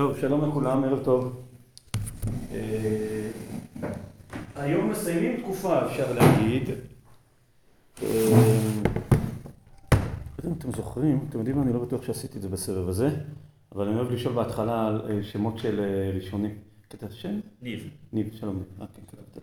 טוב, 0.00 0.16
שלום 0.20 0.48
לכולם, 0.48 0.84
ערב 0.84 1.04
טוב. 1.04 1.42
אה, 2.52 3.30
היום 4.56 4.90
מסיימים 4.90 5.40
תקופה, 5.40 5.86
אפשר 5.86 6.12
להגיד. 6.12 6.62
אה, 8.02 8.08
אם 10.46 10.52
אתם 10.58 10.72
זוכרים, 10.76 11.20
אתם 11.28 11.38
יודעים 11.38 11.56
מה, 11.56 11.62
אני 11.62 11.72
לא 11.72 11.78
בטוח 11.78 12.02
שעשיתי 12.02 12.36
את 12.36 12.42
זה 12.42 12.48
בסבב 12.48 12.88
הזה, 12.88 13.08
אבל 13.74 13.88
אני 13.88 13.96
אוהב 13.96 14.10
לשאול 14.10 14.34
בהתחלה 14.34 14.86
על 14.86 15.02
אה, 15.10 15.22
שמות 15.22 15.58
של 15.58 15.80
ראשונים. 16.14 16.54
כתבת 16.90 17.12
שם? 17.12 17.40
ניב. 17.62 17.90
ניב, 18.12 18.30
שלום 18.32 18.56
ניב. 18.56 18.66
אה, 18.80 18.86
כן, 18.94 19.02
כתבת 19.06 19.38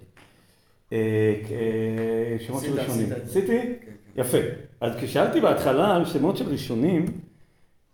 לי. 0.92 2.40
שמות 2.40 2.64
של 2.64 2.80
ראשונים. 2.80 3.10
עשיתי? 3.24 3.48
כן, 3.48 3.74
כן. 3.86 4.22
יפה. 4.22 4.38
אז 4.82 4.96
כששאלתי 4.96 5.42
בהתחלה 5.42 5.96
על 5.96 6.06
שמות 6.06 6.38
של 6.38 6.50
ראשונים, 6.50 7.06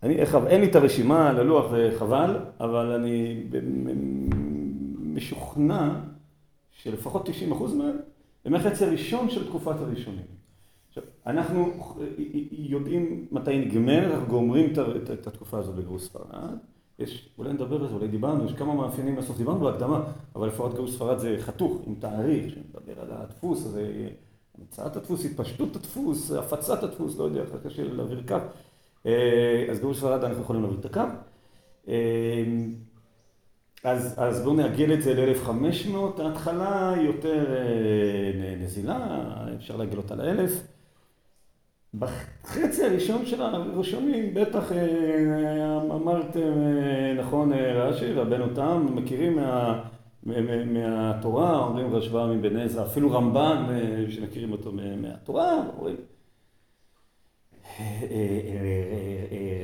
אני, 0.04 0.16
אין 0.46 0.60
לי 0.60 0.66
את 0.70 0.76
הרשימה 0.76 1.30
על 1.30 1.36
הלוח 1.36 1.66
וחבל, 1.72 2.38
אבל 2.60 2.92
אני 2.92 3.42
משוכנע 5.00 5.94
שלפחות 6.72 7.28
90% 7.28 7.32
מהם 7.74 7.96
הם 8.44 8.54
החצי 8.54 8.84
הראשון 8.84 9.30
של 9.30 9.48
תקופת 9.48 9.80
הראשונים. 9.80 10.24
עכשיו, 10.88 11.02
אנחנו 11.26 11.72
יודעים 12.52 13.26
מתי 13.32 13.58
נגמר, 13.58 14.14
אנחנו 14.14 14.26
גומרים 14.26 14.72
את, 14.72 14.78
את 15.12 15.26
התקופה 15.26 15.58
הזו 15.58 15.72
בגירוש 15.72 16.02
ספרד. 16.02 16.56
יש, 16.98 17.28
אולי 17.38 17.52
נדבר 17.52 17.82
על 17.82 17.88
זה, 17.88 17.94
אולי 17.94 18.08
דיברנו, 18.08 18.44
יש 18.44 18.52
כמה 18.52 18.74
מאפיינים 18.74 19.16
בסוף, 19.16 19.36
דיברנו 19.36 19.60
בהקדמה, 19.60 20.04
אבל 20.36 20.48
לפחות 20.48 20.74
גירוש 20.74 20.90
ספרד 20.90 21.18
זה 21.18 21.36
חתוך 21.40 21.82
עם 21.86 21.94
תאריך, 21.94 22.54
שמדבר 22.54 23.00
על 23.00 23.08
הדפוס, 23.10 23.66
אז 23.66 23.78
המצאת 24.58 24.96
הדפוס, 24.96 25.24
התפשטות 25.24 25.76
הדפוס, 25.76 26.32
הפצת 26.32 26.82
הדפוס, 26.82 27.18
לא 27.18 27.24
יודע, 27.24 27.42
קשה 27.64 27.82
להעביר 27.84 28.22
קו. 28.28 28.36
אה, 29.06 29.66
אז 29.70 29.80
גירוש 29.80 29.98
ספרד 29.98 30.24
אנחנו 30.24 30.42
יכולים 30.42 30.62
להעביר 30.62 30.80
את 30.80 30.84
הקו. 30.84 31.00
אה, 31.88 32.44
אז, 33.84 34.14
אז 34.16 34.42
בואו 34.42 34.54
נעגל 34.54 34.92
את 34.92 35.02
זה 35.02 35.14
ל-1500, 35.14 36.22
ההתחלה 36.22 36.94
יותר 37.00 37.54
אה, 37.56 38.56
נזילה, 38.60 39.20
אפשר 39.56 39.76
להגל 39.76 39.96
אותה 39.96 40.14
ל-1000. 40.14 40.50
בחצי 41.94 42.84
הראשון 42.84 43.26
של 43.26 43.42
הראשונים, 43.42 44.34
בטח 44.34 44.72
אמרתם 45.90 46.52
נכון 47.18 47.52
רש"י, 47.52 48.12
רבנו 48.12 48.54
תם, 48.54 48.86
מכירים 48.94 49.36
מה, 49.36 49.82
מהתורה, 50.66 51.58
אומרים 51.58 51.94
רשב"א 51.94 52.26
מבן 52.26 52.56
עזרא, 52.56 52.84
אפילו 52.84 53.10
רמב"ן 53.10 53.66
שמכירים 54.08 54.52
אותו 54.52 54.72
מהתורה, 54.96 55.62
אומרים 55.76 55.96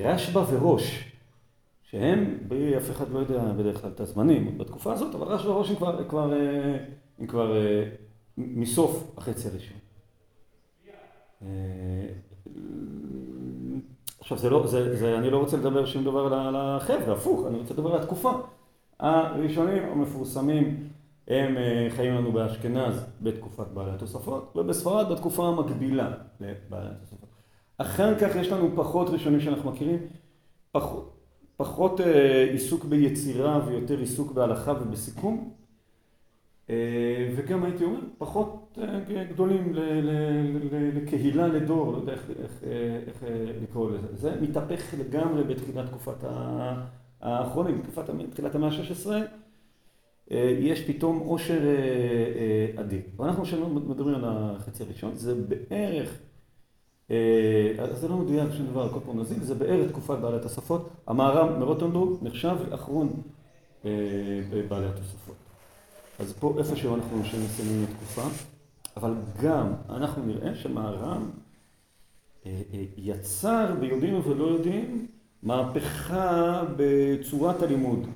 רשב"א 0.05 0.45
וראש, 0.51 1.13
שהם, 1.83 2.39
אף 2.77 2.91
אחד 2.91 3.11
לא 3.11 3.19
יודע 3.19 3.53
בדרך 3.53 3.81
כלל 3.81 3.91
את 3.91 4.01
הזמנים 4.01 4.59
בתקופה 4.59 4.93
הזאת, 4.93 5.15
אבל 5.15 5.27
רשב"א 5.27 5.51
וראש 5.51 5.71
הם 5.71 5.77
כבר, 5.77 6.09
כבר, 6.09 6.33
הם 7.19 7.27
כבר 7.27 7.57
מסוף 8.39 9.15
החצי 9.17 9.49
הראשון. 9.49 9.79
עכשיו 14.21 14.39
זה 14.39 14.51
לא, 14.51 14.67
זה, 14.67 14.97
זה, 14.97 15.19
אני 15.19 15.31
לא 15.31 15.39
רוצה 15.39 15.57
לדבר 15.57 15.87
שום 15.87 16.05
דבר 16.05 16.35
על 16.35 16.57
החבר'ה, 16.57 17.13
הפוך, 17.13 17.47
אני 17.47 17.59
רוצה 17.59 17.75
לדבר 17.75 17.95
על 17.95 18.01
התקופה. 18.01 18.33
הראשונים 19.01 19.83
המפורסמים 19.83 20.89
הם 21.29 21.57
חיים 21.91 22.15
לנו 22.15 22.33
באשכנז 22.33 23.05
בתקופת 23.21 23.67
בעלי 23.67 23.91
התוספות, 23.91 24.53
ובספרד 24.57 25.13
בתקופה 25.13 25.49
המקבילה 25.49 26.13
לבעלי 26.41 26.89
התוספות. 26.91 27.30
אחר 27.81 28.19
כך 28.19 28.37
יש 28.37 28.49
לנו 28.49 28.71
פחות 28.77 29.09
ראשונים 29.09 29.41
שאנחנו 29.41 29.71
מכירים, 29.71 29.99
פחות, 30.73 31.17
פחות 31.57 32.01
אה, 32.01 32.45
עיסוק 32.51 32.85
ביצירה 32.85 33.61
ויותר 33.67 33.99
עיסוק 33.99 34.33
בהלכה 34.33 34.73
ובסיכום, 34.73 35.55
אה, 36.71 37.33
וגם 37.37 37.65
הייתי 37.65 37.85
אומר, 37.85 38.01
פחות 38.19 38.79
אה, 38.83 39.25
גדולים 39.25 39.75
ל, 39.75 39.81
ל, 39.81 40.11
ל, 40.73 40.97
לקהילה, 40.97 41.49
לדור, 41.49 41.93
לא 41.93 41.97
יודע 41.97 42.13
איך, 42.13 42.31
איך, 42.43 42.65
איך 43.07 43.25
לקרוא 43.63 43.91
לזה. 43.91 44.09
זה 44.13 44.41
מתהפך 44.41 44.95
לגמרי 44.99 45.45
בתחילת 45.45 45.87
תקופת 45.87 46.25
האחרונים, 47.21 47.83
תחילת 48.31 48.55
המאה 48.55 48.69
ה-16. 48.69 49.11
יש 50.61 50.81
פתאום 50.87 51.19
עושר 51.19 51.61
אדיר. 52.77 53.01
ואנחנו 53.17 53.43
מדברים 53.81 54.15
על 54.15 54.25
החצי 54.25 54.83
הראשון, 54.83 55.17
זה 55.17 55.35
בערך 55.35 56.09
אה, 56.09 56.30
אז 57.79 58.01
זה 58.01 58.09
לא 58.09 58.17
מדויק 58.17 58.53
שום 58.57 58.67
דבר, 58.67 58.89
כל 58.89 59.01
פעם 59.07 59.21
נזיל, 59.21 59.43
זה 59.43 59.55
בערך 59.55 59.91
תקופת 59.91 60.19
בעלי 60.19 60.37
התוספות. 60.37 60.91
המהר"ם 61.07 61.61
מרוטנבורג 61.61 62.19
נחשב 62.23 62.57
אחרון 62.75 63.09
אה, 63.85 63.91
בעלי 64.69 64.87
התוספות. 64.87 65.35
אז 66.19 66.33
פה 66.33 66.55
איפשהו 66.59 66.95
אנחנו 66.95 67.19
מסיימים 67.19 67.87
תקופה, 67.87 68.23
אבל 68.97 69.15
גם 69.43 69.73
אנחנו 69.89 70.27
נראה 70.27 70.55
שמהר"ם 70.55 71.31
אה, 72.47 72.61
יצר 72.97 73.75
ביודעים 73.81 74.21
ולא 74.29 74.45
יודעים 74.45 75.07
מהפכה 75.43 76.63
בצורת 76.77 77.63
הלימוד 77.63 78.07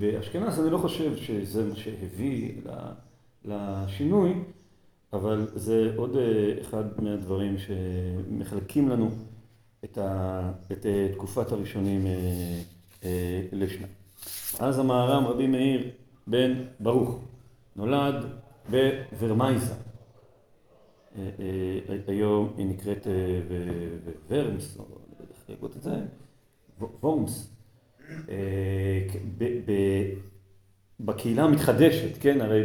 באשכנז. 0.00 0.60
אני 0.60 0.70
לא 0.70 0.78
חושב 0.78 1.16
שזה 1.16 1.64
מה 1.64 1.76
שהביא 1.76 2.52
לשינוי. 3.44 4.34
אבל 5.14 5.46
זה 5.54 5.92
עוד 5.96 6.16
אה, 6.16 6.60
אחד 6.60 6.84
מהדברים 7.02 7.56
שמחלקים 7.58 8.88
לנו 8.88 9.10
את, 9.84 9.98
ה, 9.98 10.50
את 10.72 10.86
אה, 10.86 11.08
תקופת 11.12 11.52
הראשונים 11.52 12.06
אה, 13.04 13.42
לשנה. 13.52 13.86
אז 14.58 14.78
המהר"ם 14.78 15.24
רבי 15.24 15.46
מאיר 15.46 15.90
בן 16.26 16.64
ברוך 16.80 17.18
נולד 17.76 18.14
בוורמייזה. 18.70 19.74
היום 22.06 22.52
היא 22.56 22.66
נקראת 22.66 23.06
ורמס, 24.28 24.76
או 24.78 24.84
לא 24.90 24.96
יודע 25.10 25.32
איך 25.34 25.50
להגות 25.50 25.76
את 25.76 25.82
זה, 25.82 25.94
וורמס. 27.02 27.50
בקהילה 31.00 31.44
המתחדשת, 31.44 32.18
כן, 32.20 32.40
הרי 32.40 32.62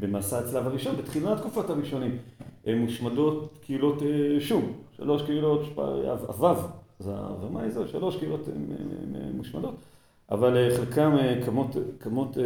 במסע 0.00 0.38
הצלב 0.38 0.66
הראשון, 0.66 0.96
בתחילת 0.96 1.38
תקופת 1.38 1.70
הראשונים, 1.70 2.18
מושמדות 2.66 3.58
קהילות 3.62 4.02
אה, 4.02 4.40
שום, 4.40 4.72
שלוש 4.96 5.22
קהילות, 5.22 5.78
אבב, 6.28 6.56
זה 6.98 7.12
ומה 7.40 7.68
זה, 7.68 7.88
שלוש 7.88 8.16
קהילות 8.16 8.48
מושמדות, 9.34 9.74
אבל 10.30 10.56
אה, 10.56 10.76
חלקם 10.76 11.16
אה, 11.16 11.40
קמות, 11.46 11.76
קמות 11.98 12.36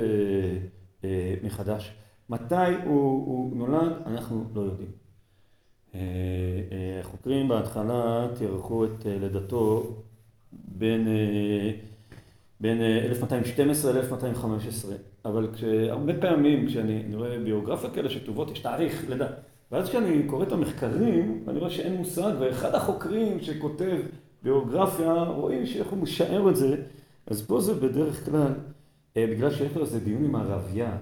מחדש. 1.43 1.93
מתי 2.31 2.75
הוא, 2.85 3.27
הוא 3.27 3.56
נולד, 3.56 3.93
אנחנו 4.06 4.45
לא 4.55 4.61
יודעים. 4.61 4.91
החוקרים 7.00 7.49
בהתחלה 7.49 8.27
תיארכו 8.39 8.85
את 8.85 9.06
לידתו 9.06 9.97
בין 10.53 11.09
בין 12.61 12.81
1212 12.83 13.93
ל-1215, 13.93 14.89
אבל 15.25 15.49
הרבה 15.89 16.13
פעמים 16.21 16.67
כשאני 16.67 17.15
רואה 17.15 17.39
ביוגרפיה 17.39 17.91
כאלה 17.91 18.11
שכתובות 18.11 18.51
יש 18.51 18.59
תאריך 18.59 19.11
לידה, 19.11 19.27
ואז 19.73 19.89
כשאני 19.89 20.23
קורא 20.27 20.43
את 20.43 20.53
המחקרים 20.53 21.45
אני 21.49 21.59
רואה 21.59 21.71
שאין 21.71 21.97
מושג, 21.97 22.33
ואחד 22.39 22.75
החוקרים 22.75 23.41
שכותב 23.41 23.97
ביוגרפיה 24.43 25.13
רואים 25.23 25.67
שאיך 25.67 25.89
הוא 25.89 25.99
משער 25.99 26.51
את 26.51 26.57
זה, 26.57 26.77
אז 27.27 27.47
פה 27.47 27.61
זה 27.61 27.75
בדרך 27.75 28.25
כלל, 28.25 28.53
אה, 29.17 29.27
בגלל 29.31 29.51
שיש 29.51 29.77
לו 29.77 29.83
איזה 29.83 30.01
דיון 30.01 30.25
עם 30.25 30.35
הרבייה, 30.35 30.97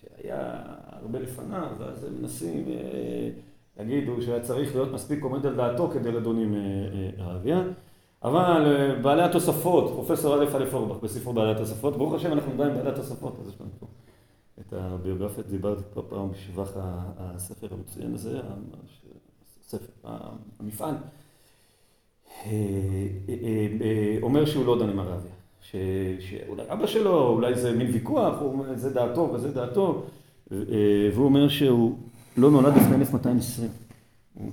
שהיה 0.00 0.62
הרבה 0.88 1.18
לפניו, 1.18 1.68
ואז 1.78 2.04
הם 2.04 2.12
מנסים, 2.20 2.64
אה, 2.68 3.84
יגידו 3.84 4.22
שהיה 4.22 4.40
צריך 4.40 4.74
להיות 4.74 4.92
מספיק 4.92 5.22
עומד 5.22 5.46
על 5.46 5.54
דעתו 5.54 5.88
כדי 5.88 6.12
לדון 6.12 6.38
עם 6.38 6.54
הרבייה. 7.18 7.62
אבל 8.26 8.66
אה, 8.66 8.94
בעלי 9.02 9.22
התוספות, 9.22 9.90
פרופסור 9.94 10.34
א' 10.34 10.44
א' 10.56 10.64
אורבך 10.72 10.96
בספרו 11.02 11.32
בעלי 11.32 11.50
התוספות, 11.50 11.96
ברוך 11.96 12.14
השם 12.14 12.32
אנחנו 12.32 12.52
עדיין 12.52 12.74
בעלי 12.74 12.90
התוספות, 12.90 13.36
אז 13.40 13.48
יש 13.48 13.60
לנו 13.60 13.70
פה 13.80 13.86
את 14.60 14.72
הביוגרפיה, 14.72 15.44
דיברתי 15.50 15.82
כבר 15.92 16.02
פעם 16.08 16.30
בשבח 16.30 16.72
הספר 17.18 17.66
המצוין 17.70 18.14
הזה, 18.14 18.40
הספר, 19.64 19.86
המפעל, 20.60 20.94
אה, 22.46 22.50
אה, 23.28 24.16
אומר 24.22 24.44
שהוא 24.44 24.66
לא 24.66 24.78
דן 24.78 24.90
עם 24.90 24.98
הרביה, 24.98 25.32
שאולי 26.20 26.62
אבא 26.68 26.86
שלו, 26.86 27.28
אולי 27.28 27.54
זה 27.54 27.72
מין 27.72 27.90
ויכוח, 27.92 28.34
זה 28.74 28.94
דעתו 28.94 29.30
וזה 29.32 29.52
דעתו, 29.52 30.02
והוא 30.50 31.24
אומר 31.24 31.48
שהוא 31.48 31.98
לא 32.36 32.50
נולד 32.50 32.76
לפני 32.76 32.96
1220, 32.96 33.70
הוא 34.34 34.50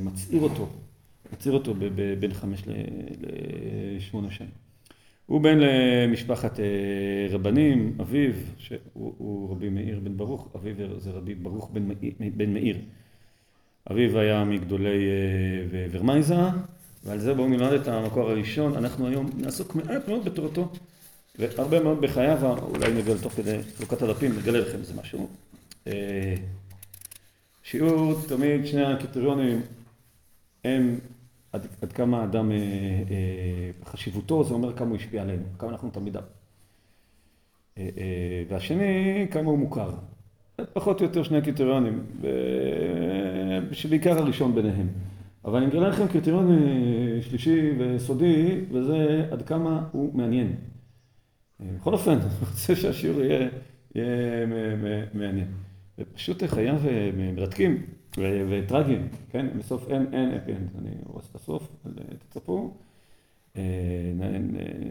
מצעיר 0.00 0.42
אותו 0.42 0.66
הצהיר 1.32 1.54
אותו 1.54 1.74
בין 2.20 2.34
חמש 2.34 2.62
לשמונה 3.96 4.30
שנים. 4.30 4.62
הוא 5.26 5.40
בן 5.40 5.58
למשפחת 5.58 6.60
אה, 6.60 6.64
רבנים, 7.30 7.96
אביו, 8.00 8.32
שהוא 8.58 9.50
רבי 9.50 9.68
מאיר 9.68 10.00
בן 10.02 10.16
ברוך, 10.16 10.48
אביו 10.56 11.00
זה 11.00 11.10
רבי 11.10 11.34
ברוך 11.34 11.70
בן, 11.72 11.88
בן 12.36 12.52
מאיר. 12.52 12.78
אביו 13.90 14.18
היה 14.18 14.44
מגדולי 14.44 15.06
אה, 15.06 15.88
ורמייזה, 15.90 16.36
ועל 17.04 17.18
זה 17.18 17.34
בואו 17.34 17.48
נלמד 17.48 17.72
את 17.72 17.88
המקור 17.88 18.30
הראשון. 18.30 18.76
אנחנו 18.76 19.06
היום 19.06 19.30
נעסוק 19.36 19.74
מעט 19.74 20.08
מאוד 20.08 20.24
בתורתו 20.24 20.72
והרבה 21.38 21.82
מאוד 21.82 22.00
בחייו, 22.00 22.58
אולי 22.62 22.92
נגלה 22.92 23.18
תוך 23.22 23.32
כדי 23.32 23.58
חלוקת 23.76 24.02
הדפים, 24.02 24.38
נגלה 24.38 24.58
לכם 24.58 24.78
איזה 24.78 24.94
משהו. 25.00 25.28
שיעור, 27.62 28.14
תמיד 28.28 28.66
שני 28.66 28.84
הקריטריונים 28.84 29.60
הם 30.64 30.98
עד, 31.52 31.66
עד 31.82 31.92
כמה 31.92 32.20
האדם, 32.20 32.52
חשיבותו, 33.84 34.44
זה 34.44 34.54
אומר 34.54 34.76
כמה 34.76 34.88
הוא 34.88 34.96
השפיע 34.96 35.22
עלינו, 35.22 35.42
כמה 35.58 35.70
אנחנו 35.70 35.90
תלמידיו. 35.90 36.22
והשני, 38.48 39.26
כמה 39.30 39.50
הוא 39.50 39.58
מוכר. 39.58 39.90
פחות 40.72 41.00
או 41.00 41.06
יותר 41.06 41.22
שני 41.22 41.42
קריטריונים, 41.42 42.06
שבעיקר 43.72 44.18
הראשון 44.18 44.54
ביניהם. 44.54 44.88
אבל 45.44 45.58
אני 45.58 45.66
אגלה 45.66 45.88
לכם 45.88 46.08
קריטריון 46.08 46.58
שלישי 47.20 47.70
וסודי, 47.78 48.60
וזה 48.72 49.26
עד 49.30 49.42
כמה 49.42 49.88
הוא 49.92 50.14
מעניין. 50.14 50.56
בכל 51.60 51.92
אופן, 51.92 52.12
אני 52.20 52.48
רוצה 52.50 52.76
שהשיעור 52.76 53.20
יהיה, 53.20 53.48
יהיה 53.94 54.46
מעניין. 55.14 55.48
ופשוט 55.98 56.42
חייו 56.42 56.80
מרתקים 57.16 57.82
וטרגיים, 58.18 59.08
כן? 59.30 59.46
בסוף 59.58 59.88
אין, 59.88 60.06
אין 60.12 60.30
happy 60.30 60.52
end. 60.52 60.70
אני 60.78 60.90
הורס 61.06 61.30
את 61.30 61.34
הסוף, 61.34 61.68
תצפו. 62.28 62.74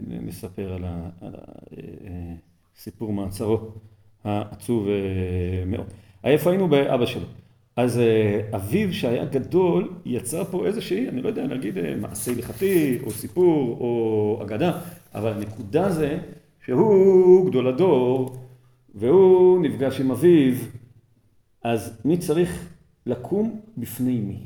נספר 0.06 0.72
על 0.72 0.84
הסיפור 2.76 3.12
מעצרו 3.12 3.58
העצוב 4.24 4.88
מאוד. 5.66 5.86
איפה 6.24 6.50
היינו 6.50 6.68
באבא 6.68 7.06
שלו? 7.06 7.26
אז 7.76 8.00
אביו 8.54 8.92
שהיה 8.92 9.24
גדול 9.24 9.94
יצר 10.04 10.44
פה 10.44 10.66
איזושהי, 10.66 11.08
אני 11.08 11.22
לא 11.22 11.28
יודע 11.28 11.46
להגיד 11.46 11.74
מעשה 12.00 12.32
הלכתי 12.32 12.98
או 13.02 13.10
סיפור 13.10 13.76
או 13.80 14.38
אגדה, 14.42 14.80
אבל 15.14 15.32
הנקודה 15.32 15.90
זה 15.90 16.18
שהוא 16.64 17.46
גדול 17.50 17.68
הדור 17.68 18.36
והוא 18.94 19.62
נפגש 19.62 20.00
עם 20.00 20.10
אביו, 20.10 20.54
אז 21.64 22.00
מי 22.04 22.18
צריך 22.18 22.71
לקום 23.06 23.60
בפני 23.76 24.20
מי? 24.20 24.40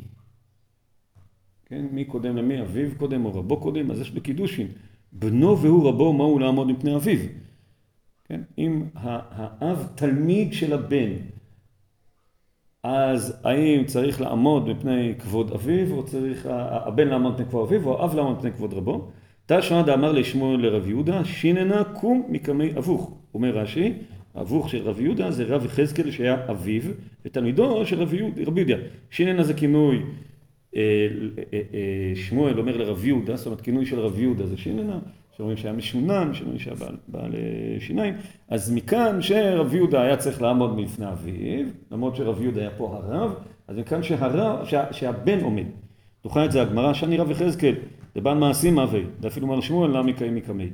כן, 1.66 1.86
מי 1.92 2.04
קודם 2.04 2.36
למי? 2.36 2.60
אביו 2.60 2.88
קודם 2.98 3.24
או 3.24 3.34
רבו 3.34 3.60
קודם? 3.60 3.90
אז 3.90 4.00
יש 4.00 4.10
בקידושין, 4.10 4.66
בנו 5.12 5.58
והוא 5.58 5.88
רבו 5.88 6.12
מהו 6.12 6.38
לעמוד 6.38 6.66
מפני 6.66 6.96
אביו. 6.96 7.18
כן, 8.24 8.40
אם 8.58 8.82
האב 8.94 9.88
תלמיד 9.94 10.52
של 10.52 10.72
הבן, 10.72 11.12
אז 12.82 13.40
האם 13.44 13.84
צריך 13.84 14.20
לעמוד 14.20 14.68
מפני 14.68 15.14
כבוד 15.18 15.50
אביו, 15.50 15.92
או 15.92 16.06
צריך 16.06 16.46
הבן 16.50 17.08
לעמוד 17.08 17.32
מפני 17.32 17.46
כבוד 17.46 17.66
אביו, 17.66 17.88
או 17.88 18.02
האב 18.02 18.14
לעמוד 18.14 18.38
מפני 18.38 18.52
כבוד 18.52 18.74
רבו? 18.74 19.10
תשמע 19.46 19.82
דאמר 19.82 20.12
לשמואל 20.12 20.60
לרב 20.60 20.88
יהודה, 20.88 21.24
שיננה 21.24 21.84
קום 21.84 22.26
מקמי 22.28 22.70
אבוך. 22.78 23.18
אומר 23.34 23.58
רש"י, 23.58 23.92
אבוך 24.40 24.70
של 24.70 24.82
רב 24.82 25.00
יהודה 25.00 25.30
זה 25.30 25.44
רב 25.44 25.64
יחזקאל 25.64 26.10
שהיה 26.10 26.36
אביו, 26.50 26.82
ותלמידו 27.24 27.86
של 27.86 28.02
רב 28.02 28.14
יהודה. 28.58 28.74
שיננה 29.10 29.42
זה 29.42 29.54
כינוי, 29.54 30.02
שמואל 32.14 32.58
אומר 32.58 32.76
לרב 32.76 33.04
יהודה, 33.04 33.36
זאת 33.36 33.46
אומרת 33.46 33.60
כינוי 33.60 33.86
של 33.86 34.00
רב 34.00 34.18
יהודה 34.18 34.46
זה 34.46 34.56
שיננה, 34.56 34.98
שאומרים 35.36 35.56
שהיה 35.56 35.72
משונן, 35.74 36.34
שאומרים 36.34 36.58
שהיה 36.58 36.76
בעל 37.08 37.34
שיניים, 37.78 38.14
אז 38.48 38.72
מכאן 38.72 39.22
שרב 39.22 39.74
יהודה 39.74 40.02
היה 40.02 40.16
צריך 40.16 40.42
לעמוד 40.42 40.76
מלפני 40.76 41.08
אביו, 41.08 41.66
למרות 41.90 42.16
שרב 42.16 42.42
יהודה 42.42 42.60
היה 42.60 42.70
פה 42.70 43.00
הרב, 43.02 43.34
אז 43.68 43.78
מכאן 43.78 44.02
שהרב, 44.02 44.66
שהבן 44.90 45.40
עומד. 45.40 45.66
דוחה 46.24 46.44
את 46.44 46.52
זה 46.52 46.62
הגמרא, 46.62 46.92
שאני 46.92 47.16
רב 47.16 47.30
יחזקאל, 47.30 47.74
דבן 48.16 48.38
מעשים 48.38 48.78
אבי, 48.78 49.02
ואפילו 49.20 49.46
מר 49.46 49.60
שמואל 49.60 49.90
למה 49.90 50.02
מקיים 50.02 50.34
מקמי. 50.34 50.68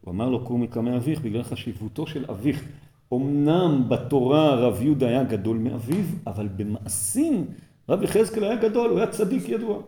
הוא 0.00 0.12
אמר 0.12 0.28
לו 0.28 0.44
קום 0.44 0.62
מקמי 0.62 0.96
אביך 0.96 1.20
בגלל 1.20 1.42
חשיבותו 1.42 2.06
של 2.06 2.24
אביך. 2.30 2.64
אמנם 3.12 3.84
בתורה 3.88 4.54
רב 4.54 4.82
יהודה 4.82 5.08
היה 5.08 5.24
גדול 5.24 5.56
מאביו, 5.58 6.04
אבל 6.26 6.48
במעשים 6.48 7.46
רב 7.88 8.02
יחזקאל 8.02 8.44
היה 8.44 8.56
גדול, 8.56 8.90
הוא 8.90 8.98
היה 8.98 9.06
צדיק 9.06 9.48
ידוע. 9.48 9.78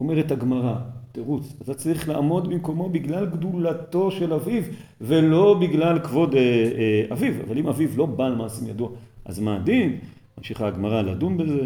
אומרת 0.00 0.30
הגמרא, 0.30 0.74
תירוץ, 1.12 1.54
אתה 1.62 1.74
צריך 1.74 2.08
לעמוד 2.08 2.48
במקומו 2.48 2.88
בגלל 2.88 3.26
גדולתו 3.26 4.10
של 4.10 4.32
אביו, 4.32 4.62
ולא 5.00 5.58
בגלל 5.60 5.98
כבוד 5.98 6.34
אה, 6.34 6.40
אה, 6.40 7.06
אביו. 7.12 7.34
אבל 7.46 7.58
אם 7.58 7.68
אביו 7.68 7.88
לא 7.96 8.06
בעל 8.06 8.34
מעשים 8.34 8.68
ידוע, 8.68 8.90
אז 9.24 9.40
מה 9.40 9.56
הדין? 9.56 9.98
ממשיכה 10.38 10.66
הגמרא 10.66 11.02
לדון 11.02 11.36
בזה, 11.36 11.60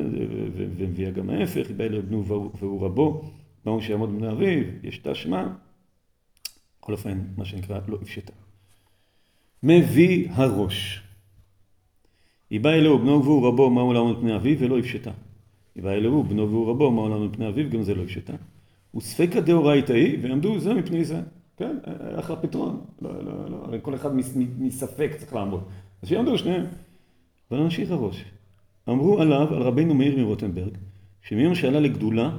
ומביאה 0.56 1.10
גם 1.10 1.30
ההפך, 1.30 1.68
היא 1.68 1.76
באה 1.76 1.88
לבנו 1.88 2.24
והוא 2.58 2.86
רבו, 2.86 3.22
מהו 3.66 3.82
שיעמוד 3.82 4.10
בני 4.10 4.30
אביו, 4.30 4.64
יש 4.82 4.98
תשמע, 4.98 5.46
בכל 6.80 6.92
אופן, 6.92 7.18
מה 7.36 7.44
שנקרא, 7.44 7.80
לא 7.88 7.98
הפשטה. 8.02 8.32
מביא 9.62 10.28
הראש. 10.30 11.02
היא 12.50 12.60
באה 12.60 12.74
אלוהו 12.74 12.98
בנו 12.98 13.24
והוא 13.24 13.48
רבו, 13.48 13.70
מהו 13.70 13.92
לעמוד 13.92 14.20
בני 14.20 14.36
אביו, 14.36 14.58
ולא 14.58 14.78
הפשטה. 14.78 15.10
היא 15.74 15.82
באה 15.82 15.94
אלוהו 15.94 16.22
בנו 16.22 16.50
והוא 16.50 16.70
רבו, 16.70 16.90
מהו 16.90 17.08
לעמוד 17.08 17.36
בני 17.36 17.48
אביו, 17.48 17.70
גם 17.70 17.82
זה 17.82 17.94
לא 17.94 18.02
הפשטה. 18.02 18.32
וספקא 18.96 19.40
דאורייתא 19.40 19.92
היא, 19.92 20.18
ועמדו 20.22 20.60
זה 20.60 20.74
מפני 20.74 21.04
זה. 21.04 21.20
כן, 21.56 21.76
לך 22.18 22.34
פתרון. 22.42 22.80
לא, 23.02 23.24
לא, 23.24 23.50
לא, 23.50 23.56
הרי 23.56 23.78
כל 23.82 23.94
אחד 23.94 24.10
מספק 24.58 25.10
צריך 25.18 25.34
לעמוד. 25.34 25.64
אז 26.02 26.08
שיעמדו 26.08 26.38
שניהם. 26.38 26.66
אבל 27.50 27.62
נמשיך 27.62 27.90
הראש. 27.90 28.24
אמרו 28.88 29.20
עליו, 29.20 29.54
על 29.54 29.62
רבינו 29.62 29.94
מאיר 29.94 30.18
מרוטנברג, 30.18 30.76
שמיום 31.22 31.54
שעלה 31.54 31.80
לגדולה, 31.80 32.38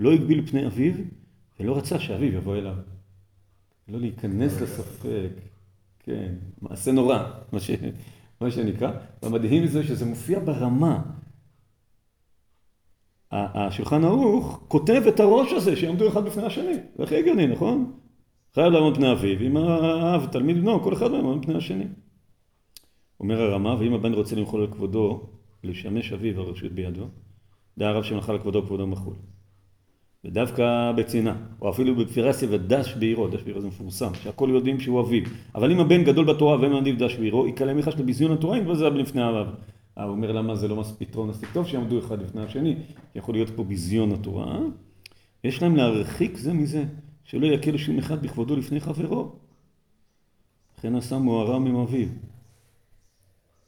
לא 0.00 0.12
הגביל 0.12 0.46
פני 0.46 0.66
אביו, 0.66 0.92
ולא 1.60 1.76
רצה 1.76 1.98
שאביו 1.98 2.34
יבוא 2.34 2.56
אליו. 2.56 2.76
לא 3.88 4.00
להיכנס 4.00 4.60
לספק, 4.60 5.30
כן, 6.02 6.34
מעשה 6.62 6.92
נורא, 6.92 7.18
מה, 7.52 7.60
ש... 7.60 7.70
מה 8.40 8.50
שנקרא. 8.50 8.92
והמדהים 9.22 9.66
זה 9.66 9.84
שזה 9.84 10.06
מופיע 10.06 10.38
ברמה. 10.38 11.02
השולחן 13.32 14.04
ערוך 14.04 14.64
כותב 14.68 15.02
את 15.08 15.20
הראש 15.20 15.52
הזה 15.52 15.76
שיעמדו 15.76 16.08
אחד 16.08 16.24
בפני 16.24 16.42
השני. 16.42 16.74
זה 16.96 17.02
הכי 17.02 17.16
הגיוני, 17.16 17.46
נכון? 17.46 17.92
חייב 18.54 18.72
לעמוד 18.72 18.96
פני 18.96 19.12
אביו, 19.12 19.40
אם 19.40 19.56
האב 19.56 20.26
תלמיד 20.32 20.56
בנו, 20.56 20.82
כל 20.82 20.92
אחד 20.92 21.10
מהם 21.10 21.20
עמוד 21.20 21.44
פני 21.44 21.54
השני. 21.54 21.84
אומר 23.20 23.40
הרמה, 23.40 23.74
ואם 23.74 23.94
הבן 23.94 24.12
רוצה 24.12 24.36
למחול 24.36 24.60
על 24.60 24.72
כבודו, 24.72 25.30
לשמש 25.64 26.12
אביו 26.12 26.40
הרשות 26.40 26.72
בידו, 26.72 27.08
דע 27.78 27.88
הרב 27.88 28.02
שמחל 28.02 28.32
על 28.32 28.38
כבודו 28.38 28.62
כבודו 28.62 28.86
מחול. 28.86 29.14
ודווקא 30.24 30.92
בצנעה, 30.96 31.34
או 31.62 31.70
אפילו 31.70 31.96
בפרסיה 31.96 32.48
ודש 32.50 32.94
בעירו, 32.94 33.28
דש 33.28 33.42
בעירו 33.42 33.60
זה 33.60 33.66
מפורסם, 33.66 34.14
שהכל 34.14 34.50
יודעים 34.52 34.80
שהוא 34.80 35.00
אביו. 35.00 35.22
אבל 35.54 35.72
אם 35.72 35.80
הבן 35.80 36.04
גדול 36.04 36.24
בתורה 36.24 36.60
והם 36.60 36.76
עדיף 36.76 36.96
דש 36.96 37.16
בעירו, 37.16 37.46
יקלה 37.46 37.74
מיכה 37.74 37.90
של 37.90 38.02
ביזיון 38.02 38.32
התורה, 38.32 38.58
אם 38.58 38.74
זה 38.74 38.88
לפני 38.88 39.22
הרב. 39.22 39.54
הוא 39.94 40.04
אומר 40.04 40.32
למה 40.32 40.54
זה 40.54 40.68
לא 40.68 40.76
מספיק 40.76 41.08
פתרון 41.08 41.28
מספיק 41.28 41.48
טוב, 41.52 41.66
שיעמדו 41.66 41.98
אחד 41.98 42.22
לפני 42.22 42.42
השני, 42.42 42.76
יכול 43.14 43.34
להיות 43.34 43.50
פה 43.50 43.64
ביזיון 43.64 44.12
התורה. 44.12 44.58
יש 45.44 45.62
להם 45.62 45.76
להרחיק 45.76 46.36
זה 46.36 46.52
מזה, 46.52 46.84
שלא 47.24 47.46
יקל 47.46 47.76
שום 47.76 47.98
אחד 47.98 48.22
בכבודו 48.22 48.56
לפני 48.56 48.80
חברו. 48.80 49.32
לכן 50.78 50.94
עשה 50.94 51.18
מוהרם 51.18 51.66
עם 51.66 51.76
אביו. 51.76 52.08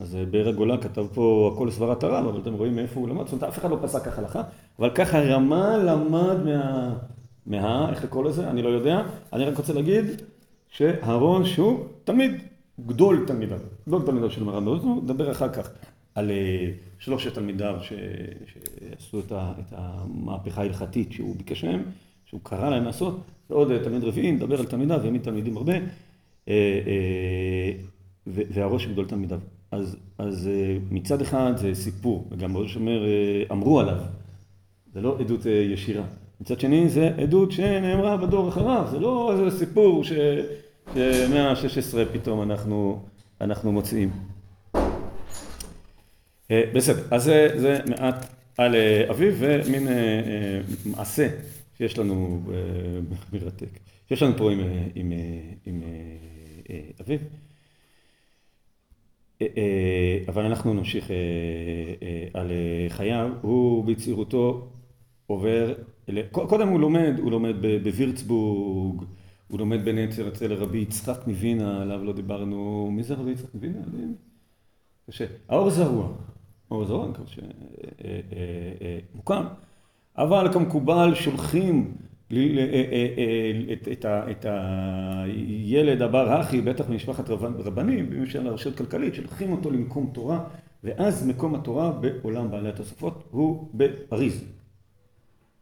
אז 0.03 0.19
באר 0.31 0.49
הגולה 0.49 0.79
כתב 0.79 1.07
פה 1.15 1.53
הכל 1.55 1.65
לסברת 1.69 2.05
הרב, 2.05 2.27
אבל 2.27 2.41
אתם 2.41 2.53
רואים 2.55 2.77
מאיפה 2.77 3.01
הוא 3.01 3.09
למד, 3.09 3.25
זאת 3.25 3.33
אומרת 3.33 3.49
אף 3.49 3.59
אחד 3.59 3.71
לא 3.71 3.79
פסק 3.83 4.05
כך 4.05 4.19
הלכה, 4.19 4.43
אבל 4.79 4.91
ככה 4.91 5.21
רמה 5.21 5.79
למד 5.79 6.45
מה... 6.45 6.95
מה... 7.47 7.91
איך 7.91 8.05
לקרוא 8.05 8.25
לזה? 8.25 8.51
אני 8.51 8.63
לא 8.63 8.69
יודע. 8.69 9.03
אני 9.33 9.45
רק 9.45 9.57
רוצה 9.57 9.73
להגיד 9.73 10.05
שהרון 10.69 11.45
שהוא 11.45 11.85
תמיד 12.05 12.33
גדול 12.87 13.25
תלמידיו, 13.27 13.59
גדול 13.89 14.03
תלמידיו 14.03 14.31
של 14.31 14.45
מרן 14.45 14.65
דודו, 14.65 14.95
נדבר 14.95 15.31
אחר 15.31 15.49
כך 15.49 15.71
על 16.15 16.31
שלושת 16.99 17.35
תלמידיו 17.35 17.77
ש... 17.81 17.93
שעשו 18.53 19.21
את, 19.21 19.33
ה... 19.33 19.53
את 19.59 19.73
המהפכה 19.77 20.61
ההלכתית 20.61 21.13
שהוא 21.13 21.37
ביקש 21.37 21.65
מהם, 21.65 21.83
שהוא 22.25 22.41
קרא 22.43 22.71
להם 22.71 22.85
לעשות, 22.85 23.21
ועוד 23.51 23.79
תלמיד 23.79 24.05
רביעי, 24.05 24.33
נדבר 24.33 24.61
על 24.61 24.67
תלמידיו, 24.67 25.01
והעמיד 25.03 25.23
תלמידים 25.23 25.57
הרבה, 25.57 25.73
והראש 28.27 28.87
גדול 28.87 29.07
תלמידיו. 29.07 29.41
אז, 29.73 29.97
אז 30.19 30.51
מצד 30.91 31.21
אחד 31.21 31.53
זה 31.57 31.75
סיפור, 31.75 32.29
וגם 32.31 32.57
ראש 32.57 32.77
אומר, 32.77 33.05
אמרו 33.53 33.81
עליו, 33.81 33.99
זה 34.95 35.01
לא 35.01 35.17
עדות 35.21 35.47
ישירה. 35.47 36.05
מצד 36.41 36.61
שני 36.61 36.89
זה 36.89 37.11
עדות 37.23 37.53
שנאמרה 37.53 38.17
בדור 38.17 38.49
אחריו, 38.49 38.89
זה 38.91 38.99
לא 38.99 39.33
איזה 39.33 39.59
סיפור 39.59 40.05
שמאה 40.05 41.51
ה-16 41.51 42.13
פתאום 42.13 42.43
אנחנו, 42.43 43.03
אנחנו 43.41 43.73
מוצאים. 43.73 44.11
בסדר, 46.53 47.03
אז 47.11 47.25
זה, 47.25 47.49
זה 47.57 47.79
מעט 47.89 48.27
על 48.59 48.75
אביו 49.11 49.33
ומין 49.39 49.89
מעשה 50.85 51.29
שיש 51.79 51.99
לנו 51.99 52.41
מרתק, 53.33 53.79
שיש 54.09 54.23
לנו 54.23 54.37
פה 54.37 54.51
עם 55.67 55.83
אביו. 57.01 57.19
אבל 60.29 60.45
אנחנו 60.45 60.75
נמשיך 60.75 61.11
על 62.35 62.53
חייו, 62.89 63.31
הוא 63.43 63.85
בצעירותו 63.85 64.69
עובר, 65.27 65.75
קודם 66.33 66.69
הוא 66.69 66.81
לומד, 66.81 67.15
הוא 67.19 67.31
לומד 67.31 67.55
בווירצבורג, 67.83 69.03
הוא 69.49 69.59
לומד 69.59 69.85
בין 69.85 69.99
היתר 69.99 70.29
אצל 70.29 70.53
רבי 70.53 70.79
יצחק 70.79 71.27
מווינה, 71.27 71.83
עליו 71.83 72.05
לא 72.05 72.13
דיברנו, 72.13 72.89
מי 72.93 73.03
זה 73.03 73.15
רבי 73.15 73.31
יצחק 73.31 73.55
מווינה? 73.55 73.79
קשה. 75.11 75.25
האור 75.49 75.71
זרוע, 75.71 76.09
האור 76.71 76.85
זרוע, 76.85 77.07
אני 77.07 77.15
חושב 77.15 77.43
שמוקם, 79.13 79.45
אבל 80.17 80.53
כמקובל 80.53 81.15
שולחים 81.15 81.95
את 84.31 84.47
הילד 84.49 86.03
הבר 86.03 86.33
הכי, 86.33 86.61
בטח 86.61 86.89
ממשפחת 86.89 87.31
רבנים, 87.31 88.11
בממשלה 88.11 88.51
הרשות 88.51 88.77
כלכלית, 88.77 89.15
שולחים 89.15 89.53
אותו 89.53 89.71
למקום 89.71 90.11
תורה, 90.13 90.45
ואז 90.85 91.27
מקום 91.27 91.55
התורה 91.55 91.93
בעולם 91.93 92.51
בעלי 92.51 92.69
התוספות 92.69 93.25
הוא 93.31 93.69
בפריז. 93.75 94.45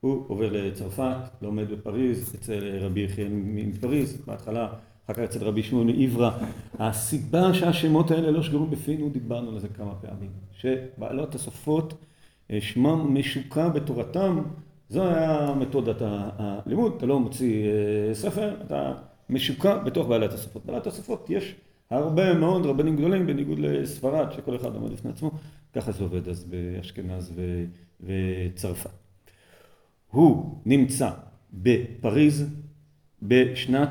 הוא 0.00 0.24
עובר 0.28 0.52
לצרפת, 0.52 1.16
לומד 1.42 1.70
בפריז, 1.70 2.34
אצל 2.34 2.78
רבי 2.80 3.00
יחיאל 3.00 3.28
מפריז, 3.30 4.22
בהתחלה, 4.26 4.68
אחר 5.06 5.12
כך 5.14 5.18
אצל 5.18 5.44
רבי 5.44 5.62
שמעון 5.62 5.86
מעברה. 5.86 6.38
הסיבה 6.78 7.54
שהשמות 7.54 8.10
האלה 8.10 8.30
לא 8.30 8.42
שגרו 8.42 8.66
בפינו, 8.66 9.08
דיברנו 9.08 9.50
על 9.50 9.58
זה 9.58 9.68
כמה 9.68 9.94
פעמים, 9.94 10.30
שבעלות 10.52 11.28
התוספות 11.28 11.94
שמם 12.60 13.14
משוקע 13.14 13.68
בתורתם, 13.68 14.42
זו 14.90 15.08
היה 15.08 15.54
מתודת 15.58 15.96
הלימוד, 16.02 16.94
אתה 16.96 17.06
לא 17.06 17.20
מוציא 17.20 17.68
ספר, 18.12 18.54
אתה 18.66 18.92
משוקע 19.28 19.78
בתוך 19.78 20.08
בעלת 20.08 20.32
התוספות. 20.32 20.66
בעלת 20.66 20.86
התוספות 20.86 21.30
יש 21.30 21.54
הרבה 21.90 22.34
מאוד 22.34 22.66
רבנים 22.66 22.96
גדולים, 22.96 23.26
בניגוד 23.26 23.58
לספרד, 23.58 24.32
שכל 24.32 24.56
אחד 24.56 24.74
עומד 24.74 24.92
לפני 24.92 25.10
עצמו, 25.10 25.30
ככה 25.72 25.92
זה 25.92 26.04
עובד 26.04 26.28
אז 26.28 26.44
באשכנז 26.44 27.32
וצרפת. 28.00 28.90
הוא 30.10 30.60
נמצא 30.66 31.10
בפריז 31.52 32.46
בשנת 33.22 33.90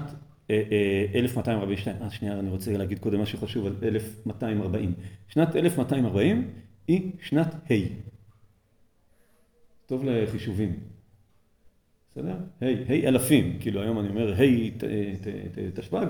1242, 0.49 1.95
אה 2.01 2.09
שנייה 2.09 2.39
אני 2.39 2.49
רוצה 2.49 2.77
להגיד 2.77 2.99
קודם 2.99 3.21
משהו 3.21 3.39
חשוב 3.39 3.65
על 3.65 3.75
1240, 3.83 4.93
שנת 5.27 5.55
1240 5.55 6.47
היא 6.87 7.11
שנת 7.21 7.55
ה' 7.71 7.73
טוב 9.89 10.03
לחישובים, 10.05 10.79
בסדר? 12.09 12.35
ה', 12.61 12.65
ה' 12.65 13.07
אלפים, 13.07 13.57
כאילו 13.59 13.81
היום 13.81 13.99
אני 13.99 14.09
אומר 14.09 14.33
ה' 14.33 14.37
תשפ"ג, 15.73 16.07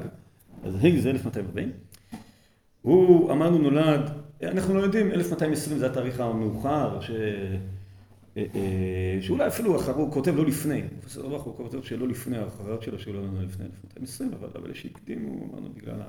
אז 0.63 0.75
ה' 0.75 1.00
זה 1.01 1.09
1240, 1.09 1.71
הוא 2.81 3.31
אמרנו 3.31 3.57
נולד, 3.57 4.09
אנחנו 4.43 4.74
לא 4.74 4.79
יודעים, 4.79 5.12
1220 5.12 5.77
זה 5.77 5.86
התאריך 5.86 6.19
המאוחר, 6.19 7.01
ש... 7.01 7.12
שאולי 9.21 9.48
אפילו 9.48 9.81
הוא 9.95 10.12
כותב 10.12 10.36
לא 10.36 10.45
לפני, 10.45 10.81
פרופסור 11.01 11.24
אורבך 11.24 11.43
הוא 11.43 11.55
כותב 11.57 11.83
שלא 11.83 12.07
לפני, 12.07 12.38
האחריות 12.38 12.81
שלו 12.81 13.00
שלא 13.00 13.24
לנו 13.24 13.41
לפני 13.41 13.65
1220, 13.65 14.31
אבל 14.33 14.65
אלה 14.65 14.75
שהקדימו, 14.75 15.50
אמרנו 15.51 15.69
בגלל 15.74 16.01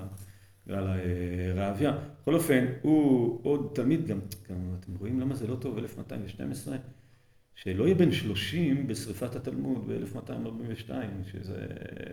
הרעביה. 0.66 1.98
בכל 2.22 2.34
אופן, 2.34 2.66
הוא 2.82 3.38
עוד 3.42 3.70
תמיד 3.74 4.06
גם, 4.06 4.18
אתם 4.44 4.92
רואים 4.98 5.20
למה 5.20 5.34
זה 5.34 5.46
לא 5.46 5.54
טוב, 5.54 5.78
1212, 5.78 6.76
שלא 7.54 7.84
יהיה 7.84 7.94
בן 7.94 8.12
30 8.12 8.86
בשריפת 8.86 9.36
התלמוד 9.36 9.88
ב-1242, 9.88 10.90
שזה 11.32 11.66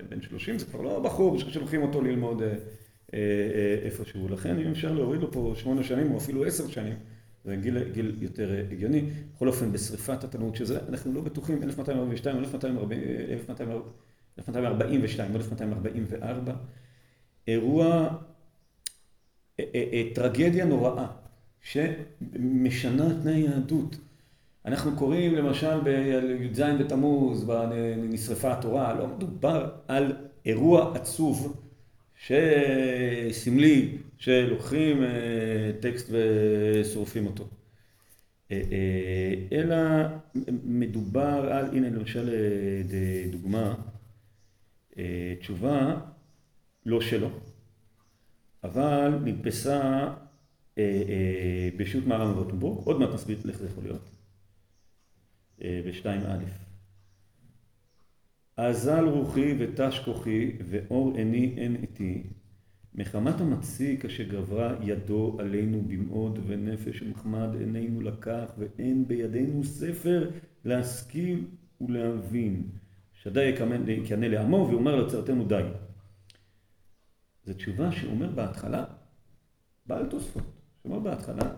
בן 0.10 0.22
30 0.22 0.60
זה 0.60 0.66
כבר 0.66 0.82
לא 0.82 1.00
בחור 1.00 1.40
ששולחים 1.40 1.82
אותו 1.82 2.02
ללמוד 2.02 2.42
איפשהו, 3.84 4.30
לכן 4.30 4.60
אם 4.60 4.72
אפשר 4.72 4.94
להוריד 4.94 5.22
לו 5.22 5.32
פה 5.32 5.54
שמונה 5.56 5.84
שנים 5.84 6.12
או 6.12 6.18
אפילו 6.18 6.46
עשר 6.46 6.68
שנים 6.68 6.96
זה 7.46 7.56
גיל, 7.56 7.92
גיל 7.92 8.16
יותר 8.22 8.66
הגיוני. 8.72 9.02
בכל 9.36 9.48
אופן, 9.48 9.72
בשריפת 9.72 10.24
התלמוד 10.24 10.56
שזה, 10.56 10.80
אנחנו 10.90 11.14
לא 11.14 11.22
בטוחים, 11.22 11.64
1242 11.64 12.38
או 12.38 12.42
1242 12.42 15.32
או 15.32 15.36
1244, 15.36 16.54
אירוע, 17.48 18.10
טרגדיה 20.14 20.66
נוראה, 20.66 21.08
שמשנה 21.62 23.22
תנאי 23.24 23.40
יהדות. 23.40 23.98
אנחנו 24.68 24.96
קוראים 24.96 25.36
למשל 25.36 25.80
בי"ז 25.80 26.62
בתמוז, 26.80 27.52
נשרפה 27.98 28.54
התורה, 28.54 28.94
לא 28.94 29.08
מדובר 29.08 29.70
על 29.88 30.14
אירוע 30.46 30.96
עצוב. 30.96 31.62
שסמלי, 32.16 33.98
שלוקחים 34.18 35.04
טקסט 35.80 36.10
ושורפים 36.12 37.26
אותו. 37.26 37.48
אלא 39.52 39.78
מדובר 40.64 41.50
על, 41.52 41.66
הנה 41.66 41.90
למשל 41.90 42.30
דוגמה, 43.32 43.76
תשובה 45.40 45.96
לא 46.86 47.02
שלו, 47.02 47.30
אבל 48.64 49.20
נתפסה 49.24 50.08
בשו"ת 51.78 52.08
מהר"ם 52.08 52.34
רוטנבורג, 52.38 52.86
עוד 52.86 53.00
מעט 53.00 53.10
נסביר 53.14 53.38
איך 53.48 53.58
זה 53.58 53.66
יכול 53.66 53.84
להיות, 53.84 54.10
בשתיים 55.60 56.22
א'. 56.22 56.44
אזל 58.58 59.04
רוחי 59.04 59.56
ותש 59.60 60.00
כוחי 60.06 60.52
ואור 60.70 61.18
עיני 61.18 61.54
אין 61.58 61.76
איתי 61.76 62.24
מחמת 62.96 63.42
המציק 63.42 64.06
אשר 64.06 64.24
גברה 64.24 64.76
ידו 64.82 65.38
עלינו 65.40 65.82
במאוד 65.88 66.40
ונפש 66.48 67.02
ומחמד 67.02 67.50
עינינו 67.60 68.02
לקח 68.02 68.46
ואין 68.58 69.08
בידינו 69.08 69.64
ספר 69.64 70.32
להשכיל 70.66 71.46
ולהבין 71.82 72.70
שדי 73.14 73.54
יקנה 73.88 74.28
לעמו 74.28 74.68
ואומר 74.72 74.96
לצרתנו 74.96 75.46
די. 75.46 75.64
זו 77.46 77.54
תשובה 77.54 77.92
שאומר 77.92 78.32
בהתחלה 78.32 78.86
בעל 79.86 80.06
תוספות, 80.06 80.44
שאומר 80.84 81.00
בהתחלה 81.00 81.56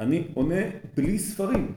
אני 0.00 0.28
עונה 0.34 0.62
בלי 0.96 1.18
ספרים 1.18 1.74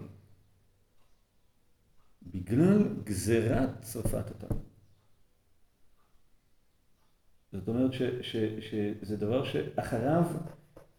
בגלל 2.33 2.83
גזירת 3.03 3.69
שרפת 3.91 4.31
התלמוד. 4.31 4.63
זאת 7.51 7.67
אומרת 7.67 7.93
ש, 7.93 8.01
ש, 8.21 8.35
שזה 8.59 9.17
דבר 9.17 9.43
שאחריו 9.43 10.23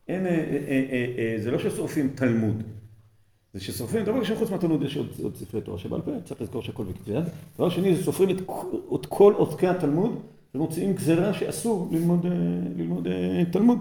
אין, 0.08 0.26
אה, 0.26 0.30
אה, 0.30 1.14
אה, 1.18 1.34
זה 1.38 1.50
לא 1.50 1.58
ששורפים 1.58 2.08
תלמוד, 2.14 2.62
זה 3.54 3.60
ששורפים, 3.60 4.04
דבר 4.04 4.18
ראשון 4.18 4.36
חוץ 4.36 4.50
מהתלמוד 4.50 4.82
יש 4.82 4.96
עוד, 4.96 5.06
עוד 5.22 5.36
ספרי 5.36 5.60
תורה 5.60 5.78
שבעל 5.78 6.00
פה, 6.00 6.10
צריך 6.24 6.40
לזכור 6.40 6.62
שהכל 6.62 6.84
יד. 7.06 7.24
דבר 7.54 7.68
שני 7.68 7.96
זה 7.96 8.04
סופרים 8.04 8.36
את, 8.36 8.42
את 8.94 9.06
כל 9.06 9.32
עותקי 9.36 9.66
התלמוד 9.66 10.20
ומוציאים 10.54 10.92
גזירה 10.92 11.34
שאסור 11.34 11.88
ללמוד, 11.92 12.26
ללמוד 12.76 13.08
תלמוד. 13.52 13.78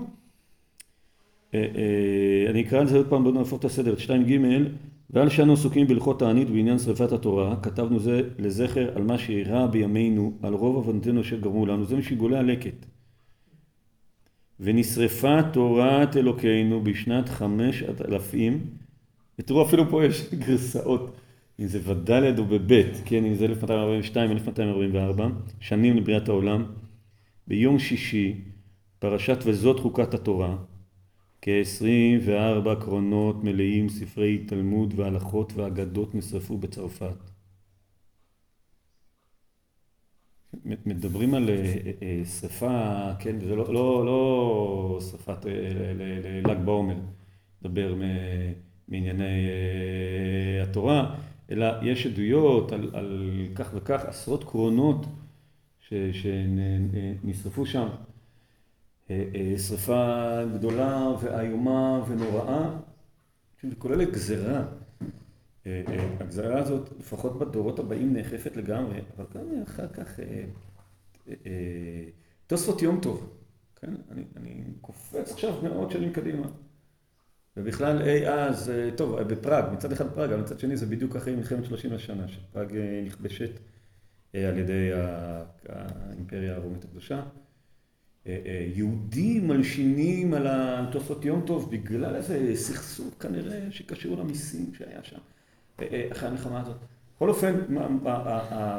אני 2.49 2.61
אקרא 2.67 2.79
על 2.79 2.87
זה 2.87 2.97
עוד 2.97 3.09
פעם, 3.09 3.23
בואו 3.23 3.33
נהפוך 3.33 3.59
את 3.59 3.65
הסדר, 3.65 3.93
את 3.93 3.99
2ג' 3.99 4.31
ועל 5.09 5.29
שאנו 5.29 5.53
עסוקים 5.53 5.87
בהלכות 5.87 6.19
תענית 6.19 6.49
בעניין 6.49 6.79
שרפת 6.79 7.11
התורה, 7.11 7.55
כתבנו 7.55 7.99
זה 7.99 8.21
לזכר 8.39 8.95
על 8.95 9.03
מה 9.03 9.17
שאירע 9.17 9.67
בימינו, 9.67 10.37
על 10.43 10.53
רוב 10.53 10.75
עוונותינו 10.75 11.21
אשר 11.21 11.39
גרמו 11.39 11.65
לנו, 11.65 11.85
זה 11.85 11.95
משיגולי 11.95 12.37
הלקט. 12.37 12.85
ונשרפה 14.59 15.43
תורת 15.53 16.17
אלוקינו 16.17 16.83
בשנת 16.83 17.29
חמש 17.29 17.83
אלפים, 17.83 18.59
ותראו 19.39 19.65
אפילו 19.65 19.89
פה 19.89 20.05
יש 20.05 20.33
גרסאות, 20.47 21.17
אם 21.59 21.67
זה 21.67 21.79
בד' 21.79 22.39
או 22.39 22.45
בב', 22.45 23.03
כן, 23.05 23.25
אם 23.25 23.33
זה 23.33 23.45
1242, 23.45 24.31
1244, 24.31 25.27
שנים 25.59 25.97
לבריאת 25.97 26.29
העולם, 26.29 26.65
ביום 27.47 27.79
שישי, 27.79 28.35
פרשת 28.99 29.37
וזאת 29.45 29.79
חוקת 29.79 30.13
התורה, 30.13 30.55
כ-24 31.41 32.75
קרונות 32.79 33.43
מלאים 33.43 33.89
ספרי 33.89 34.37
תלמוד 34.47 34.93
והלכות 34.97 35.53
ואגדות 35.55 36.15
נשרפו 36.15 36.57
בצרפת. 36.57 37.15
מדברים 40.65 41.33
על 41.33 41.49
שרפה, 42.39 43.09
כן, 43.19 43.39
זה 43.39 43.55
לא, 43.55 43.73
לא, 43.73 44.05
לא 44.05 44.99
שרפת 45.11 45.45
ל"ג 46.45 46.57
בעומר, 46.65 46.95
לדבר 47.61 47.95
מענייני 48.87 49.49
התורה, 50.63 51.15
אלא 51.51 51.67
יש 51.83 52.05
עדויות 52.05 52.71
על, 52.71 52.89
על 52.93 53.31
כך 53.55 53.71
וכך 53.73 54.05
עשרות 54.05 54.43
קרונות 54.43 55.05
שנשרפו 56.11 57.65
שם. 57.65 57.87
שרפה 59.57 60.39
גדולה 60.53 61.07
ואיומה 61.21 62.03
ונוראה, 62.07 62.69
שכוללת 63.61 64.11
גזרה. 64.11 64.65
הגזרה 66.19 66.59
הזאת, 66.59 66.89
לפחות 66.99 67.39
בדורות 67.39 67.79
הבאים, 67.79 68.13
נאכפת 68.13 68.57
לגמרי, 68.57 69.01
אבל 69.17 69.25
גם 69.35 69.61
אחר 69.63 69.87
כך, 69.87 70.19
תוספות 72.47 72.81
יום 72.81 72.99
טוב, 73.01 73.37
כן? 73.75 73.93
אני, 74.11 74.23
אני 74.35 74.63
קופץ 74.81 75.31
עכשיו 75.31 75.61
מאות 75.63 75.91
שנים 75.91 76.13
קדימה. 76.13 76.47
ובכלל 77.57 78.01
אי 78.01 78.29
אז, 78.29 78.71
טוב, 78.95 79.21
בפראג, 79.21 79.73
מצד 79.73 79.91
אחד 79.91 80.13
פראג, 80.13 80.31
אבל 80.31 80.41
מצד 80.41 80.59
שני 80.59 80.77
זה 80.77 80.85
בדיוק 80.85 81.15
אחרי 81.15 81.35
מלחמת 81.35 81.65
שלושים 81.65 81.93
השנה, 81.93 82.27
שפראג 82.27 82.77
נכבשת 83.05 83.49
על 84.33 84.57
ידי 84.57 84.91
האימפריה 85.69 86.55
הרומית 86.55 86.83
הקדושה. 86.83 87.23
יהודים 88.75 89.47
מלשינים 89.47 90.33
על 90.33 90.47
תוספות 90.91 91.25
יום 91.25 91.41
טוב 91.45 91.71
בגלל 91.71 92.15
איזה 92.15 92.51
סכסוך 92.55 93.13
כנראה 93.19 93.59
שקשור 93.69 94.17
למיסים 94.17 94.71
שהיה 94.77 95.03
שם 95.03 95.17
אחרי 96.11 96.29
המלחמה 96.29 96.61
הזאת. 96.61 96.75
בכל 97.15 97.29
אופן, 97.29 97.55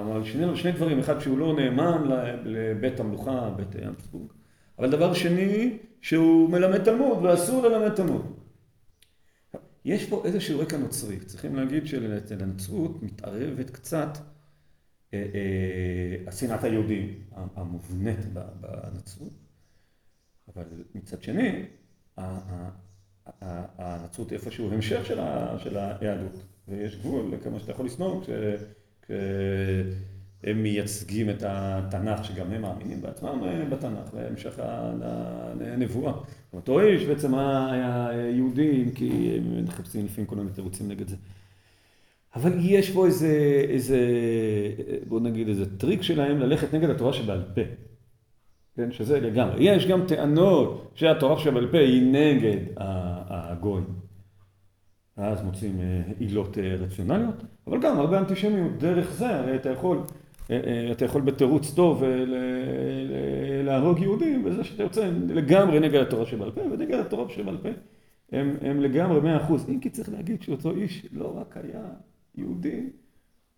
מלשינים 0.06 0.48
על 0.48 0.56
שני 0.56 0.72
דברים, 0.72 0.98
אחד 0.98 1.20
שהוא 1.20 1.38
לא 1.38 1.56
נאמן 1.56 2.02
לבית 2.44 3.00
המלוכה, 3.00 3.50
בית 3.56 3.76
אמסבורג, 3.76 4.30
אבל 4.78 4.90
דבר 4.90 5.14
שני, 5.14 5.78
שהוא 6.00 6.50
מלמד 6.50 6.84
תלמוד 6.84 7.24
ואסור 7.24 7.66
ללמד 7.66 7.94
תלמוד. 7.94 8.32
יש 9.84 10.04
פה 10.04 10.22
איזשהו 10.24 10.60
רקע 10.60 10.76
נוצרי, 10.76 11.16
צריכים 11.16 11.56
להגיד 11.56 11.86
שלנצרות 11.86 13.02
מתערבת 13.02 13.70
קצת 13.70 14.18
השנאת 16.26 16.64
היהודים 16.64 17.14
המובנית 17.56 18.18
בנצרות, 18.60 19.32
אבל 20.54 20.64
מצד 20.94 21.22
שני, 21.22 21.62
הנצרות 23.78 24.30
היא 24.30 24.38
איפשהו 24.38 24.72
המשך 24.72 25.06
של 25.58 25.76
היהדות, 25.78 26.42
ויש 26.68 26.96
גבול 26.96 27.34
לכמה 27.34 27.60
שאתה 27.60 27.72
יכול 27.72 27.86
לשנוא 27.86 28.22
כשהם 29.02 30.62
מייצגים 30.62 31.30
את 31.30 31.42
התנ"ך, 31.46 32.24
שגם 32.24 32.50
הם 32.50 32.62
מאמינים 32.62 33.02
בעצמם 33.02 33.42
בתנ"ך, 33.70 34.14
והמשך 34.14 34.58
הנבואה. 34.58 36.12
אותו 36.52 36.80
איש 36.80 37.04
בעצם 37.04 37.34
היה 37.34 38.10
יהודי, 38.34 38.84
כי 38.94 39.36
הם 39.36 39.64
מחפשים 39.64 40.04
לפעמים 40.04 40.26
כל 40.26 40.36
מיני 40.36 40.50
תירוצים 40.50 40.88
נגד 40.88 41.08
זה. 41.08 41.16
אבל 42.35 42.52
יש 42.61 42.90
פה 42.90 43.06
איזה, 43.06 43.62
איזה, 43.68 43.99
בוא 45.08 45.20
נגיד 45.20 45.49
איזה 45.49 45.78
טריק 45.78 46.02
שלהם 46.02 46.40
ללכת 46.40 46.75
נגד 46.75 46.90
התורה 46.90 47.12
שבעל 47.12 47.42
פה. 47.54 47.61
כן, 48.76 48.92
שזה 48.92 49.20
לגמרי. 49.20 49.56
יש 49.64 49.87
גם 49.87 50.06
טענות 50.06 50.90
שהתורה 50.94 51.38
שבעל 51.38 51.66
פה 51.66 51.78
היא 51.78 52.12
נגד 52.12 52.61
הגוי. 52.76 53.82
אז 55.16 55.42
מוצאים 55.42 55.80
עילות 56.18 56.58
רציונליות, 56.58 57.44
אבל 57.66 57.80
גם 57.80 57.99
הרבה 57.99 58.18
אנטישמיות 58.18 58.78
דרך 58.78 59.11
זה, 59.12 59.37
הרי 59.37 59.56
אתה 59.56 59.70
יכול, 59.70 59.99
אתה 60.92 61.04
יכול 61.04 61.23
בתירוץ 61.23 61.75
טוב 61.75 62.02
להרוג 63.64 63.99
יהודים 63.99 64.44
בזה 64.44 64.64
שאתה 64.64 64.82
יוצא 64.82 65.11
לגמרי 65.28 65.80
נגד 65.80 66.00
התורה 66.00 66.26
שבעל 66.26 66.50
פה, 66.50 66.61
ונגד 66.61 66.99
התורה 66.99 67.28
שבעל 67.28 67.58
פה 67.58 67.68
הם, 68.32 68.56
הם 68.61 68.80
לגמרי 68.80 69.20
מאה 69.20 69.37
אחוז. 69.37 69.68
אם 69.68 69.80
כי 69.80 69.90
צריך 69.90 70.08
להגיד 70.08 70.42
שאותו 70.42 70.70
איש 70.70 71.06
לא 71.12 71.38
רק 71.40 71.56
היה 71.56 71.82
יהודי, 72.38 72.80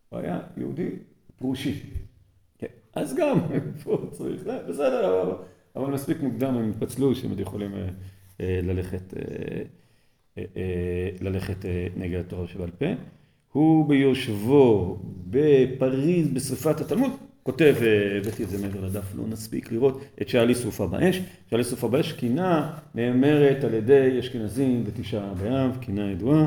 הוא 0.08 0.18
היה 0.18 0.40
יהודי 0.56 0.88
פרושי. 1.36 1.80
כן. 2.58 2.66
אז 2.94 3.14
גם 3.14 3.38
פה 3.84 4.06
צריך, 4.10 4.42
בסדר, 4.68 5.34
אבל 5.76 5.92
מספיק 5.92 6.20
מוקדם 6.20 6.54
הם 6.54 6.70
התפצלו 6.70 7.14
שהם 7.14 7.30
עוד 7.30 7.40
יכולים 7.40 7.70
ללכת, 8.40 9.14
ללכת 11.20 11.64
נגד 11.96 12.20
התורה 12.20 12.46
שבעל 12.46 12.70
פה. 12.70 12.86
הוא 13.52 13.88
ביושבו 13.88 14.98
בפריז 15.30 16.28
בשרפת 16.28 16.80
התלמוד, 16.80 17.10
כותב, 17.42 17.74
הבאתי 18.20 18.44
את 18.44 18.48
זה 18.48 18.66
מעבר 18.66 18.84
לדף, 18.84 19.14
לא 19.14 19.24
נספיק 19.28 19.72
לראות, 19.72 20.04
את 20.22 20.28
שאלי 20.28 20.54
שרופה 20.54 20.86
באש. 20.86 21.20
שאלי 21.50 21.64
שרופה 21.64 21.88
באש 21.88 22.12
קינה 22.12 22.78
נאמרת 22.94 23.64
על 23.64 23.74
ידי 23.74 24.16
אשכנזים 24.20 24.84
בתשעה 24.84 25.34
באב, 25.34 25.78
קינה 25.80 26.10
ידועה. 26.10 26.46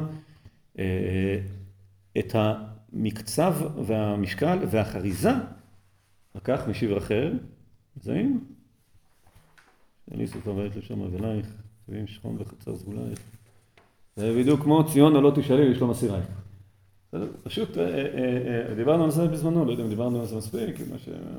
את 2.20 2.36
המקצב 2.36 3.54
והמשקל 3.86 4.60
והחריזה, 4.70 5.32
לקח 6.36 6.62
משיבר 6.70 6.98
אחר, 6.98 7.32
זעים? 8.02 8.44
אני 10.12 10.28
סופר 10.28 10.56
ועת 10.56 10.76
לשם 10.76 11.02
רגלייך, 11.02 11.48
צבעים 11.86 12.08
שכון 12.08 12.36
וחצר 12.40 12.76
סגולייך. 12.76 13.20
זה 14.16 14.36
בדיוק 14.40 14.62
כמו 14.62 14.84
ציון 14.92 15.16
הלא 15.16 15.32
תשאלי 15.36 15.70
לשלום 15.70 15.90
אסירייך. 15.90 16.26
פשוט 17.44 17.78
דיברנו 18.76 19.04
על 19.04 19.12
זה 19.12 19.28
בזמנו, 19.28 19.66
לא 19.66 19.72
יודע 19.72 19.84
אם 19.84 19.90
דיברנו 19.90 20.20
על 20.20 20.26
זה 20.26 20.38
מספיק, 20.38 20.76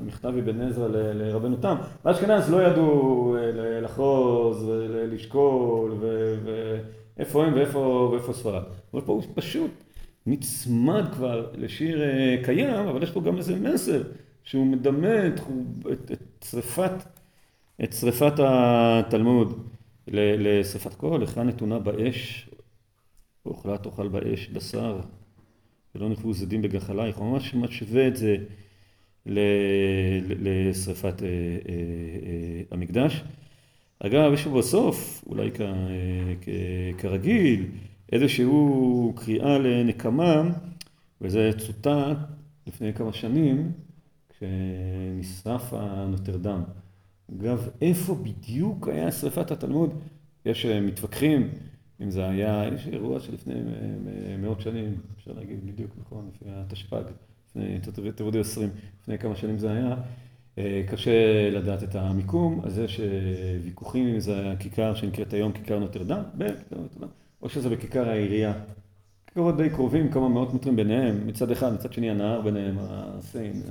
מכתב 0.05 0.27
אבן 0.27 0.61
עזרא 0.61 0.87
לרבנו 0.87 1.57
תם. 1.57 1.75
באשכנז 2.03 2.49
לא 2.49 2.61
ידעו 2.61 3.35
לחרוז 3.81 4.63
ולשקול 4.63 5.97
ואיפה 7.17 7.45
הם 7.45 7.53
ואיפה 7.53 8.33
ספרד. 8.33 8.63
אבל 8.93 9.01
פה 9.01 9.13
הוא 9.13 9.23
פשוט 9.33 9.71
נצמד 10.25 11.03
כבר 11.13 11.51
לשיר 11.57 12.01
קיים, 12.43 12.87
אבל 12.87 13.03
יש 13.03 13.11
פה 13.11 13.21
גם 13.21 13.37
איזה 13.37 13.55
מסר 13.55 14.03
שהוא 14.43 14.65
מדמה 14.65 15.27
את, 15.27 15.39
את 16.11 16.45
שריפת, 16.49 16.91
את 17.83 17.93
שריפת 17.93 18.33
התלמוד 18.39 19.69
לשריפת 20.07 20.93
כל, 20.93 21.19
לך 21.23 21.37
נתונה 21.37 21.79
באש, 21.79 22.49
אוכלה 23.45 23.77
תאכל 23.77 24.07
באש 24.07 24.47
בשר, 24.47 24.99
ולא 25.95 26.09
נכבו 26.09 26.33
זדים 26.33 26.61
בגחלייך, 26.61 27.17
הוא 27.17 27.31
ממש 27.31 27.53
משווה 27.55 28.07
את 28.07 28.15
זה 28.15 28.37
לשריפת 30.39 31.21
המקדש. 32.71 33.23
אגב, 33.99 34.33
יש 34.33 34.43
פה 34.43 34.57
בסוף, 34.57 35.23
אולי 35.27 35.51
כרגיל, 36.97 37.65
איזשהו 38.11 39.13
קריאה 39.15 39.57
לנקמה, 39.57 40.43
וזה 41.21 41.51
צוטט 41.57 42.17
לפני 42.67 42.93
כמה 42.93 43.13
שנים, 43.13 43.71
כשנשרף 44.29 45.73
הנוטרדם. 45.73 46.63
אגב, 47.35 47.69
איפה 47.81 48.15
בדיוק 48.15 48.87
היה 48.87 49.11
שריפת 49.11 49.51
התלמוד? 49.51 49.93
יש 50.45 50.65
מתווכחים 50.65 51.49
אם 52.01 52.11
זה 52.11 52.27
היה, 52.27 52.69
יש 52.75 52.87
אירוע 52.87 53.19
שלפני 53.19 53.53
מאות 54.39 54.61
שנים, 54.61 54.95
אפשר 55.17 55.31
להגיד 55.33 55.65
בדיוק 55.65 55.91
נכון, 55.99 56.29
לפני 56.35 56.51
התשפ"ג, 56.53 57.03
לפני 57.49 57.79
תירודי 58.15 58.39
עשרים, 58.39 58.69
לפני 59.01 59.17
כמה 59.17 59.35
שנים 59.35 59.57
זה 59.57 59.71
היה. 59.71 59.95
קשה 60.87 61.49
לדעת 61.49 61.83
את 61.83 61.95
המיקום, 61.95 62.61
אז 62.63 62.79
יש 62.79 62.99
ויכוחים 63.63 64.07
אם 64.07 64.19
זה 64.19 64.51
הכיכר 64.51 64.95
שנקראת 64.95 65.33
היום 65.33 65.51
כיכר 65.51 65.79
נוטרדם, 65.79 66.23
בכיכר 66.37 66.77
נוטרדם. 66.81 67.07
או 67.45 67.49
שזה 67.49 67.69
בכיכר 67.69 68.09
העירייה. 68.09 68.53
כיכרות 69.27 69.57
די 69.57 69.69
קרובים, 69.69 70.11
כמה 70.11 70.29
מאות 70.29 70.53
מטרים 70.53 70.75
ביניהם, 70.75 71.27
מצד 71.27 71.51
אחד, 71.51 71.73
מצד 71.73 71.93
שני 71.93 72.09
הנהר 72.09 72.41
ביניהם, 72.41 72.75
הסיין. 72.79 73.63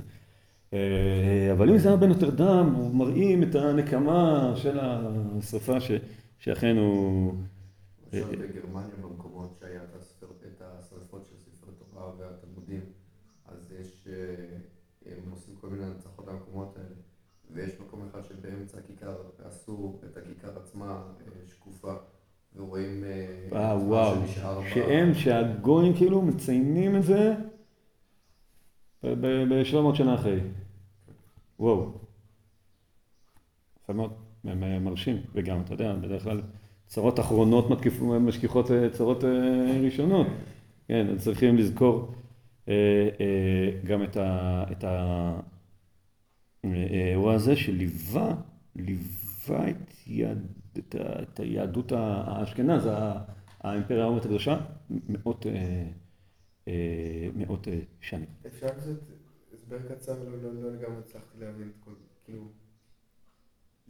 אבל 1.51 1.69
אם 1.69 1.77
זה 1.77 1.87
היה 1.87 1.97
בנוטרדם, 1.97 2.75
מראים 2.93 3.43
את 3.43 3.55
הנקמה 3.55 4.53
של 4.55 4.79
השרפה 4.79 5.77
שאכן 6.39 6.77
הוא... 6.77 7.33
בגרמניה 8.11 8.95
במקומות 9.01 9.57
שהיה 9.59 9.81
את 9.83 10.61
השרפות 10.61 11.25
של 11.25 11.35
ספרי 11.37 11.73
תורה 11.77 12.11
והתלמודים, 12.19 12.81
אז 13.45 13.73
יש, 13.81 14.07
הם 15.05 15.31
עושים 15.31 15.55
כל 15.55 15.69
מיני 15.69 15.85
הנצחות 15.85 16.27
למקומות 16.27 16.77
האלה, 16.77 16.95
ויש 17.51 17.79
מקום 17.79 18.07
אחד 18.11 18.25
שבאמצע 18.25 18.77
הכיכר 18.77 19.15
עשו 19.45 19.99
את 20.05 20.17
הכיכר 20.17 20.59
עצמה 20.59 21.03
שקופה. 21.47 21.93
ורואים 22.57 23.03
אה, 23.53 23.77
וואו, 23.77 24.15
שהם, 24.73 25.13
שהגויים 25.13 25.93
כאילו 25.93 26.21
מציינים 26.21 26.95
את 26.95 27.03
זה 27.03 27.35
ב-700 29.03 29.95
שנה 29.95 30.15
אחרי. 30.15 30.39
וואו. 31.59 31.91
יפה 33.83 33.93
מאוד, 33.93 34.11
מרשים, 34.81 35.17
וגם, 35.33 35.61
אתה 35.61 35.73
יודע, 35.73 35.95
בדרך 35.95 36.23
כלל 36.23 36.41
צרות 36.87 37.19
אחרונות 37.19 37.67
משכיחות 38.19 38.71
צרות 38.91 39.23
ראשונות. 39.83 40.27
כן, 40.87 41.07
אז 41.09 41.23
צריכים 41.23 41.57
לזכור 41.57 42.13
גם 43.83 44.03
את 44.71 44.83
האירוע 46.63 47.33
הזה 47.33 47.55
שליווה, 47.55 48.35
ליווה 48.75 49.69
את 49.69 49.93
יד... 50.07 50.37
את 50.79 51.39
היהדות 51.39 51.91
האשכנז, 51.91 52.89
האימפריה 53.61 54.03
הרומית 54.03 54.25
הקדושה, 54.25 54.57
מאות, 54.89 55.45
מאות 57.35 57.67
שנים. 58.01 58.29
אפשר 58.47 58.67
קצת 58.67 58.89
הסבר 59.53 59.77
קצר? 59.89 60.13
לא 60.61 60.71
לגמרי 60.71 60.99
הצלחתי 60.99 61.37
להבין 61.39 61.67
את 61.67 61.83
כל, 61.85 61.91
כאילו... 62.25 62.41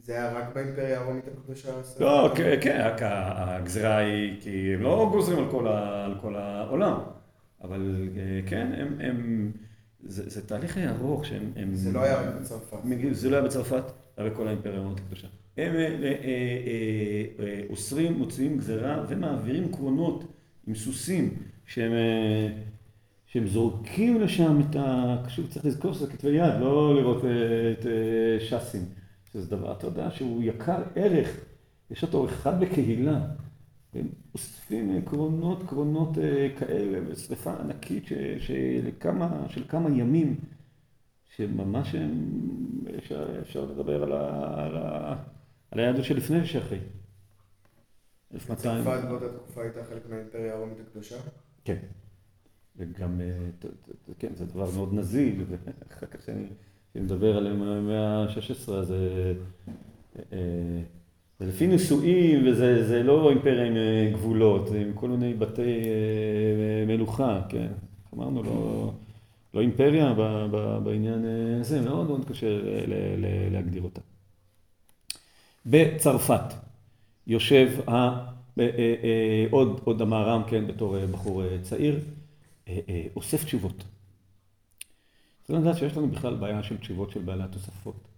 זה 0.02 0.12
היה 0.12 0.32
רק 0.32 0.54
באימפריה 0.54 1.00
הרומית 1.00 1.24
הקדושה? 1.28 1.80
לא, 2.00 2.32
כן, 2.34 2.94
הגזירה 3.00 3.96
היא, 3.96 4.40
כי 4.40 4.74
הם 4.74 4.82
לא 4.82 5.08
גוזרים 5.12 5.38
על 5.38 6.14
כל 6.20 6.36
העולם, 6.36 7.00
אבל 7.62 8.08
כן, 8.46 8.72
הם... 9.00 9.52
זה 10.08 10.46
תהליך 10.46 10.78
ארוך 10.78 11.24
שהם... 11.24 11.74
זה 11.74 11.92
לא 11.92 12.02
היה 12.02 12.30
בצרפת. 12.30 12.78
זה 13.12 13.30
לא 13.30 13.36
היה 13.36 13.44
בצרפת, 13.44 13.84
היה 14.16 14.30
בכל 14.30 14.48
האימפריה 14.48 14.78
הרומית 14.78 14.98
הקדושה. 14.98 15.28
הם 15.56 15.72
אוסרים, 17.70 18.12
מוציאים 18.12 18.58
גזירה 18.58 19.04
ומעבירים 19.08 19.72
קרונות 19.72 20.24
עם 20.66 20.74
סוסים 20.74 21.34
שהם 21.66 21.92
שהם 23.26 23.46
זורקים 23.46 24.20
לשם 24.20 24.60
את 24.60 24.76
ה... 24.76 25.16
שוב 25.28 25.46
צריך 25.46 25.64
לזכור 25.66 25.92
שזה 25.92 26.06
כתבי 26.12 26.30
יד, 26.30 26.60
לא 26.60 26.94
לראות 26.94 27.24
את 27.24 27.86
ש"סים. 28.40 28.82
שזה 29.32 29.56
דבר, 29.56 29.72
אתה 29.72 29.86
יודע, 29.86 30.10
שהוא 30.10 30.42
יקר 30.42 30.82
ערך, 30.94 31.40
יש 31.90 32.02
אותו 32.02 32.24
אחד 32.24 32.60
בקהילה. 32.60 33.20
הם 33.94 34.08
אוספים 34.34 35.00
קרונות, 35.04 35.62
קרונות 35.66 36.18
כאלה, 36.58 36.98
ושרפה 37.08 37.52
ענקית 37.52 38.06
של 38.38 38.90
כמה, 39.00 39.44
של 39.48 39.64
כמה 39.68 39.90
ימים, 39.90 40.36
שממש 41.36 41.94
אפשר, 42.98 43.40
אפשר 43.40 43.64
לדבר 43.64 44.02
על, 44.02 44.12
ה, 44.12 44.54
על, 44.64 44.76
ה, 44.76 45.16
על 45.70 45.80
היהדות 45.80 46.04
שלפני 46.04 46.40
ושאחרי. 46.40 46.78
צרפת 48.38 49.04
באותה 49.08 49.28
תקופה 49.28 49.62
הייתה 49.62 49.84
חלק 49.84 50.10
מהאימפריה 50.10 50.54
הרומית 50.54 50.78
הקדושה? 50.80 51.16
כן. 51.64 51.76
וגם, 52.76 53.20
כן, 54.18 54.34
זה 54.34 54.46
דבר 54.46 54.70
מאוד 54.74 54.94
נזיל, 54.94 55.44
ואחר 55.48 56.06
כך 56.10 56.20
כשאני 56.20 56.46
מדבר 56.94 57.36
על 57.36 57.46
המאה 57.46 58.22
ה-16, 58.22 58.72
אז 58.72 58.86
זה 61.38 61.46
לפי 61.46 61.66
נישואים, 61.66 62.46
וזה 62.46 63.02
לא 63.02 63.30
אימפריה 63.30 63.66
עם 63.66 63.76
גבולות, 64.12 64.68
זה 64.68 64.78
עם 64.78 64.92
כל 64.94 65.08
מיני 65.08 65.34
בתי 65.34 65.80
מלוכה, 66.86 67.42
כן. 67.48 67.72
אמרנו, 68.14 68.42
לא, 68.42 68.92
לא 69.54 69.60
אימפריה 69.60 70.14
בעניין 70.84 71.24
הזה, 71.60 71.80
מאוד 71.80 72.06
מאוד 72.06 72.24
קשה 72.24 72.46
להגדיר 73.50 73.82
אותה. 73.82 74.00
בצרפת 75.66 76.54
יושב 77.26 77.68
עוד, 79.50 79.80
עוד 79.84 80.02
המהר"ם, 80.02 80.42
כן, 80.46 80.66
בתור 80.66 81.06
בחור 81.06 81.42
צעיר, 81.62 82.00
אוסף 83.16 83.44
תשובות. 83.44 83.84
צריך 85.44 85.60
לדעת 85.60 85.76
שיש 85.76 85.96
לנו 85.96 86.08
בכלל 86.08 86.34
בעיה 86.34 86.62
של 86.62 86.76
תשובות 86.76 87.10
של 87.10 87.20
בעלי 87.20 87.42
התוספות. 87.42 88.08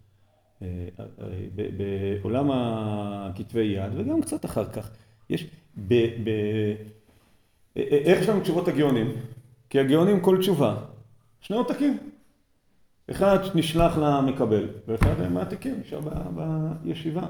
בעולם 2.22 2.50
הכתבי 2.50 3.64
יד, 3.64 3.92
וגם 3.96 4.22
קצת 4.22 4.44
אחר 4.44 4.64
כך, 4.64 4.90
יש, 5.30 5.46
ב, 5.88 5.94
ב, 6.24 6.30
איך 7.76 8.22
יש 8.22 8.28
לנו 8.28 8.40
תשובות 8.40 8.68
הגאונים? 8.68 9.12
כי 9.70 9.80
הגאונים 9.80 10.20
כל 10.20 10.38
תשובה, 10.40 10.76
שני 11.40 11.56
עותקים. 11.56 11.98
אחד 13.10 13.38
נשלח 13.54 13.98
למקבל, 13.98 14.68
ואחד 14.88 15.28
מעתיקים, 15.30 15.74
נשאר 15.80 16.00
בישיבה. 16.82 17.26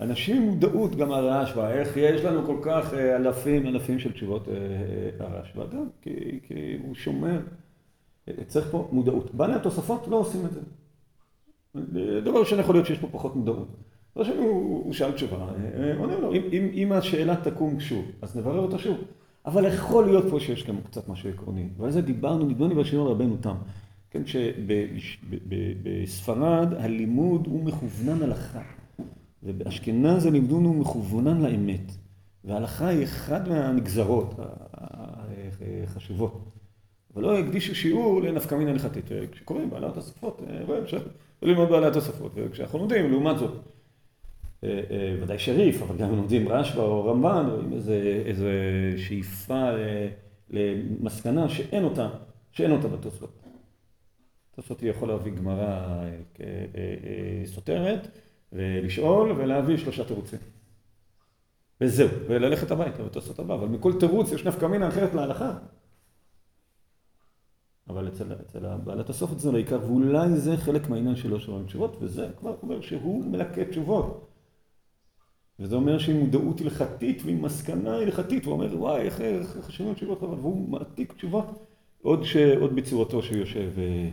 אנשים 0.00 0.42
מודעות 0.42 0.96
גם 0.96 1.12
הרשב"א, 1.12 1.70
איך 1.70 1.96
יש 1.96 2.24
לנו 2.24 2.46
כל 2.46 2.56
כך 2.62 2.94
אלפים 2.94 3.66
אלפים 3.66 3.98
של 3.98 4.12
תשובות 4.12 4.48
הרשב"א, 5.20 5.64
גם 5.76 5.84
כי, 6.02 6.40
כי 6.42 6.78
הוא 6.82 6.94
שומר, 6.94 7.40
צריך 8.46 8.66
פה 8.70 8.88
מודעות. 8.92 9.34
בעלי 9.34 9.54
התוספות 9.54 10.08
לא 10.08 10.16
עושים 10.16 10.46
את 10.46 10.50
זה. 10.52 10.60
דבר 12.20 12.40
ראשון 12.40 12.60
יכול 12.60 12.74
להיות 12.74 12.86
שיש 12.86 12.98
פה 12.98 13.08
פחות 13.12 13.36
מודעות. 13.36 13.68
דבר 14.14 14.24
שני 14.24 14.36
הוא 14.36 14.92
שאל 14.92 15.12
תשובה, 15.12 15.36
עונה 15.98 16.18
לו, 16.18 16.32
אם, 16.32 16.68
אם 16.72 16.92
השאלה 16.92 17.36
תקום 17.36 17.80
שוב, 17.80 18.04
אז 18.22 18.36
נברר 18.36 18.58
אותה 18.58 18.78
שוב. 18.78 18.96
אבל 19.46 19.64
יכול 19.64 20.04
להיות 20.06 20.24
פה 20.30 20.40
שיש 20.40 20.66
גם 20.66 20.76
קצת 20.80 21.08
משהו 21.08 21.30
עקרוני, 21.30 21.68
ועל 21.78 21.90
זה 21.90 22.02
דיברנו, 22.02 22.44
נדמה 22.44 22.68
לי 22.68 22.74
בשיעור 22.74 23.10
רבנו 23.10 23.36
תם. 23.40 23.54
כן, 24.26 24.98
שבספרד 24.98 26.74
הלימוד 26.74 27.46
הוא 27.46 27.64
מכוונן 27.64 28.22
הלכה. 28.22 28.62
ובאשכנז 29.42 30.26
הלימדון 30.26 30.64
הוא 30.64 30.74
מכוונן 30.74 31.40
לאמת. 31.40 31.92
וההלכה 32.44 32.88
היא 32.88 33.04
אחד 33.04 33.48
מהנגזרות 33.48 34.34
החשובות. 35.84 36.44
אבל 37.14 37.22
לא 37.22 37.38
הקדישו 37.38 37.74
שיעור 37.74 38.22
לנפקא 38.22 38.54
מינה 38.54 38.70
הלכתית. 38.70 39.04
כשקוראים 39.32 39.70
בעלת 39.70 39.96
השפות, 39.96 40.42
רואים 40.66 40.82
אפשר 40.82 40.98
ללמוד 41.42 41.68
בעלת 41.68 41.96
השפות. 41.96 42.32
וכשאנחנו 42.34 42.78
לומדים, 42.78 43.10
לעומת 43.10 43.38
זאת, 43.38 43.54
ודאי 45.22 45.38
שריף, 45.38 45.82
אבל 45.82 45.96
גם 45.96 46.16
לומדים 46.16 46.48
רשב"א 46.48 46.80
או 46.80 47.04
רמב"ן, 47.04 47.46
רואים 47.50 47.72
איזו 48.26 48.46
שאיפה 48.96 49.70
למסקנה 50.50 51.48
שאין 51.48 51.84
אותה, 51.84 52.08
שאין 52.52 52.72
אותה 52.72 52.88
בתוספות. 52.88 53.37
תוספות 54.58 54.82
יכול 54.82 55.08
להביא 55.08 55.32
גמרא 55.32 56.04
סותרת. 57.44 58.08
ולשאול 58.52 59.32
ולהביא 59.32 59.76
שלושה 59.76 60.04
תירוצים. 60.04 60.38
וזהו, 61.80 62.08
וללכת 62.28 62.70
הביתה 62.70 63.04
ותעשות 63.04 63.38
הבא, 63.38 63.54
אבל 63.54 63.68
מכל 63.68 63.92
תירוץ 64.00 64.32
יש 64.32 64.46
נפקא 64.46 64.66
מינה 64.66 64.88
אחרת 64.88 65.14
להלכה. 65.14 65.58
אבל 67.88 68.08
אצל, 68.08 68.32
אצל 68.32 68.76
בעלת 68.76 69.10
הסופת 69.10 69.38
זה 69.38 69.52
לעיקר, 69.52 69.80
ואולי 69.84 70.36
זה 70.36 70.56
חלק 70.56 70.88
מהעניין 70.88 71.16
שלו 71.16 71.40
שומעים 71.40 71.66
תשובות, 71.66 71.96
וזה 72.00 72.28
כבר 72.38 72.56
אומר 72.62 72.80
שהוא 72.80 73.24
מלקט 73.24 73.68
תשובות. 73.70 74.28
וזה 75.58 75.76
אומר 75.76 75.98
שעם 75.98 76.16
מודעות 76.16 76.60
הלכתית 76.60 77.22
ועם 77.24 77.42
מסקנה 77.42 77.96
הלכתית, 77.96 78.44
הוא 78.44 78.52
אומר 78.52 78.78
וואי 78.78 79.00
איך 79.00 79.22
חשבנו 79.60 79.94
תשובות, 79.94 80.22
והוא 80.22 80.68
מעתיק 80.68 81.12
תשובות 81.12 81.46
עוד, 82.02 82.24
ש, 82.24 82.36
עוד 82.36 82.76
בצורתו 82.76 83.22
שהוא 83.22 83.38
יושב 83.38 83.70
אה, 83.78 83.82
אה, 83.84 84.10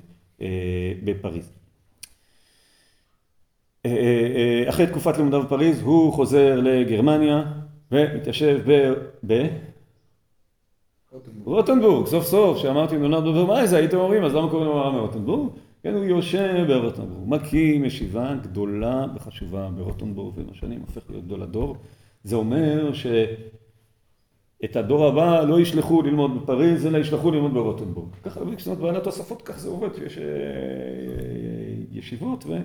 בפריז. 1.03 1.51
אחרי 4.69 4.87
תקופת 4.87 5.17
לימודיו 5.17 5.43
בפריז 5.43 5.81
הוא 5.81 6.13
חוזר 6.13 6.59
לגרמניה 6.59 7.43
ומתיישב 7.91 8.59
ב... 8.65 8.93
ב... 9.27 9.47
רוטנבורג, 11.43 12.07
סוף 12.07 12.25
סוף, 12.25 12.57
שאמרתי 12.57 12.97
נולד 12.97 13.23
בברמייזה, 13.23 13.77
הייתם 13.77 13.97
אומרים, 13.97 14.23
אז 14.23 14.35
למה 14.35 14.49
קוראים 14.49 14.67
לו 14.67 14.77
הרב 14.77 14.93
מרוטנבורג? 14.93 15.49
כן, 15.83 15.93
הוא 15.93 16.03
יושב 16.03 16.65
ברוטנבורג, 16.67 17.29
מקים 17.29 17.85
ישיבה 17.85 18.33
גדולה 18.41 19.05
וחשובה 19.15 19.69
ברוטנבורג, 19.77 20.37
ועם 20.37 20.47
השנים 20.51 20.79
הופך 20.79 21.01
להיות 21.09 21.25
גדול 21.25 21.41
הדור. 21.41 21.75
זה 22.23 22.35
אומר 22.35 22.93
שאת 24.65 24.75
הדור 24.75 25.05
הבא 25.05 25.41
לא 25.41 25.59
ישלחו 25.59 26.01
ללמוד 26.01 26.41
בפריז, 26.41 26.85
אלא 26.85 26.97
ישלחו 26.97 27.31
ללמוד 27.31 27.53
ברוטנבורג. 27.53 28.09
ככה, 28.23 28.39
זאת 28.57 28.77
בעלת 28.77 29.03
תוספות, 29.03 29.41
כך 29.41 29.59
זה 29.59 29.69
עובד, 29.69 29.89
יש 30.05 30.17
ישיבות 31.91 32.45
ו... 32.47 32.57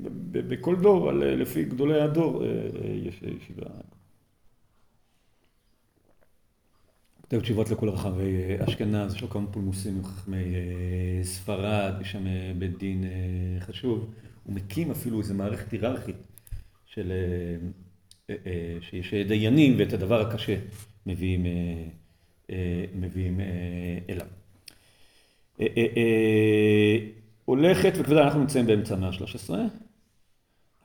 ובכל 0.00 0.76
דור, 0.76 1.12
לפי 1.12 1.64
גדולי 1.64 2.00
הדור, 2.00 2.44
יש 3.06 3.22
ישיבה. 3.22 3.66
כותב 7.20 7.40
תשובות 7.40 7.70
לכל 7.70 7.88
רחבי 7.88 8.56
אשכנז, 8.58 9.14
יש 9.14 9.22
לו 9.22 9.30
כמה 9.30 9.46
פולמוסים 9.46 9.96
עם 9.96 10.04
חכמי 10.04 10.54
ספרד, 11.22 11.94
יש 12.00 12.12
שם 12.12 12.24
בית 12.58 12.78
דין 12.78 13.04
חשוב. 13.60 14.10
הוא 14.44 14.54
מקים 14.54 14.90
אפילו 14.90 15.18
איזו 15.18 15.34
מערכת 15.34 15.70
היררכית 15.70 16.16
של... 16.86 17.12
שיש 18.80 19.14
דיינים 19.14 19.74
ואת 19.78 19.92
הדבר 19.92 20.20
הקשה 20.20 20.56
מביאים, 21.06 21.46
מביאים 22.94 23.40
אליו. 24.08 24.26
הולכת 27.44 27.92
וכבדה, 27.98 28.24
אנחנו 28.24 28.40
נמצאים 28.40 28.66
באמצע 28.66 28.94
המאה 28.94 29.08
ה-13. 29.08 29.54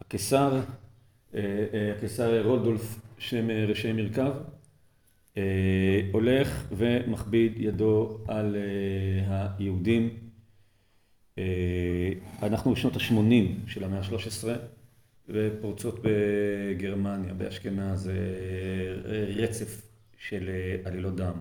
הקיסר, 0.01 0.59
הקיסר 1.97 2.45
רודולף, 2.47 2.99
שם 3.19 3.49
ראשי 3.67 3.93
מרכב, 3.93 4.31
הולך 6.11 6.67
ומכביד 6.77 7.53
ידו 7.57 8.17
על 8.27 8.55
היהודים. 9.27 10.09
אנחנו 12.43 12.73
בשנות 12.73 12.95
ה-80 12.95 13.69
של 13.69 13.83
המאה 13.83 13.99
ה-13 13.99 14.47
ופורצות 15.29 15.99
בגרמניה, 16.03 17.33
באשכנז, 17.33 18.11
רצף 19.35 19.81
של 20.17 20.49
עלילות 20.83 21.15
דם, 21.15 21.35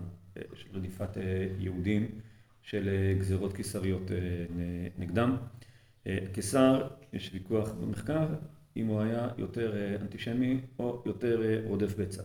של 0.53 0.67
רדיפת 0.73 1.17
יהודים. 1.59 2.07
של 2.61 2.89
גזירות 3.19 3.53
קיסריות 3.53 4.11
נגדם. 4.97 5.35
קיסר, 6.33 6.87
יש 7.13 7.31
ויכוח 7.33 7.71
במחקר, 7.71 8.27
אם 8.77 8.87
הוא 8.87 9.01
היה 9.01 9.27
יותר 9.37 9.95
אנטישמי 10.01 10.59
או 10.79 11.03
יותר 11.05 11.41
רודף 11.65 11.95
בצע. 11.99 12.23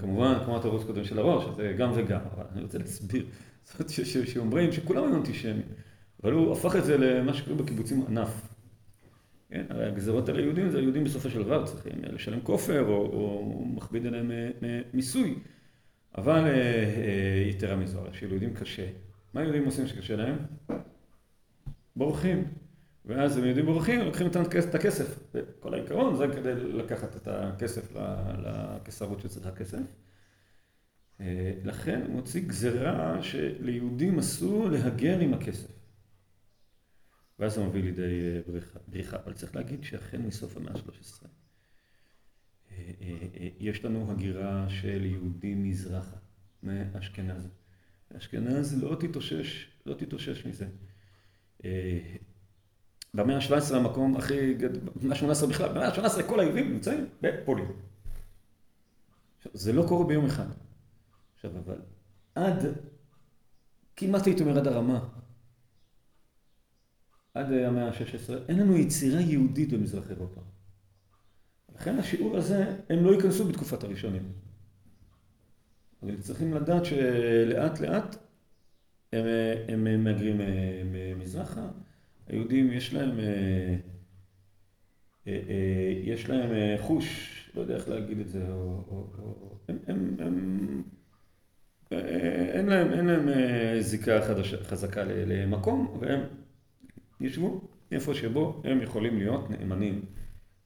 כמובן, 0.00 0.34
כמו 0.44 0.56
התירוץ 0.56 0.84
קודם 0.84 1.04
של 1.04 1.18
הראש, 1.18 1.56
זה 1.56 1.74
גם 1.78 1.90
וגם, 1.94 2.20
אבל 2.34 2.44
אני 2.52 2.62
רוצה 2.62 2.78
להסביר. 2.78 3.26
זאת 3.64 3.74
אומרת 3.74 3.90
שאומרים 4.28 4.72
שכולם 4.72 5.04
היו 5.04 5.16
אנטישמים, 5.16 5.62
אבל 6.22 6.32
הוא 6.32 6.52
הפך 6.52 6.76
את 6.76 6.84
זה 6.84 6.98
למה 6.98 7.34
שקוראים 7.34 7.64
בקיבוצים 7.64 8.04
ענף. 8.08 8.48
כן, 9.50 9.66
הרי 9.68 9.86
הגזירות 9.86 10.28
על 10.28 10.36
היהודים 10.36 10.70
זה 10.70 10.78
היהודים 10.78 11.04
בסופו 11.04 11.30
של 11.30 11.42
דבר 11.42 11.66
צריכים 11.66 11.92
לשלם 12.02 12.40
כופר 12.40 12.84
או, 12.88 12.94
או 12.94 13.64
מכביד 13.66 14.06
עליהם 14.06 14.30
מיסוי. 14.94 15.38
אבל 16.18 16.44
יתרה 17.50 17.76
מזו, 17.76 17.98
הרי 17.98 18.14
שליהודים 18.14 18.54
קשה. 18.54 18.86
מה 19.34 19.42
יהודים 19.42 19.64
עושים 19.64 19.86
שקשה 19.86 20.16
להם? 20.16 20.36
בורחים. 21.96 22.44
ואז 23.04 23.36
הם 23.38 23.44
יהודים 23.44 23.66
בורחים, 23.66 24.00
לוקחים 24.00 24.26
את 24.26 24.74
הכסף. 24.74 25.32
כל 25.60 25.74
העיקרון 25.74 26.16
זה 26.16 26.26
כדי 26.28 26.54
לקחת 26.54 27.16
את 27.16 27.28
הכסף 27.28 27.96
לקיסרות 28.38 29.20
שצריכה 29.20 29.50
כסף. 29.50 29.78
לכן 31.64 32.02
הוא 32.06 32.14
מוציא 32.14 32.42
גזרה 32.46 33.22
שליהודים 33.22 34.18
אסור 34.18 34.68
להגר 34.68 35.18
עם 35.18 35.34
הכסף. 35.34 35.79
ואז 37.40 37.54
זה 37.54 37.64
מביא 37.64 37.82
לידי 37.82 38.40
בריחה. 38.88 39.18
אבל 39.24 39.32
צריך 39.32 39.56
להגיד 39.56 39.84
שהחל 39.84 40.18
מסוף 40.18 40.56
המאה 40.56 40.72
ה-13 40.72 41.26
יש 43.58 43.84
לנו 43.84 44.10
הגירה 44.10 44.66
של 44.68 45.04
יהודים 45.04 45.64
מזרחה, 45.64 46.16
מאשכנז. 46.62 47.48
אשכנז 48.16 48.82
לא 48.82 48.96
תתאושש, 49.00 49.68
לא 49.86 49.94
תתאושש 49.94 50.46
מזה. 50.46 50.66
במאה 53.14 53.36
ה-17 53.36 53.74
המקום 53.76 54.16
הכי 54.16 54.54
גדול, 54.54 54.82
במאה 55.02 55.16
ה-18 55.16 55.46
בכלל, 55.46 55.68
במאה 55.68 55.88
ה-18 55.88 56.22
כל 56.28 56.40
היהודים 56.40 56.72
נמצאים 56.72 57.06
בפולין. 57.20 57.72
זה 59.52 59.72
לא 59.72 59.84
קורה 59.88 60.06
ביום 60.06 60.24
אחד. 60.24 60.46
עכשיו, 61.34 61.50
אבל 61.58 61.80
עד, 62.34 62.66
כמעט 63.96 64.26
הייתי 64.26 64.42
אומר 64.42 64.58
עד 64.58 64.66
הרמה, 64.66 65.08
עד 67.34 67.52
המאה 67.52 67.88
ה-16, 67.88 68.32
אין 68.48 68.58
לנו 68.58 68.76
יצירה 68.76 69.20
יהודית 69.20 69.72
במזרח 69.72 70.10
אירופה. 70.10 70.40
לכן 71.74 71.98
השיעור 71.98 72.36
הזה, 72.36 72.76
הם 72.88 73.04
לא 73.04 73.10
ייכנסו 73.14 73.44
בתקופת 73.44 73.84
הראשונים. 73.84 74.32
אבל 76.02 76.20
צריכים 76.20 76.54
לדעת 76.54 76.84
שלאט 76.84 77.80
לאט 77.80 78.16
הם, 79.12 79.26
הם 79.86 80.04
מהגרים 80.04 80.40
מזרחה. 81.18 81.68
היהודים 82.26 82.72
יש 82.72 82.94
להם, 82.94 83.18
יש 86.04 86.28
להם 86.28 86.78
חוש, 86.78 87.50
לא 87.54 87.60
יודע 87.60 87.74
איך 87.74 87.88
להגיד 87.88 88.18
את 88.18 88.28
זה, 88.28 88.48
או, 88.48 88.84
או, 88.88 89.10
או, 89.18 89.58
הם, 89.68 89.78
הם, 89.88 90.16
הם, 90.18 90.82
אין 91.90 92.66
להם, 92.66 92.92
אין 92.92 93.06
להם 93.06 93.28
זיקה 93.80 94.22
חדש, 94.22 94.54
חזקה 94.54 95.04
למקום, 95.04 95.98
והם 96.00 96.20
ישבו 97.20 97.60
איפה 97.92 98.14
שבו 98.14 98.62
הם 98.64 98.82
יכולים 98.82 99.18
להיות 99.18 99.50
נאמנים 99.50 100.04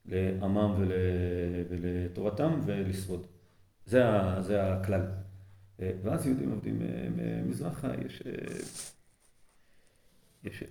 לעמם 0.06 0.74
ול, 0.78 0.92
ולתורתם 1.68 2.60
ולשרוד. 2.66 3.26
זה, 3.86 4.08
ה, 4.08 4.42
זה 4.42 4.72
הכלל. 4.72 5.02
ואז 5.78 6.26
יהודים 6.26 6.50
עובדים 6.50 6.82
מזרחה, 7.46 7.88
יש, 8.06 8.22
יש 10.44 10.64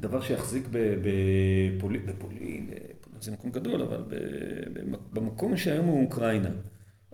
דבר 0.00 0.20
שיחזיק 0.20 0.64
בפולין, 0.70 2.06
בפולין, 2.06 2.70
זה 3.20 3.32
מקום 3.32 3.50
גדול, 3.50 3.82
אבל 3.82 4.04
במקום 5.12 5.56
שהיום 5.56 5.86
הוא 5.86 6.04
אוקראינה. 6.04 6.50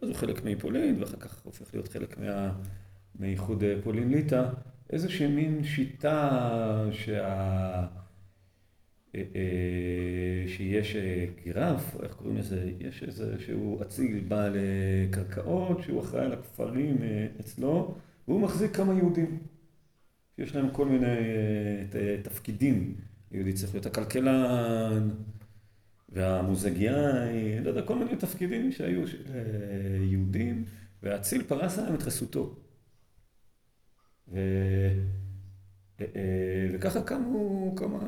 אז 0.02 0.08
הוא 0.08 0.16
חלק 0.16 0.44
מפולין, 0.44 1.00
ואחר 1.00 1.16
כך 1.16 1.42
הופך 1.44 1.74
להיות 1.74 1.88
חלק 1.88 2.18
מה, 2.18 2.52
מאיחוד 3.18 3.62
פולין-ליטא. 3.84 4.48
איזושהי 4.90 5.26
מין 5.26 5.64
שיטה 5.64 6.88
שה... 6.92 7.86
שיש 10.46 10.96
גירף, 11.44 11.96
איך 12.02 12.14
קוראים 12.14 12.36
לזה, 12.36 12.70
יש 12.80 13.02
איזה 13.02 13.34
שהוא 13.38 13.82
אציל 13.82 14.20
בעל 14.28 14.56
קרקעות, 15.10 15.82
שהוא 15.82 16.00
אחראי 16.00 16.24
על 16.24 16.32
הכפרים 16.32 16.96
אצלו, 17.40 17.94
והוא 18.28 18.40
מחזיק 18.40 18.76
כמה 18.76 18.94
יהודים. 18.94 19.38
יש 20.38 20.54
להם 20.54 20.70
כל 20.70 20.86
מיני 20.86 21.16
תפקידים. 22.22 22.94
יהודי 23.32 23.52
צריך 23.52 23.74
להיות 23.74 23.86
הכלכלן, 23.86 25.08
והמוזגיאי, 26.08 27.60
לא 27.62 27.68
יודע, 27.68 27.82
כל 27.82 27.98
מיני 27.98 28.16
תפקידים 28.16 28.72
שהיו 28.72 29.02
יהודים, 30.00 30.64
והאציל 31.02 31.42
פרס 31.42 31.78
עליהם 31.78 31.94
את 31.94 32.02
חסותו. 32.02 32.54
ו... 34.28 34.38
וככה 36.72 37.02
קמו 37.02 37.74
כמה 37.76 37.98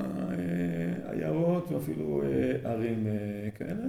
עיירות 1.10 1.72
ואפילו 1.72 2.22
ערים 2.64 3.06
כאלה. 3.54 3.84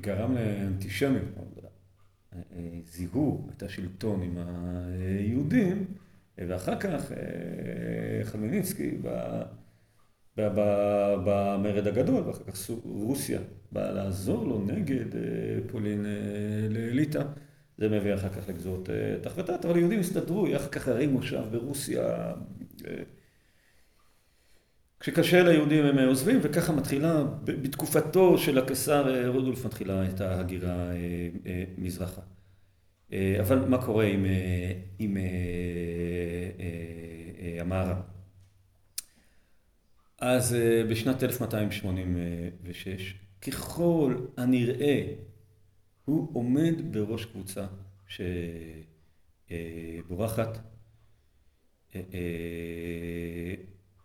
גרם 0.00 0.34
לאנטישמיות 0.34 1.24
מאוד 1.36 1.50
גדולה. 1.52 1.68
זיהו 2.84 3.48
את 3.56 3.62
השלטון 3.62 4.22
עם 4.22 4.38
היהודים, 4.38 5.84
ואחר 6.38 6.80
כך 6.80 7.12
חמלניצקי 8.24 8.98
במרד 10.36 11.86
הגדול, 11.86 12.22
ואחר 12.22 12.44
כך 12.44 12.70
רוסיה 12.84 13.40
באה 13.72 13.92
לעזור 13.92 14.46
לו 14.46 14.64
נגד 14.66 15.04
פולין 15.70 16.04
לליטא. 16.70 17.22
זה 17.78 17.88
מביא 17.88 18.14
אחר 18.14 18.28
כך 18.28 18.48
לגזות 18.48 18.88
תחתת, 19.22 19.64
אבל 19.64 19.76
היהודים 19.76 20.00
הסתדרו, 20.00 20.46
אחר 20.56 20.68
כך 20.68 20.88
הרי 20.88 21.06
מושב 21.06 21.42
ברוסיה. 21.50 22.32
כשקשה 25.00 25.42
ליהודים 25.42 25.84
הם 25.84 26.08
עוזבים, 26.08 26.38
וככה 26.42 26.72
מתחילה, 26.72 27.24
בתקופתו 27.44 28.38
של 28.38 28.58
הקיסר 28.58 29.28
רודולף 29.28 29.66
מתחילה 29.66 30.08
את 30.08 30.20
ההגירה 30.20 30.90
מזרחה. 31.78 32.20
אבל 33.40 33.58
מה 33.68 33.86
קורה 33.86 34.04
עם, 34.04 34.26
עם 34.98 35.16
המערב? 37.60 37.96
אז 40.18 40.56
בשנת 40.90 41.22
1286, 41.22 43.14
ככל 43.46 44.14
הנראה 44.36 45.12
הוא 46.06 46.28
עומד 46.32 46.74
בראש 46.90 47.24
קבוצה 47.24 47.66
שבורחת 50.08 50.58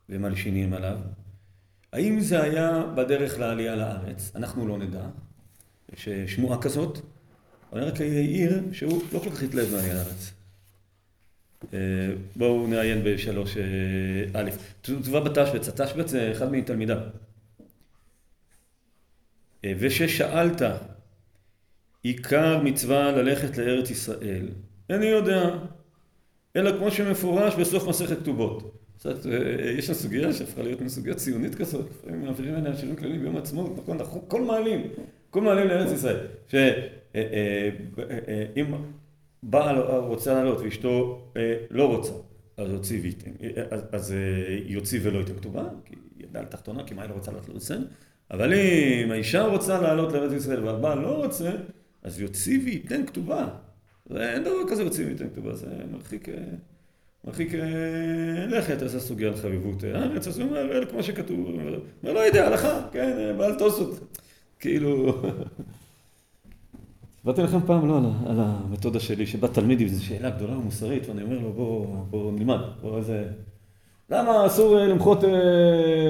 ומלשינים 0.09 0.73
עליו. 0.73 0.99
האם 1.93 2.19
זה 2.19 2.43
היה 2.43 2.83
בדרך 2.95 3.39
לעלייה 3.39 3.75
לארץ? 3.75 4.31
אנחנו 4.35 4.67
לא 4.67 4.77
נדע. 4.77 5.09
יש 5.93 6.09
שמועה 6.09 6.61
כזאת. 6.61 6.99
אני 7.73 7.81
רק 7.81 8.01
אעיר 8.01 8.63
שהוא 8.73 9.03
לא 9.13 9.19
כל 9.19 9.29
כך 9.29 9.43
התלהב 9.43 9.71
מהעלייה 9.71 9.93
לארץ. 9.93 10.31
בואו 12.35 12.67
נעיין 12.67 13.01
בשלוש 13.05 13.57
א', 14.33 14.49
תשובה 14.81 15.19
בתשבץ, 15.19 15.67
התשבץ 15.67 16.09
זה 16.09 16.31
אחד 16.31 16.51
מתלמידיו. 16.51 16.97
וששאלת 19.65 20.61
עיקר 22.03 22.61
מצווה 22.63 23.11
ללכת 23.11 23.57
לארץ 23.57 23.89
ישראל, 23.89 24.47
איני 24.89 25.05
יודע, 25.05 25.49
אלא 26.55 26.77
כמו 26.77 26.91
שמפורש 26.91 27.55
בסוף 27.55 27.87
מסכת 27.87 28.19
כתובות. 28.19 28.77
יש 29.77 29.87
שם 29.87 29.93
סוגיה 29.93 30.33
שהפכה 30.33 30.61
להיות 30.61 30.79
סוגיה 30.87 31.13
ציונית 31.13 31.55
כזאת, 31.55 31.85
לפעמים 31.89 32.25
מעבירים 32.25 32.55
עליה 32.55 32.75
שירים 32.75 32.95
כלליים 32.95 33.21
ביום 33.21 33.35
העצמאות, 33.35 33.77
נכון, 33.77 33.97
כל 34.27 34.41
מעלים, 34.41 34.81
כל 35.29 35.41
מעלים 35.41 35.67
לארץ 35.67 35.91
ישראל, 35.91 36.17
שאם 36.47 38.65
בעל 39.43 39.79
רוצה 39.79 40.33
לעלות 40.33 40.61
ואשתו 40.61 41.21
לא 41.69 41.95
רוצה, 41.95 42.13
אז 42.57 42.71
יוציא 42.71 42.99
וייתן, 43.01 43.31
אז 43.91 44.13
יוציא 44.65 44.99
ולא 45.03 45.19
ייתן 45.19 45.33
כתובה, 45.33 45.63
כי 45.85 45.95
היא 45.95 46.27
ידעה 46.27 46.41
על 46.41 46.47
תחתונה, 46.47 46.83
כי 46.83 46.93
מה 46.93 47.01
היא 47.01 47.09
לא 47.09 47.15
רוצה 47.15 47.31
לעלות 47.31 47.49
לארץ 47.49 47.71
אבל 48.31 48.53
אם 48.53 49.11
האישה 49.11 49.41
רוצה 49.41 49.81
לעלות 49.81 50.13
לארץ 50.13 50.31
ישראל 50.31 50.63
והבעל 50.63 50.99
לא 50.99 51.25
רוצה, 51.25 51.51
אז 52.03 52.19
יוציא 52.19 52.59
וייתן 52.65 53.05
כתובה. 53.05 53.47
אין 54.15 54.43
דבר 54.43 54.69
כזה 54.69 54.83
יוציא 54.83 55.05
וייתן 55.05 55.29
כתובה, 55.29 55.55
זה 55.55 55.67
מרחיק, 55.91 56.27
מרחיק 57.25 57.53
לכת, 58.47 58.81
איזה 58.81 58.99
סוגיה 58.99 59.27
על 59.27 59.35
חביבות 59.35 59.83
הארץ, 59.83 60.27
אז 60.27 60.39
הוא 60.39 60.47
אומר, 60.47 60.85
כמו 60.89 61.03
שכתוב, 61.03 61.47
אומר, 61.47 61.79
לא 62.03 62.19
יודע, 62.19 62.47
הלכה, 62.47 62.81
כן, 62.91 63.35
בעל 63.37 63.55
תוספות. 63.55 64.17
כאילו... 64.59 65.05
באתי 67.25 67.41
לכם 67.41 67.59
פעם, 67.65 67.87
לא, 67.87 67.97
על 68.25 68.39
המתודה 68.39 68.99
שלי, 68.99 69.27
שבא 69.27 69.47
תלמיד 69.47 69.81
עם 69.81 69.87
שאלה 69.99 70.29
גדולה 70.29 70.57
ומוסרית, 70.57 71.09
ואני 71.09 71.23
אומר 71.23 71.39
לו, 71.39 71.51
בוא 72.09 72.31
נלמד, 72.31 72.59
בוא 72.81 72.97
איזה... 72.97 73.25
למה 74.09 74.45
אסור 74.45 74.75
למחות, 74.75 75.23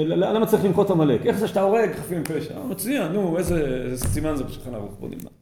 למה 0.06 0.46
צריך 0.46 0.66
למחות 0.66 0.92
עמלק? 0.92 1.26
איך 1.26 1.38
זה 1.38 1.48
שאתה 1.48 1.62
הורג 1.62 1.96
חפים 1.96 2.22
מפשע? 2.22 2.64
מצוין, 2.64 3.12
נו, 3.12 3.38
איזה 3.38 3.86
סימן 3.96 4.36
זה 4.36 4.44
בשולחן 4.44 4.74
ערוך, 4.74 4.94
בוא 5.00 5.10
נלמד. 5.10 5.41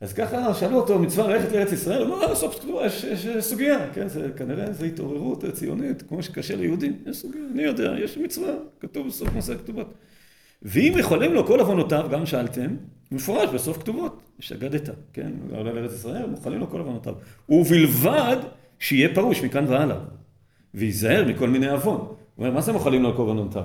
אז 0.00 0.12
ככה 0.12 0.54
שאלו 0.54 0.76
אותו, 0.76 0.98
מצווה 0.98 1.28
ללכת 1.28 1.52
לארץ 1.52 1.72
ישראל, 1.72 2.06
הוא 2.06 2.16
אמר, 2.16 2.34
סוף 2.34 2.58
כתובה, 2.60 2.86
יש 2.86 3.26
סוגיה, 3.40 3.90
כן, 3.94 4.08
זה 4.08 4.30
כנראה, 4.36 4.72
זה 4.72 4.86
התעוררות 4.86 5.44
ציונית, 5.52 6.02
כמו 6.02 6.22
שקשה 6.22 6.56
ליהודים, 6.56 6.96
יש 7.06 7.16
סוגיה, 7.16 7.42
אני 7.52 7.62
יודע, 7.62 7.94
יש 7.98 8.18
מצווה, 8.18 8.52
כתוב 8.80 9.06
בסוף 9.06 9.28
מסכת 9.36 9.60
כתובות. 9.60 9.94
ואם 10.62 10.92
יכולים 10.98 11.34
לו 11.34 11.46
כל 11.46 11.60
עוונותיו, 11.60 12.08
גם 12.10 12.26
שאלתם, 12.26 12.76
מפורש 13.12 13.50
בסוף 13.54 13.78
כתובות, 13.78 14.20
שגדת, 14.38 14.88
כן, 15.12 15.32
עולה 15.50 15.72
לארץ 15.72 15.92
ישראל, 15.92 16.26
מוכלים 16.26 16.60
לו 16.60 16.70
כל 16.70 16.80
עוונותיו. 16.80 17.14
ובלבד 17.48 18.36
שיהיה 18.78 19.14
פרוש 19.14 19.42
מכאן 19.42 19.64
והלאה, 19.68 19.98
וייזהר 20.74 21.24
מכל 21.28 21.48
מיני 21.48 21.68
עוון. 21.68 21.96
הוא 21.96 22.16
אומר, 22.38 22.50
מה 22.50 22.60
זה 22.60 22.72
מוכלים 22.72 23.02
לו 23.02 23.16
כל 23.16 23.22
עוונותיו? 23.22 23.64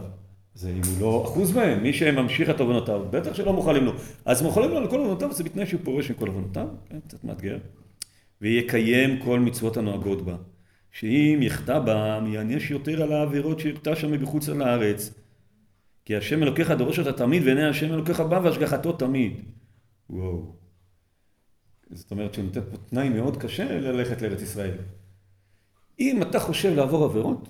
זה 0.55 0.69
אם 0.69 0.81
הוא 0.85 1.01
לא 1.01 1.23
אחוז 1.25 1.55
מהם, 1.55 1.83
מי 1.83 1.93
שממשיך 1.93 2.49
את 2.49 2.59
עוונותיו, 2.59 3.05
בטח 3.09 3.33
שלא 3.33 3.53
מוכלים 3.53 3.85
לו. 3.85 3.91
אז 4.25 4.41
מוכלים 4.41 4.69
לו 4.69 4.77
על 4.77 4.89
כל 4.89 4.99
עוונותיו, 4.99 5.33
זה 5.33 5.43
בתנאי 5.43 5.65
שהוא 5.65 5.81
פורש 5.83 6.11
מכל 6.11 6.27
עוונותיו, 6.27 6.67
כן, 6.89 6.99
קצת 7.07 7.23
מאתגר. 7.23 7.57
ויקיים 8.41 9.19
כל 9.19 9.39
מצוות 9.39 9.77
הנוהגות 9.77 10.21
בה. 10.21 10.35
שאם 10.91 11.39
יחטא 11.41 11.79
בם, 11.79 12.25
יענש 12.27 12.71
יותר 12.71 13.03
על 13.03 13.11
העבירות 13.11 13.59
שיחטא 13.59 13.95
שם 13.95 14.21
מחוץ 14.21 14.49
לארץ. 14.49 15.13
כי 16.05 16.15
השם 16.15 16.43
אלוקיך 16.43 16.71
דורש 16.71 16.99
אותה 16.99 17.13
תמיד, 17.13 17.43
ועיני 17.45 17.65
השם 17.65 17.93
אלוקיך 17.93 18.19
בא 18.19 18.39
והשגחתו 18.43 18.91
תמיד. 18.91 19.33
וואו. 20.09 20.55
זאת 21.91 22.11
אומרת 22.11 22.33
שהוא 22.33 22.45
נותן 22.45 22.61
פה 22.71 22.77
תנאי 22.89 23.09
מאוד 23.09 23.37
קשה 23.37 23.79
ללכת 23.79 24.21
לארץ 24.21 24.41
ישראל. 24.41 24.77
אם 25.99 26.21
אתה 26.21 26.39
חושב 26.39 26.75
לעבור 26.75 27.05
עבירות, 27.05 27.49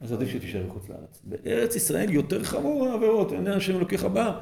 אז 0.00 0.12
עדיף 0.12 0.28
שתישאר 0.28 0.62
בחוץ 0.68 0.88
לארץ. 0.88 1.22
בארץ 1.24 1.76
ישראל 1.76 2.10
יותר 2.10 2.44
חמור 2.44 2.88
העבירות, 2.88 3.32
עיני 3.32 3.50
השם 3.50 3.76
אלוקיך 3.76 4.04
בא. 4.04 4.40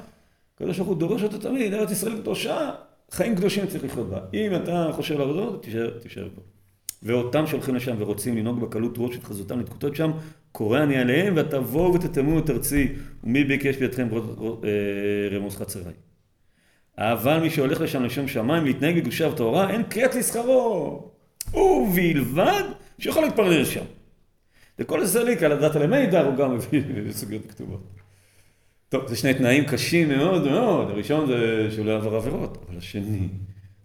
הקדוש 0.55 0.77
ברוך 0.77 0.89
הוא 0.89 0.97
דורש 0.97 1.23
אותה 1.23 1.39
תמיד, 1.39 1.75
ארץ 1.75 1.91
ישראל 1.91 2.17
קדושה, 2.21 2.71
חיים 3.11 3.37
קדושים 3.37 3.67
צריך 3.67 3.85
לחיות 3.85 4.11
בה. 4.11 4.21
אם 4.35 4.57
אתה 4.57 4.91
חושב 4.93 5.19
לעבוד, 5.19 5.59
תישאר, 5.63 5.91
תישאר 5.99 6.29
פה. 6.35 6.41
ואותם 7.03 7.47
שהולכים 7.47 7.75
לשם 7.75 7.95
ורוצים 7.99 8.37
לנהוג 8.37 8.61
בקלות 8.61 8.95
ראש 8.99 9.17
את 9.17 9.25
חזותם 9.25 9.61
לתקוטות 9.61 9.97
שם, 9.97 10.11
קורא 10.53 10.83
אני 10.83 10.97
עליהם, 10.97 11.35
ותבואו 11.37 11.95
ותתמו 11.95 12.39
את 12.39 12.51
ארצי, 12.51 12.93
ומי 13.25 13.45
ביקש 13.45 13.77
בידכם 13.77 14.09
אה, 14.15 15.37
רמוס 15.37 15.57
חצריי. 15.57 15.95
אבל 16.99 17.41
מי 17.41 17.51
שהולך 17.51 17.81
לשם 17.81 18.05
לשם 18.05 18.29
שמיים, 18.29 18.65
להתנהג 18.65 18.99
בקדושה 18.99 19.29
וטהרה, 19.29 19.71
אין 19.71 19.83
קריאת 19.83 20.15
לשכרו. 20.15 21.11
ובלבד 21.55 22.63
שיכול 22.99 23.23
להתפרנס 23.23 23.69
שם. 23.69 23.85
וכל 24.79 25.05
זה 25.05 25.25
ליק 25.25 25.43
על 25.43 25.53
הדת 25.53 25.77
הלמידר 25.77 26.27
הוא 26.27 26.37
גם 26.37 26.55
מביא 26.55 26.83
סוגיות 27.11 27.47
כתובות. 27.47 27.81
טוב, 28.89 29.09
זה 29.09 29.17
שני 29.17 29.35
תנאים 29.35 29.65
קשים 29.65 30.09
מאוד 30.09 30.45
מאוד. 30.45 30.91
הראשון 30.91 31.27
זה 31.27 31.69
שהוא 31.71 31.87
לא 31.87 31.91
יעבור 31.91 32.17
עבירות, 32.17 32.59
אבל 32.69 32.79
השני 32.79 33.29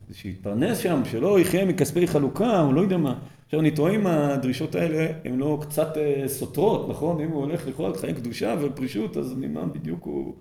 זה 0.08 0.14
שיתפרנס 0.16 0.78
שם, 0.78 1.02
שלא 1.06 1.40
יחיה 1.40 1.66
מכספי 1.66 2.08
חלוקה, 2.08 2.60
הוא 2.60 2.74
לא 2.74 2.82
יודע 2.82 2.98
מה. 2.98 3.20
עכשיו 3.46 3.60
אני 3.60 3.72
טועה 3.72 3.96
אם 3.96 4.08
הדרישות 4.08 4.76
האלה 4.76 5.08
הן 5.26 5.38
לא 5.40 5.60
קצת 5.62 5.98
אה, 5.98 6.24
סותרות, 6.28 6.90
נכון? 6.90 7.22
אם 7.22 7.30
הוא 7.30 7.44
הולך 7.44 7.68
לכאורה 7.68 7.98
חיי 7.98 8.14
קדושה 8.14 8.56
ופרישות, 8.62 9.18
אז 9.18 9.34
ממה 9.38 9.66
בדיוק 9.66 10.04
הוא, 10.04 10.36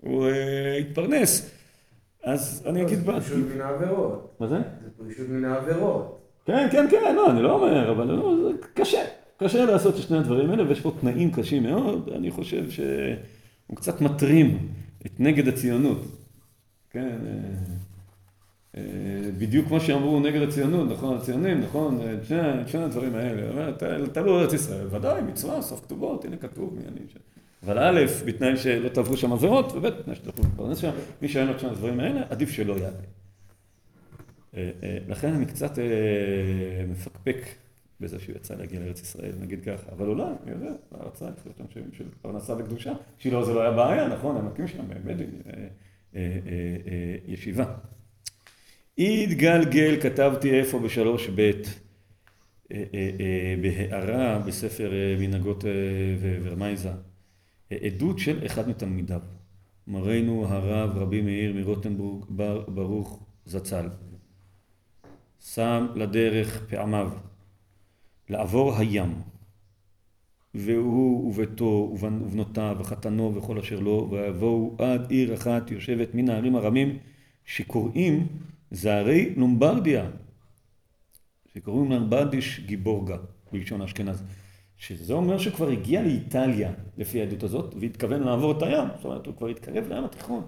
הוא 0.00 0.26
אה, 0.26 0.76
יתפרנס. 0.80 1.50
אז 2.24 2.62
אני 2.66 2.82
אגיד... 2.82 2.98
זה 2.98 3.04
פרישות 3.04 3.38
מן 3.54 3.60
העבירות. 3.60 4.36
מה 4.40 4.46
זה? 4.46 4.56
זה 4.56 4.90
פרישות 4.96 5.28
מן 5.28 5.44
העבירות. 5.44 6.18
כן, 6.46 6.68
כן, 6.72 6.86
כן, 6.90 7.14
לא, 7.16 7.30
אני 7.30 7.42
לא 7.42 7.52
אומר, 7.52 7.90
אבל 7.90 8.06
לא, 8.06 8.36
זה 8.42 8.66
קשה. 8.74 9.02
קשה 9.38 9.64
לעשות 9.64 9.94
את 9.94 10.00
שני 10.00 10.18
הדברים 10.18 10.50
האלה, 10.50 10.68
ויש 10.68 10.80
פה 10.80 10.92
תנאים 11.00 11.30
קשים 11.30 11.62
מאוד, 11.62 12.08
אני 12.16 12.30
חושב 12.30 12.70
שהוא 12.70 13.76
קצת 13.76 14.00
מטרים 14.00 14.58
את 15.06 15.20
נגד 15.20 15.48
הציונות. 15.48 16.04
כן, 16.90 17.18
אה, 17.26 17.32
אה, 18.76 19.30
בדיוק 19.38 19.68
כמו 19.68 19.80
שאמרו 19.80 20.20
נגד 20.20 20.42
הציונות, 20.42 20.90
נכון, 20.90 21.16
הציונים, 21.16 21.60
נכון, 21.60 22.00
את 22.12 22.24
שני, 22.24 22.38
שני 22.66 22.82
הדברים 22.82 23.14
האלה. 23.14 23.72
תעלו 24.12 24.40
ארץ 24.40 24.52
ישראל, 24.52 24.86
ודאי, 24.90 25.22
מצווה, 25.22 25.62
סוף 25.62 25.80
כתובות, 25.84 26.24
הנה 26.24 26.36
כתוב 26.36 26.74
מי 26.74 26.82
אני 26.88 27.00
שם. 27.12 27.18
אבל 27.62 27.78
א', 27.78 28.04
בתנאי 28.26 28.56
שלא 28.56 28.88
תעברו 28.88 29.16
שם 29.16 29.32
עבירות, 29.32 29.72
וב', 29.72 29.86
בתנאי 29.86 30.16
שתוכלו 30.16 30.44
להתפרנס 30.44 30.78
שם, 30.78 30.90
מי 31.22 31.28
שאין 31.28 31.46
לו 31.46 31.52
את 31.52 31.60
שני 31.60 31.70
הדברים 31.70 32.00
האלה, 32.00 32.22
עדיף 32.30 32.50
שלא 32.50 32.72
יעלה. 32.72 32.96
אה, 34.56 34.70
לכן 35.08 35.34
אני 35.34 35.46
קצת 35.46 35.78
מפקפק 36.88 37.36
בזה 38.00 38.18
שהוא 38.18 38.36
יצא 38.36 38.54
להגיע 38.54 38.80
לארץ 38.80 39.00
ישראל, 39.00 39.32
נגיד 39.40 39.64
ככה. 39.64 39.92
אבל 39.92 40.06
אולי, 40.06 40.24
אני 40.42 40.50
יודע, 40.50 40.72
רצה 40.92 41.30
לחיות 41.30 41.70
שם 41.70 41.92
של 41.92 42.04
פרנסה 42.22 42.54
וקדושה. 42.58 42.92
שילה 43.18 43.44
זה 43.44 43.54
לא 43.54 43.60
היה 43.60 43.70
בעיה, 43.70 44.08
נכון, 44.08 44.36
הם 44.36 44.46
מקים 44.46 44.68
שם 44.68 44.90
אה, 44.90 44.96
אה, 46.14 46.20
אה, 46.86 47.16
ישיבה. 47.26 47.64
התגלגל, 48.98 50.00
כתבתי 50.00 50.60
איפה 50.60 50.78
בשלוש 50.78 51.30
ב', 51.34 51.50
בהערה 53.62 54.38
בספר 54.38 54.92
מנהגות 55.18 55.64
ורמייזה, 56.20 56.90
עדות 57.70 58.18
של 58.18 58.46
אחד 58.46 58.68
מתלמידיו, 58.68 59.20
מרנו 59.86 60.46
הרב 60.48 60.98
רבי 60.98 61.22
מאיר 61.22 61.54
מרוטנבורג 61.54 62.24
בר 62.28 62.64
ברוך 62.68 63.26
זצ"ל, 63.46 63.88
שם 65.40 65.86
לדרך 65.94 66.64
פעמיו 66.68 67.10
לעבור 68.30 68.76
הים, 68.76 69.14
והוא 70.54 71.28
וביתו 71.28 71.90
ובנותיו 71.92 72.76
וחתנו 72.80 73.34
וכל 73.34 73.58
אשר 73.58 73.80
לו, 73.80 74.08
ויבואו 74.10 74.76
עד 74.78 75.10
עיר 75.10 75.34
אחת 75.34 75.70
יושבת 75.70 76.14
מן 76.14 76.28
הערים 76.30 76.56
הרמים 76.56 76.98
שקוראים 77.44 78.26
זערי 78.70 79.34
לומברדיה, 79.36 80.10
שקוראים 81.54 81.92
לומברדיש 81.92 82.60
גיבורגה 82.60 83.16
בלשון 83.52 83.82
אשכנז, 83.82 84.22
שזה 84.76 85.12
אומר 85.12 85.38
שהוא 85.38 85.54
כבר 85.54 85.68
הגיע 85.68 86.02
לאיטליה 86.02 86.72
לפי 86.96 87.20
העדות 87.20 87.42
הזאת 87.42 87.74
והתכוון 87.80 88.22
לעבור 88.22 88.58
את 88.58 88.62
הים, 88.62 88.88
זאת 88.96 89.04
אומרת 89.04 89.26
הוא 89.26 89.34
כבר 89.34 89.48
התקרב 89.48 89.88
לים 89.88 90.04
התיכון. 90.04 90.46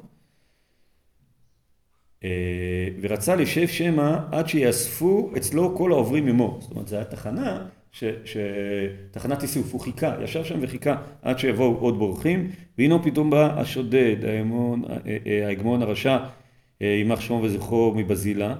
אה, 2.24 2.88
ורצה 3.00 3.36
לשב 3.36 3.66
שמא 3.66 4.16
עד 4.32 4.48
שיאספו 4.48 5.30
אצלו 5.36 5.76
כל 5.76 5.92
העוברים 5.92 6.28
עמו. 6.28 6.58
זאת 6.60 6.70
אומרת, 6.70 6.88
זו 6.88 6.96
הייתה 6.96 7.16
תחנה, 7.16 7.66
ש, 7.92 8.04
ש... 8.24 8.36
תחנת 9.10 9.42
איסוף, 9.42 9.72
הוא 9.72 9.80
חיכה, 9.80 10.14
ישב 10.22 10.44
שם 10.44 10.58
וחיכה 10.62 10.96
עד 11.22 11.38
שיבואו 11.38 11.76
עוד 11.76 11.98
בורחים, 11.98 12.50
והנה 12.78 12.98
פתאום 13.02 13.30
בא 13.30 13.60
השודד, 13.60 14.24
אה, 14.24 14.42
אה, 15.26 15.46
ההגמון 15.46 15.82
הרשע, 15.82 16.18
יימח 16.80 17.20
שמו 17.20 17.40
וזכרו 17.42 17.94
מבזילה, 17.96 18.54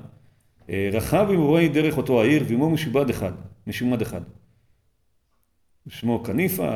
רכב 0.93 1.27
עם 1.33 1.41
רואי 1.41 1.69
דרך 1.69 1.97
אותו 1.97 2.21
העיר, 2.21 2.45
ועמו 2.49 2.71
משובד 2.71 3.11
אחד, 3.11 3.33
משומד 3.67 4.03
אחד. 4.03 4.21
שמו 5.89 6.23
קניפה, 6.23 6.69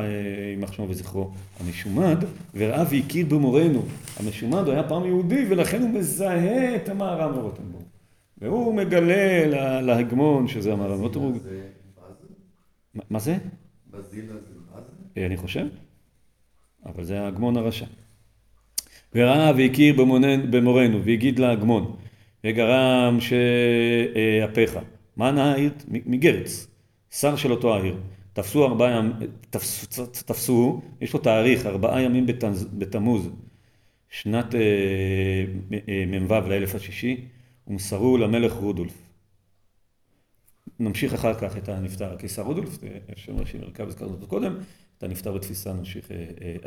יימח 0.50 0.72
שמו 0.72 0.88
וזכרו, 0.88 1.30
המשומד, 1.60 2.16
וראה 2.54 2.84
והכיר 2.90 3.26
במורנו. 3.26 3.82
המשומד 4.16 4.68
היה 4.68 4.88
פעם 4.88 5.04
יהודי, 5.04 5.46
ולכן 5.50 5.82
הוא 5.82 5.90
מזהה 5.90 6.76
את 6.76 6.88
המערב 6.88 7.36
מרוטנבורג. 7.36 7.84
והוא 8.38 8.74
מגלה 8.74 9.80
להגמון 9.80 10.48
שזה 10.48 10.72
המערב 10.72 10.98
מרוטנבורג. 10.98 11.36
מה 13.10 13.18
זה? 13.18 13.36
בזילה 13.90 14.32
זה 14.32 14.54
מה 14.74 15.26
אני 15.26 15.36
חושב, 15.36 15.66
אבל 16.86 17.04
זה 17.04 17.20
ההגמון 17.20 17.56
הרשע. 17.56 17.86
וראה 19.14 19.52
והכיר 19.56 19.94
במורנו, 20.50 21.04
והגיד 21.04 21.38
להגמון, 21.38 21.96
וגרם 22.44 23.18
שאפיך, 23.20 24.78
מה 25.16 25.30
נהית? 25.30 25.84
מגרץ, 25.88 26.66
שר 27.10 27.36
של 27.36 27.50
אותו 27.50 27.74
העיר. 27.74 27.96
תפסו 28.34 28.64
ארבעה 28.66 28.90
ימים, 28.90 29.12
תפסו, 29.50 30.06
תפסו, 30.06 30.82
יש 31.00 31.12
לו 31.12 31.20
תאריך, 31.20 31.66
ארבעה 31.66 32.02
ימים 32.02 32.26
בתמוז, 32.78 33.30
שנת 34.10 34.54
אה, 34.54 34.60
אה, 35.88 36.04
מ"ו 36.20 36.48
לאלף 36.48 36.74
השישי, 36.74 37.24
ומסרו 37.66 38.18
למלך 38.18 38.52
רודולף. 38.52 39.02
נמשיך 40.78 41.14
אחר 41.14 41.34
כך 41.34 41.56
את 41.56 41.68
הנפטר 41.68 42.12
הקיסר 42.12 42.42
רודולף, 42.42 42.78
שם 43.16 43.38
ראשי 43.38 43.58
מרכב 43.58 43.88
הזכרנו 43.88 44.12
אותו 44.12 44.26
קודם, 44.26 44.56
את 44.98 45.02
הנפטר 45.02 45.32
בתפיסה 45.32 45.72
נמשיך 45.72 46.08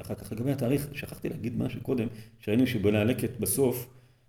אחר 0.01 0.15
כך. 0.15 0.31
לגבי 0.31 0.51
התאריך, 0.51 0.87
שכחתי 0.93 1.29
להגיד 1.29 1.57
משהו 1.57 1.81
קודם, 1.81 2.07
שראינו 2.39 2.67
שבלהלקט 2.67 3.39
בסוף, 3.39 3.87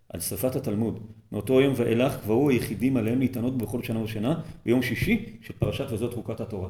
על 0.08 0.20
שרפת 0.20 0.56
התלמוד. 0.56 1.00
מאותו 1.32 1.60
יום 1.60 1.74
ואילך 1.76 2.20
קבעו 2.22 2.50
היחידים 2.50 2.96
עליהם 2.96 3.18
להתענות 3.20 3.58
בכל 3.58 3.82
שנה 3.82 4.02
ושנה, 4.02 4.40
ביום 4.64 4.82
שישי 4.82 5.38
של 5.42 5.54
פרשת 5.58 5.86
וזאת 5.90 6.14
חוקת 6.14 6.40
התורה. 6.40 6.68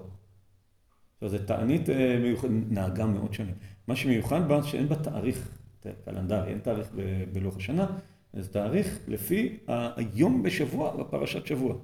עכשיו, 1.18 1.28
זו 1.28 1.38
תענית 1.46 1.90
אה, 1.90 2.18
מיוחדת, 2.22 2.50
נהגה 2.70 3.06
מאוד 3.06 3.34
שנים. 3.34 3.54
מה 3.86 3.96
שמיוחד 3.96 4.48
בה, 4.48 4.62
שאין 4.62 4.88
בה 4.88 4.96
תאריך 4.96 5.48
קלנדרי, 6.04 6.48
אין 6.48 6.58
תאריך 6.58 6.90
בלוח 7.32 7.56
השנה, 7.56 7.86
זה 8.32 8.52
תאריך 8.52 8.98
לפי 9.08 9.56
היום 9.66 10.42
בשבוע 10.42 10.96
בפרשת 10.96 11.46
שבוע. 11.46 11.74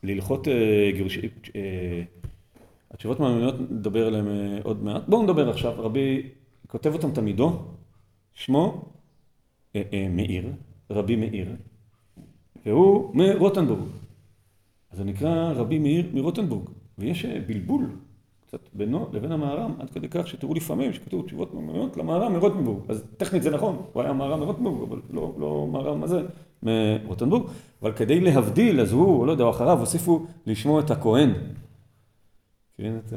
להלכות 0.03 0.49
גירושים, 0.95 1.31
התשובות 2.91 3.20
מימוניות 3.20 3.61
נדבר 3.70 4.07
עליהן 4.07 4.26
עוד 4.62 4.85
מעט. 4.85 5.03
בואו 5.09 5.22
נדבר 5.22 5.51
עכשיו, 5.51 5.74
רבי 5.78 6.22
כותב 6.66 6.93
אותם 6.93 7.12
תמידו, 7.12 7.62
שמו 8.35 8.93
מאיר, 10.11 10.53
רבי 10.91 11.16
מאיר, 11.16 11.49
והוא 12.67 13.11
מרוטנבורג. 13.15 13.81
אז 14.91 14.99
זה 14.99 15.05
נקרא 15.05 15.53
רבי 15.53 15.79
מאיר 15.79 16.07
מרוטנבורג, 16.15 16.69
ויש 16.99 17.25
בלבול 17.25 17.87
קצת 18.47 18.69
בינו 18.75 19.09
לבין 19.13 19.33
המהר"ם, 19.33 19.75
עד 19.79 19.91
כדי 19.91 20.09
כך 20.11 20.29
שתראו 20.29 20.55
לפעמים 20.55 20.93
שכתוב 20.93 21.27
תשובות 21.27 21.55
מימוניות 21.55 21.97
למהר"ם 21.97 22.33
מרוטנבורג. 22.33 22.81
אז 22.89 23.05
טכנית 23.17 23.43
זה 23.43 23.51
נכון, 23.51 23.83
הוא 23.93 24.03
היה 24.03 24.13
מהר"ם 24.13 24.41
מרוטנבורג, 24.41 24.89
אבל 24.89 25.01
לא, 25.11 25.35
לא 25.39 25.69
מהר"ם 25.73 26.03
הזה 26.03 26.23
מרוטנבורג. 26.63 27.43
אבל 27.83 27.93
כדי 27.93 28.21
להבדיל, 28.21 28.81
אז 28.81 28.93
הוא, 28.93 29.27
לא 29.27 29.33
יודע, 29.33 29.51
אחריו, 29.51 29.79
הוסיפו 29.79 30.27
לשמוע 30.47 30.81
את 30.81 30.91
הכהן. 30.91 31.31
כן, 32.77 32.97
את 32.97 33.13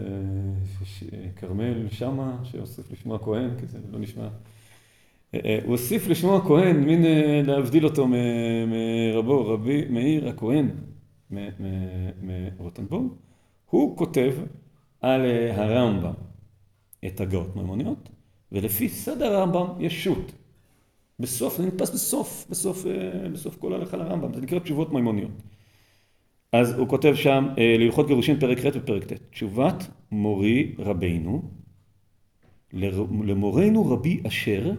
כרמל 1.35 1.89
שמה, 1.89 2.37
שהוסיף 2.43 2.91
לשמוע 2.91 3.19
כהן, 3.19 3.49
כי 3.59 3.65
זה 3.65 3.77
לא 3.91 3.99
נשמע. 3.99 4.27
הוא 5.33 5.41
הוסיף 5.65 6.07
לשמוע 6.07 6.41
כהן, 6.41 6.83
מין 6.83 7.01
להבדיל 7.45 7.85
אותו 7.85 8.07
מרבו, 8.67 9.45
רבי 9.53 9.85
מאיר 9.89 10.27
הכהן 10.29 10.69
מרוטנבורג. 12.21 13.11
הוא 13.69 13.97
כותב 13.97 14.33
על 15.01 15.21
הרמב"ם 15.51 16.13
את 17.05 17.21
הגאות 17.21 17.55
מימוניות, 17.55 18.09
ולפי 18.51 18.89
סדר 18.89 19.35
הרמב"ם 19.35 19.67
יש 19.79 20.03
שו"ת. 20.03 20.31
בסוף, 21.19 21.57
זה 21.57 21.65
נתפס 21.65 21.89
בסוף, 21.93 22.45
בסוף, 22.49 22.85
בסוף 23.33 23.55
כל 23.55 23.73
הלכה 23.73 23.97
לרמב"ם, 23.97 24.33
זה 24.33 24.41
נקרא 24.41 24.59
תשובות 24.59 24.93
מימוניות. 24.93 25.31
אז 26.51 26.73
הוא 26.73 26.87
כותב 26.87 27.15
שם, 27.15 27.47
להלכות 27.79 28.07
גירושין 28.07 28.39
פרק 28.39 28.59
ח' 28.59 28.65
ופרק 28.73 29.03
ט', 29.03 29.13
תשובת 29.31 29.87
מורי 30.11 30.75
רבינו, 30.79 31.41
למורנו 33.23 33.89
רבי 33.91 34.21
אשר, 34.27 34.71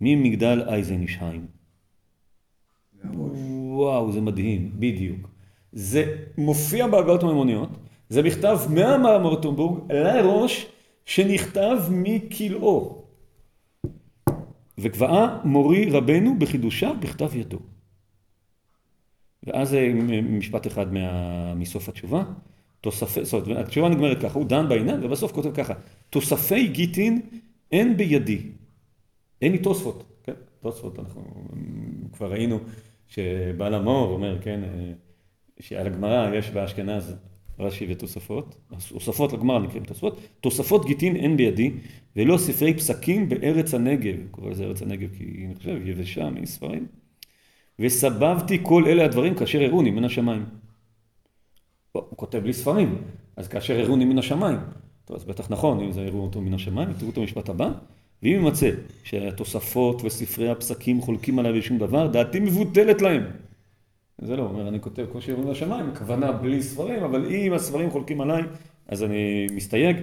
ממגדל 0.00 0.62
אייזנשיים. 0.68 1.46
וואו, 3.14 4.12
זה 4.12 4.20
מדהים, 4.20 4.70
בדיוק. 4.74 5.28
זה 5.72 6.16
מופיע 6.38 6.86
בהגאות 6.86 7.22
המימוניות, 7.22 7.68
זה 8.08 8.22
מכתב 8.22 8.58
מהמרמורטנבורג 8.70 9.92
לראש 9.92 10.66
שנכתב 11.04 11.78
מכלאו. 11.90 13.02
וקבעה 14.78 15.40
מורי 15.44 15.90
רבנו 15.90 16.38
בחידושה 16.38 16.92
בכתב 17.00 17.36
ידו. 17.36 17.58
ואז 19.46 19.76
משפט 20.22 20.66
אחד 20.66 20.86
מסוף 21.56 21.88
התשובה, 21.88 22.22
תוספי, 22.80 23.24
זאת 23.24 23.46
אומרת, 23.46 23.66
התשובה 23.66 23.88
נגמרת 23.88 24.22
ככה, 24.22 24.38
הוא 24.38 24.46
דן 24.46 24.68
בעניין 24.68 25.04
ובסוף 25.04 25.32
כותב 25.32 25.54
ככה, 25.54 25.74
תוספי 26.10 26.68
גיטין 26.68 27.20
אין 27.72 27.96
בידי, 27.96 28.40
אין 29.42 29.52
לי 29.52 29.58
תוספות, 29.58 30.04
כן, 30.22 30.32
תוספות, 30.60 30.98
אנחנו 30.98 31.22
כבר 32.12 32.32
ראינו 32.32 32.58
שבעל 33.08 33.74
המור 33.74 34.12
אומר, 34.12 34.42
כן, 34.42 34.60
שעל 35.60 35.86
הגמרא 35.86 36.34
יש 36.34 36.50
באשכנז 36.50 37.14
רש"י 37.58 37.86
ותוספות, 37.92 38.56
תוספות 38.88 39.32
לגמרא 39.32 39.58
נקראים 39.58 39.84
תוספות, 39.84 40.20
תוספות 40.40 40.84
גיטין 40.84 41.16
אין 41.16 41.36
בידי 41.36 41.72
ולא 42.16 42.36
ספרי 42.36 42.74
פסקים 42.74 43.28
בארץ 43.28 43.74
הנגב, 43.74 44.16
קורא 44.30 44.50
לזה 44.50 44.64
ארץ 44.64 44.82
הנגב 44.82 45.08
כי 45.18 45.44
אני 45.46 45.54
חושב 45.54 45.86
יבשה 45.86 46.30
מספרים, 46.30 46.86
וסבבתי 47.78 48.58
כל 48.62 48.84
אלה 48.86 49.04
הדברים 49.04 49.34
כאשר 49.34 49.62
הראוני 49.62 49.90
מן 49.90 50.04
השמיים. 50.04 50.44
הוא 51.92 52.02
כותב 52.16 52.44
לי 52.44 52.52
ספרים, 52.52 53.02
אז 53.36 53.48
כאשר 53.48 53.80
הראוני 53.80 54.04
מן 54.04 54.18
השמיים, 54.18 54.58
טוב 55.04 55.16
אז 55.16 55.24
בטח 55.24 55.50
נכון 55.50 55.80
אם 55.80 55.92
זה 55.92 56.06
הראו 56.06 56.20
אותו 56.20 56.40
מן 56.40 56.54
השמיים, 56.54 56.92
תראו 56.92 57.10
את 57.10 57.16
המשפט 57.18 57.48
הבא, 57.48 57.72
ואם 58.22 58.30
יימצא 58.30 58.70
שהתוספות 59.04 60.02
וספרי 60.04 60.50
הפסקים 60.50 61.00
חולקים 61.00 61.38
עליי 61.38 61.58
בשום 61.58 61.78
דבר, 61.78 62.06
דעתי 62.06 62.40
מבוטלת 62.40 63.02
להם. 63.02 63.22
זה 64.18 64.36
לא, 64.36 64.42
אומר, 64.42 64.68
אני 64.68 64.80
כותב 64.80 65.06
כמו 65.12 65.22
שיראו 65.22 65.50
לשמיים, 65.50 65.88
הכוונה 65.88 66.32
בלי 66.32 66.62
ספרים, 66.62 67.02
אבל 67.02 67.26
אם 67.34 67.52
הספרים 67.52 67.90
חולקים 67.90 68.20
עליי, 68.20 68.42
אז 68.88 69.02
אני 69.02 69.46
מסתייג. 69.52 69.96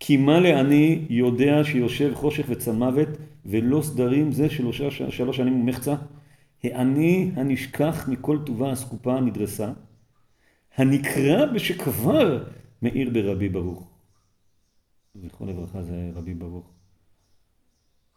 כי 0.00 0.16
מה 0.16 0.40
לעני 0.40 1.06
יודע 1.10 1.64
שיושב 1.64 2.14
חושך 2.14 2.46
וצמוות, 2.48 3.08
ולא 3.46 3.82
סדרים 3.82 4.32
זה 4.32 4.50
שלוש, 4.50 4.82
שלוש 5.10 5.36
שנים 5.36 5.60
ומחצה? 5.60 5.94
העני 6.64 7.30
הנשכח 7.36 8.08
מכל 8.08 8.38
טובה 8.46 8.72
אסקופה 8.72 9.20
נדרסה, 9.20 9.72
הנקרא 10.76 11.46
בשקבר 11.46 12.44
מאיר 12.82 13.10
ברבי 13.10 13.48
ברוך. 13.48 13.90
זכרו 15.14 15.46
לברכה 15.46 15.82
זה 15.82 16.10
רבי 16.14 16.34
ברוך. 16.34 16.71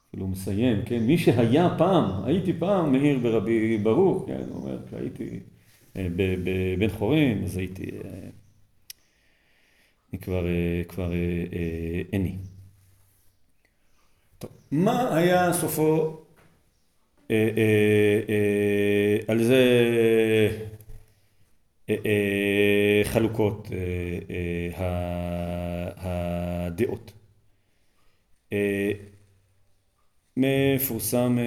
כאילו 0.10 0.28
מסיים, 0.28 0.86
כן, 0.86 1.00
מי 1.04 1.18
שהיה 1.18 1.76
פעם, 1.78 2.24
הייתי 2.26 2.54
פעם 2.54 2.92
מאיר 2.92 3.20
ברבי 3.20 3.78
ברוך, 3.78 4.26
כן, 4.28 4.42
הוא 4.50 4.64
אומר, 4.64 4.78
כשהייתי 4.88 5.40
בבן 5.96 6.90
חורין, 6.90 7.44
אז 7.44 7.58
הייתי, 7.58 7.92
אני 10.12 10.20
כבר, 10.22 10.46
כבר 10.88 11.12
איני. 12.14 12.36
טוב, 14.38 14.50
מה 14.72 15.18
היה 15.18 15.54
סופו, 15.54 16.22
על 19.28 19.44
זה 19.44 19.62
חלוקות 23.04 23.68
הדעות. 25.98 27.12
מפורסם 30.38 31.38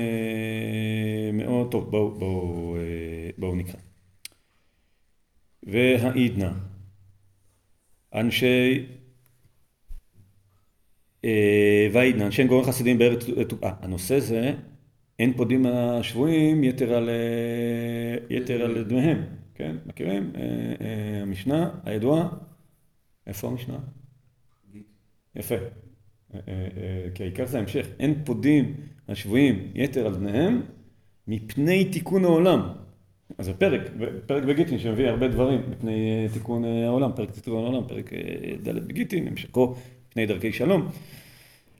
מאוד, 1.33 1.71
טוב 1.71 1.91
בואו 1.91 2.11
בוא, 2.11 2.79
בוא 3.39 3.57
נקרא. 3.57 3.81
והעידנא, 5.63 6.51
אנשי 8.15 8.87
והעידנא, 11.93 12.25
אנשי 12.25 12.45
גורם 12.45 12.65
חסידים 12.65 12.99
בארץ, 12.99 13.25
אה, 13.63 13.73
הנושא 13.81 14.21
זה 14.21 14.55
אין 15.19 15.37
פודים 15.37 15.67
השבויים 15.67 16.65
יתר 16.65 16.95
על, 16.95 17.11
יתר 18.31 18.65
על 18.65 18.85
דמיהם, 18.85 19.25
כן, 19.55 19.77
מכירים? 19.87 20.33
המשנה 21.23 21.71
הידועה, 21.85 22.29
איפה 23.27 23.49
המשנה? 23.49 23.79
יפה. 25.37 25.57
כי 27.15 27.23
העיקר 27.23 27.47
זה 27.47 27.59
ההמשך, 27.59 27.87
אין 28.01 28.15
פודים 28.25 28.75
השבויים 29.09 29.59
יתר 29.75 30.07
על 30.07 30.13
בניהם 30.13 30.63
מפני 31.29 31.85
תיקון 31.85 32.25
העולם. 32.25 32.69
אז 33.39 33.47
זה 33.47 33.53
פרק, 33.53 33.81
פרק 34.27 34.45
בגיטין 34.45 34.79
שמביא 34.79 35.09
הרבה 35.09 35.29
דברים 35.29 35.61
מפני 35.71 36.27
תיקון 36.33 36.65
העולם, 36.65 37.11
פרק 37.17 37.31
תיקון 37.31 37.65
העולם, 37.65 37.89
פרק 37.89 38.11
ד' 38.63 38.87
בגיטין, 38.89 39.29
המשכו 39.29 39.75
מפני 40.11 40.27
דרכי 40.27 40.53
שלום. 40.53 40.89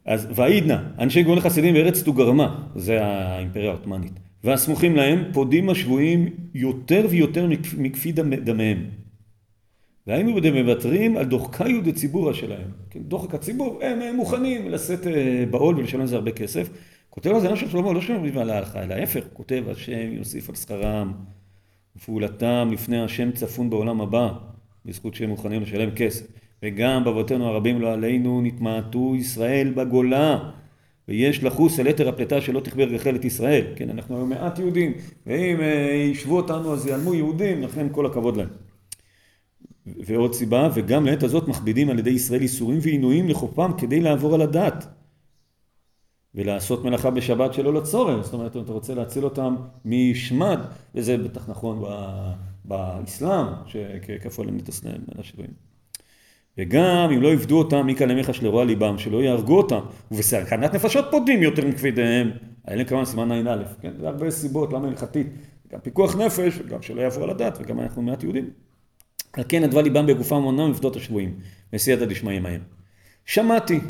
אז 0.05 0.29
והעידנא, 0.35 0.77
אנשי 0.99 1.23
גאוני 1.23 1.41
חסידים 1.41 1.75
בארץ 1.75 2.03
תוגרמה, 2.03 2.69
זה 2.77 3.05
האימפריה 3.05 3.71
העות'מאנית, 3.71 4.13
והסמוכים 4.45 4.97
להם 4.97 5.25
פודים 5.33 5.71
השבויים 5.71 6.29
יותר 6.55 7.07
ויותר 7.11 7.49
מכפי 7.79 8.13
דמיהם. 8.45 8.85
והיינו 10.09 10.33
מוותרים 10.55 11.17
על 11.17 11.25
דוחקיו 11.25 11.85
דציבורא 11.85 12.33
שלהם. 12.33 12.71
כן, 12.91 13.01
דוחק 13.03 13.35
הציבור, 13.35 13.81
הם, 13.83 14.03
הם 14.03 14.17
מוכנים 14.17 14.71
לשאת 14.71 15.07
בעול 15.51 15.77
ולשלם 15.79 16.01
על 16.01 16.07
זה 16.07 16.17
הרבה 16.17 16.31
כסף. 16.31 16.69
כותב 17.11 17.31
על 17.31 17.41
זה 17.41 17.57
של 17.57 17.69
שלמה, 17.69 17.93
לא 17.93 18.01
שלמה 18.01 18.41
על 18.41 18.51
ההלכה, 18.51 18.83
אלא 18.83 18.95
ההפך, 18.95 19.25
כותב 19.33 19.65
השם 19.71 20.13
יוסיף 20.13 20.49
על 20.49 20.55
שכרם 20.55 21.13
ופעולתם 21.97 22.69
לפני 22.73 23.03
השם 23.03 23.33
צפון 23.33 23.71
בעולם 23.71 24.01
הבא, 24.01 24.33
בזכות 24.85 25.15
שהם 25.15 25.29
מוכנים 25.29 25.63
לשלם 25.63 25.91
כסף. 25.91 26.27
וגם 26.63 27.05
באבותינו 27.05 27.49
הרבים 27.49 27.81
לא 27.81 27.93
עלינו 27.93 28.41
נתמעטו 28.43 29.17
ישראל 29.17 29.73
בגולה, 29.77 30.51
ויש 31.09 31.45
לחוס 31.45 31.81
על 31.81 31.87
יתר 31.87 32.09
הפלטה 32.09 32.41
שלא 32.41 32.61
תכבה 32.61 32.85
רחל 32.85 33.17
את 33.17 33.25
ישראל. 33.25 33.65
כן, 33.77 33.91
אנחנו 33.91 34.17
היום 34.17 34.29
מעט 34.29 34.59
יהודים, 34.59 34.93
ואם 35.27 35.61
ישבו 36.13 36.37
אותנו 36.37 36.73
אז 36.73 36.87
יעלמו 36.87 37.15
יהודים, 37.15 37.63
לכן 37.63 37.87
כל 37.93 38.07
הכבוד 38.07 38.37
להם. 38.37 38.68
ועוד 40.07 40.35
סיבה, 40.35 40.69
וגם 40.75 41.07
לעת 41.07 41.23
הזאת 41.23 41.49
מכבידים 41.49 41.91
על 41.91 41.99
ידי 41.99 42.11
ישראל 42.11 42.41
איסורים 42.43 42.79
ועינויים 42.83 43.29
לחופם 43.29 43.71
כדי 43.79 44.01
לעבור 44.01 44.35
על 44.35 44.43
הדת. 44.43 44.87
ולעשות 46.35 46.85
מלאכה 46.85 47.11
בשבת 47.11 47.55
שלא 47.55 47.75
לצורך, 47.75 48.25
זאת 48.25 48.35
אומרת, 48.35 48.57
אם 48.57 48.63
אתה 48.63 48.73
רוצה 48.73 48.95
להציל 48.95 49.25
אותם 49.25 49.57
משמד, 49.85 50.59
וזה 50.95 51.19
בטח 51.19 51.49
נכון 51.49 51.83
באסלאם, 52.65 53.47
שכפו 53.67 54.43
עליהם 54.43 54.57
לתסנן 54.57 54.93
בין 54.93 55.21
השבויים. 55.21 55.51
וגם 56.59 57.11
אם 57.15 57.23
לא 57.23 57.29
יפדו 57.29 57.59
אותם 57.59 57.87
מכלמיך 57.87 58.35
של 58.35 58.47
רוע 58.47 58.65
ליבם, 58.65 58.99
שלא 58.99 59.23
יהרגו 59.23 59.57
אותם, 59.57 59.81
ובסכנת 60.11 60.75
נפשות 60.75 61.05
פודים 61.11 61.43
יותר 61.43 61.67
מכבידיהם, 61.67 62.31
האלה 62.65 62.85
כמובן 62.85 63.05
סימן 63.05 63.33
ע"א, 63.33 63.63
כן? 63.81 63.93
זה 64.01 64.09
הרבה 64.09 64.31
סיבות, 64.31 64.73
למה 64.73 64.89
הלכתית, 64.89 65.27
גם 65.73 65.81
פיקוח 65.81 66.17
נפש, 66.17 66.59
וגם 66.65 66.83
שלא 66.83 67.01
יעברו 67.01 67.25
על 67.25 67.31
הדת, 67.31 67.59
וגם 67.61 67.81
אנחנו 67.81 68.03
מעט 68.03 68.23
יהודים. 68.23 68.51
על 69.33 69.45
כן 69.49 69.65
נדבה 69.65 69.83
ליבם 69.83 70.07
בגופם 70.07 70.43
עונם 70.43 70.71
לפדות 70.71 70.97
השבויים, 70.97 71.35
וסייעתא 71.73 72.05
דשמיא 72.05 72.37
עמהם. 72.37 72.61
שמעתי 73.27 73.81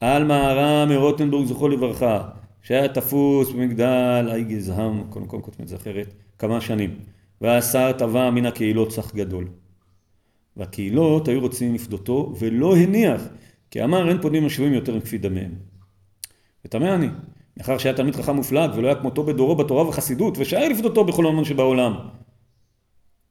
על 0.00 0.24
מהר"ם 0.24 0.88
מרוטנבורג 0.88 1.46
זכרו 1.46 1.68
לברכה, 1.68 2.28
שהיה 2.62 2.88
תפוס 2.88 3.50
במגדל 3.50 4.28
האי 4.30 4.44
גזהם, 4.44 5.02
קודם 5.10 5.26
כל 5.26 5.40
כותבים 5.42 5.64
את 5.64 5.68
זה 5.68 5.76
אחרת, 5.76 6.14
כמה 6.38 6.60
שנים, 6.60 6.98
ועשה 7.40 7.92
טבע 7.92 8.30
מן 8.30 8.46
הקהילות 8.46 8.92
סך 8.92 9.14
גדול. 9.14 9.48
והקהילות 10.56 11.28
היו 11.28 11.40
רוצים 11.40 11.74
לפדותו, 11.74 12.34
ולא 12.38 12.76
הניח, 12.76 13.22
כי 13.70 13.84
אמר 13.84 14.08
אין 14.08 14.20
פונים 14.22 14.46
השבויים 14.46 14.74
יותר 14.74 14.96
מכפי 14.96 15.18
דמיהם. 15.18 15.52
ותמה 16.64 16.94
אני, 16.94 17.08
מאחר 17.56 17.78
שהיה 17.78 17.94
תלמיד 17.94 18.16
חכם 18.16 18.36
מופלג 18.36 18.70
ולא 18.76 18.86
היה 18.86 18.96
כמותו 18.96 19.22
בדורו 19.22 19.56
בתורה 19.56 19.88
וחסידות, 19.88 20.38
ושהיה 20.38 20.68
לפדותו 20.68 21.04
בכל 21.04 21.26
המון 21.26 21.44
שבעולם. 21.44 21.94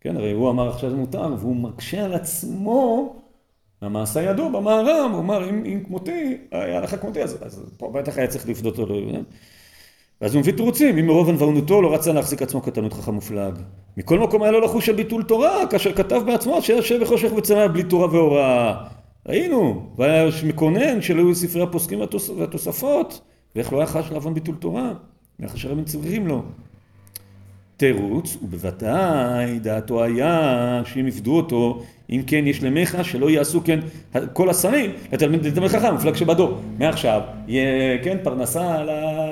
כן, 0.02 0.18
הרי 0.18 0.32
הוא 0.32 0.50
אמר 0.50 0.70
עכשיו 0.70 0.96
מותר, 0.96 1.36
והוא 1.40 1.56
מקשה 1.56 2.06
על 2.06 2.14
עצמו 2.14 3.16
מהמעשה 3.82 4.22
ידוע 4.22 4.50
במערם, 4.50 5.12
הוא 5.12 5.20
אמר 5.20 5.50
אם, 5.50 5.64
אם 5.66 5.84
כמותי, 5.86 6.38
היה 6.52 6.82
לך 6.82 7.02
כמותי, 7.02 7.24
אז, 7.24 7.38
אז 7.42 7.72
פה 7.78 7.92
בטח 7.94 8.18
היה 8.18 8.28
צריך 8.28 8.50
לפדותו. 8.50 8.86
לא, 8.86 8.96
ואז 10.22 10.34
הוא 10.34 10.40
מביא 10.42 10.54
תירוצים, 10.54 10.98
אם 10.98 11.08
מרוב 11.08 11.30
ענוונותו 11.30 11.82
לא 11.82 11.94
רצה 11.94 12.14
להחזיק 12.14 12.42
עצמו 12.42 12.62
כתלמיד 12.62 12.94
חכם 12.94 13.14
מופלג. 13.14 13.54
מכל 13.98 14.20
מקום 14.20 14.44
היה 14.44 14.52
לו 14.52 14.60
לחוש 14.60 14.90
על 14.90 14.96
ביטול 14.96 15.24
תורה, 15.24 15.68
כאשר 15.70 15.94
כתב 15.94 16.22
בעצמו 16.26 16.62
שיושב 16.62 17.02
בחושך 17.02 17.32
וצנע 17.38 17.68
בלי 17.68 17.84
תורה 17.84 18.08
והוראה. 18.08 18.88
ראינו, 19.28 19.90
והיה 19.98 20.30
מקונן 20.48 21.02
שלא 21.02 21.22
היו 21.22 21.36
ספרי 21.36 21.64
הפוסקים 21.64 22.00
והתוספות, 22.38 23.22
ואיך 23.56 23.74
לא 23.74 23.78
היה 23.78 23.88
חש 23.88 24.12
לעוון 24.12 24.34
ביטול 24.34 24.56
תורה, 24.56 24.94
מאחר 25.40 25.58
שהרבים 25.58 25.86
צריכים 25.86 26.28
לו. 26.28 26.42
תירוץ, 27.78 28.38
ובוודאי 28.42 29.60
דעתו 29.60 30.04
היה 30.04 30.82
שאם 30.86 31.08
יפדו 31.08 31.38
אותו, 31.38 31.82
אם 32.10 32.22
כן 32.28 32.48
יש 32.48 32.64
למך 32.64 32.96
שלא 33.04 33.30
יעשו 33.30 33.62
כן 33.64 33.80
כל 34.34 34.50
השרים 34.50 34.92
לתלמיד 35.14 35.68
חכם, 35.68 35.96
מפלג 35.96 36.16
שבדור. 36.16 36.58
מעכשיו 36.80 37.22
יהיה 37.48 38.04
כן 38.04 38.18
פרנסה 38.24 38.84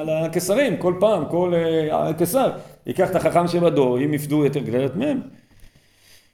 לקיסרים, 0.06 0.78
כל 0.78 0.94
פעם, 1.00 1.24
כל 1.32 1.54
אה, 1.92 2.14
קיסר 2.14 2.52
ייקח 2.86 3.10
את 3.10 3.16
החכם 3.16 3.48
שבדור, 3.48 4.00
אם 4.00 4.14
יפדו 4.14 4.46
יותר 4.46 4.60
גדלת 4.60 4.96
מהם. 4.96 5.22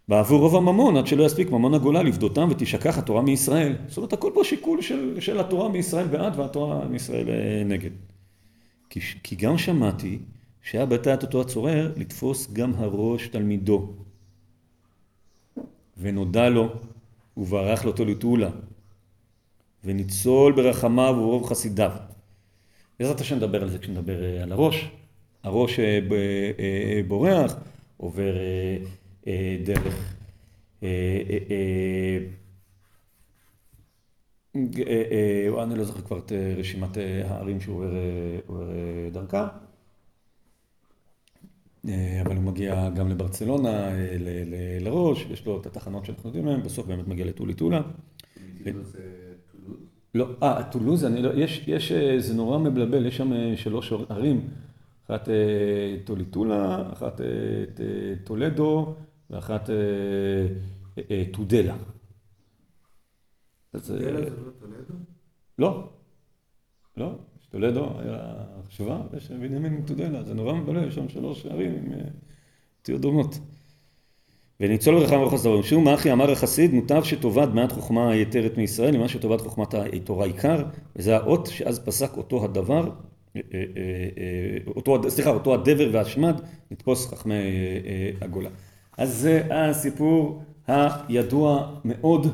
בעבור 0.07 0.39
רוב 0.39 0.55
הממון, 0.55 0.97
עד 0.97 1.07
שלא 1.07 1.23
יספיק 1.23 1.51
ממון 1.51 1.73
הגולה 1.73 2.03
לפדותם 2.03 2.47
ותשכח 2.51 2.97
התורה 2.97 3.21
מישראל. 3.21 3.75
זאת 3.87 3.97
אומרת, 3.97 4.13
הכל 4.13 4.31
פה 4.33 4.43
שיקול 4.43 4.81
של, 4.81 5.17
של 5.19 5.39
התורה 5.39 5.69
מישראל 5.69 6.07
בעד 6.07 6.39
והתורה 6.39 6.85
מישראל 6.89 7.29
אה, 7.29 7.63
נגד. 7.65 7.89
כי, 8.89 8.99
כי 9.23 9.35
גם 9.35 9.57
שמעתי 9.57 10.17
שהיה 10.61 10.85
בתת 10.85 11.23
אותו 11.23 11.41
הצורר 11.41 11.93
לתפוס 11.97 12.51
גם 12.53 12.73
הראש 12.75 13.27
תלמידו. 13.27 13.93
ונודע 15.97 16.49
לו, 16.49 16.69
וברח 17.37 17.85
לו 17.85 17.91
תוליטולה, 17.91 18.49
וניצול 19.83 20.53
ברחמיו 20.53 21.15
וברוב 21.17 21.45
חסידיו. 21.45 21.91
בעזרת 22.99 23.21
השם 23.21 23.35
נדבר 23.35 23.61
על 23.61 23.69
זה 23.69 23.79
כשנדבר 23.79 24.23
אה, 24.23 24.43
על 24.43 24.51
הראש. 24.51 24.91
הראש 25.43 25.79
אה, 25.79 25.99
אה, 26.59 27.01
בורח, 27.07 27.55
עובר 27.97 28.33
דרך 29.65 30.15
אני 35.63 35.77
לא 35.77 35.83
זוכר 35.83 36.01
כבר 36.01 36.17
את 36.17 36.31
רשימת 36.57 36.97
הערים 37.25 37.61
שהוא 37.61 37.85
עובר 38.47 38.69
דרכה. 39.11 39.47
אה, 41.89 42.21
אבל 42.25 42.35
הוא 42.35 42.43
מגיע 42.43 42.89
גם 42.89 43.09
לברצלונה, 43.09 43.69
אה, 43.69 44.17
לראש, 44.79 45.25
יש 45.29 45.45
לו 45.45 45.61
את 45.61 45.65
התחנות 45.65 46.05
שאנחנו 46.05 46.29
יודעים 46.29 46.45
מהן, 46.45 46.63
בסוף 46.63 46.87
באמת 46.87 47.07
מגיע 47.07 47.25
לטולי 47.25 47.53
טולה. 47.53 47.81
לא, 50.15 50.27
אה, 50.43 50.63
טולוז, 50.63 51.05
אני 51.05 51.21
לא, 51.21 51.29
יש, 51.33 51.63
יש, 51.67 51.91
אה, 51.91 52.19
זה 52.19 52.33
נורא 52.33 52.57
מבלבל, 52.57 53.05
יש 53.05 53.17
שם 53.17 53.55
שלוש 53.55 53.93
ערים, 54.09 54.49
אחת 55.05 55.27
טוליטולה, 56.05 56.91
אחת 56.93 57.21
טולדו 58.23 58.95
ואחת 59.29 59.69
טודלה. 61.31 61.75
טודלה 63.71 63.81
זה 63.81 63.99
לא 64.45 64.51
טולדו? 64.59 64.93
לא, 65.59 65.89
לא. 66.97 67.15
טולדו 67.51 67.87
היה 67.99 68.33
חשובה, 68.67 69.01
ויש 69.11 69.31
בנימין 69.31 69.81
טודלה, 69.85 70.23
זה 70.23 70.33
נורא 70.33 70.53
מבלבל, 70.53 70.87
יש 70.87 70.95
שם 70.95 71.09
שלוש 71.09 71.45
ערים 71.45 71.71
עם 71.71 71.93
אותיות 72.79 72.97
אה, 72.97 73.01
דומות. 73.01 73.39
וניצול 74.59 74.99
ברכה 74.99 75.17
מרוך 75.17 75.33
הסדרים, 75.33 75.63
שום 75.63 75.87
אחי 75.87 76.11
אמר 76.11 76.31
החסיד, 76.31 76.73
מוטב 76.73 77.03
שטובת 77.03 77.49
מעט 77.53 77.71
חוכמה 77.71 78.11
היתרת 78.11 78.57
מישראל, 78.57 78.97
ממה 78.97 79.07
שטובת 79.07 79.41
חוכמת 79.41 79.73
התורה 79.73 80.25
עיקר, 80.25 80.63
וזה 80.95 81.15
האות 81.15 81.47
שאז 81.47 81.79
פסק 81.79 82.17
אותו 82.17 82.43
הדבר, 82.43 82.89
אה, 83.35 83.41
אה, 83.53 83.63
אותו, 84.67 85.09
סליחה, 85.09 85.29
אותו 85.29 85.53
הדבר 85.53 85.89
והשמד, 85.93 86.41
לתפוס 86.71 87.07
חכמי 87.07 87.43
הגולה. 88.21 88.49
אז 88.97 89.17
זה 89.17 89.47
הסיפור 89.51 90.43
הידוע 90.67 91.75
מאוד 91.85 92.27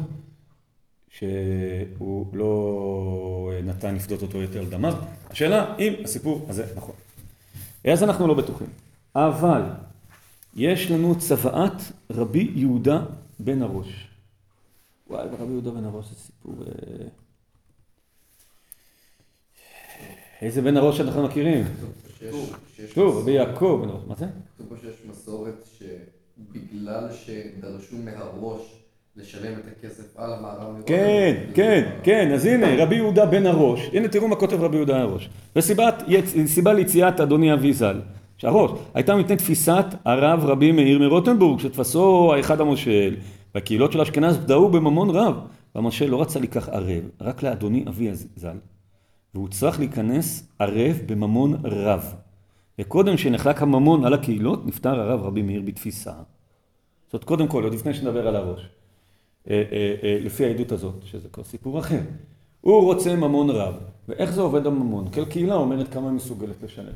שהוא 1.10 2.28
לא 2.34 3.52
נתן 3.64 3.96
לפדות 3.96 4.22
אותו 4.22 4.38
יותר 4.38 4.62
לדמיו. 4.62 4.94
השאלה 5.30 5.76
אם 5.80 5.94
הסיפור 6.04 6.46
הזה 6.50 6.66
נכון. 6.76 6.96
אז 7.92 8.04
אנחנו 8.04 8.28
לא 8.28 8.34
בטוחים. 8.34 8.68
אבל 9.16 9.62
יש 10.56 10.92
לנו 10.92 11.20
צוואת 11.20 11.82
רבי 12.12 12.52
יהודה 12.56 13.06
בן 13.40 13.62
הראש. 13.62 14.08
וואי, 15.10 15.28
רבי 15.40 15.52
יהודה 15.52 15.72
בן 15.72 15.86
הראש 15.86 16.06
זה 16.10 16.16
סיפור... 16.16 16.56
אה, 16.68 17.08
איזה 20.42 20.62
בן 20.62 20.78
הראש 20.78 21.00
אנחנו 21.00 21.24
מכירים? 21.24 21.66
טוב, 22.94 23.18
רבי 23.18 23.32
יעקב 23.32 23.80
בן 23.84 23.90
הראש. 23.90 24.04
מה 24.08 24.16
זה? 24.16 24.26
כתוב 24.58 24.78
שיש 24.82 24.96
מסורת 25.10 25.68
שבגלל 25.78 27.14
שדרשו 27.14 27.98
מהראש 27.98 28.62
לשלם 29.18 29.54
את 29.54 29.64
הכסף 29.78 30.18
על 30.18 30.34
המערב. 30.34 30.82
כן, 30.86 31.36
כן, 31.54 31.90
כן, 32.04 32.32
אז 32.34 32.46
הנה, 32.46 32.84
רבי 32.84 32.96
יהודה 32.96 33.26
בן 33.26 33.46
הראש, 33.46 33.90
הנה 33.94 34.08
תראו 34.08 34.28
מה 34.28 34.36
כותב 34.36 34.64
רבי 34.64 34.76
יהודה 34.76 35.02
הראש. 35.02 35.30
וסיבה 35.56 36.74
ליציאת 36.74 37.20
אדוני 37.20 37.54
אבי 37.54 37.74
ז"ל, 37.74 38.02
שהראש, 38.38 38.72
הייתה 38.94 39.16
מפני 39.16 39.36
תפיסת 39.36 39.86
הרב 40.06 40.46
רבי 40.46 40.72
מאיר 40.72 41.00
מרוטנבורג, 41.00 41.60
שתפסו 41.60 42.34
האחד 42.34 42.62
המושל, 42.62 43.16
והקהילות 43.56 43.92
של 43.92 44.02
אשכנז 44.02 44.38
פדאו 44.38 44.70
בממון 44.70 45.10
רב, 45.10 45.40
והמושל 45.76 46.06
לא 46.06 46.22
רצה 46.22 46.40
לקח 46.40 46.70
ערב, 46.70 47.04
רק 47.22 47.44
לאדוני 47.44 47.86
אבי 47.88 48.10
ז"ל, 48.14 48.58
והוא 49.34 49.48
צריך 49.48 49.80
להיכנס 49.80 50.48
ערב 50.60 51.00
בממון 51.06 51.54
רב. 51.64 52.14
וקודם 52.80 53.18
שנחלק 53.18 53.62
הממון 53.62 54.06
על 54.06 54.14
הקהילות, 54.14 54.66
נפטר 54.66 55.00
הרב 55.00 55.22
רבי 55.22 55.42
מאיר 55.42 55.62
בתפיסה. 55.66 56.14
זאת 57.12 57.24
קודם 57.24 57.48
כל, 57.48 57.64
עוד 57.64 57.74
לפני 57.74 57.94
שנדבר 57.94 58.28
על 58.28 58.36
הראש. 58.36 58.70
אה, 59.50 59.64
אה, 59.72 59.96
אה, 60.04 60.18
לפי 60.22 60.46
העדות 60.46 60.72
הזאת, 60.72 60.96
שזה 61.06 61.30
כבר 61.30 61.44
סיפור 61.44 61.80
אחר. 61.80 62.00
הוא 62.62 62.84
רוצה 62.84 63.16
ממון 63.16 63.50
רב, 63.50 63.76
ואיך 64.08 64.32
זה 64.32 64.42
עובד 64.42 64.68
הממון? 64.68 65.10
כל 65.12 65.26
קהילה 65.26 65.56
אומרת 65.56 65.94
כמה 65.94 66.12
מסוגלת 66.12 66.64
לשלם. 66.64 66.94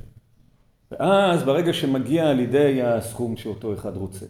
ואז 0.91 1.43
ברגע 1.43 1.73
שמגיע 1.73 2.33
לידי 2.33 2.81
הסכום 2.81 3.37
שאותו 3.37 3.73
אחד 3.73 3.97
רוצה, 3.97 4.25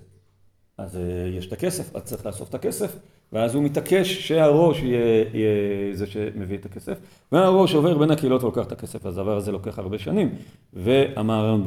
אז 0.77 0.99
יש 1.37 1.47
את 1.47 1.53
הכסף, 1.53 1.95
אז 1.95 2.03
צריך 2.03 2.25
לאסוף 2.25 2.49
את 2.49 2.53
הכסף, 2.53 2.95
ואז 3.33 3.55
הוא 3.55 3.63
מתעקש 3.63 4.27
שהראש 4.27 4.79
יהיה, 4.79 5.25
יהיה 5.33 5.95
זה 5.95 6.07
שמביא 6.07 6.57
את 6.57 6.65
הכסף, 6.65 6.99
והראש 7.31 7.73
עובר 7.73 7.97
בין 7.97 8.11
הקהילות 8.11 8.43
ולוקח 8.43 8.65
את 8.65 8.71
הכסף, 8.71 9.05
אז 9.05 9.17
הדבר 9.17 9.37
הזה 9.37 9.51
לוקח 9.51 9.79
הרבה 9.79 9.99
שנים, 9.99 10.35
והמהר"ן 10.73 11.61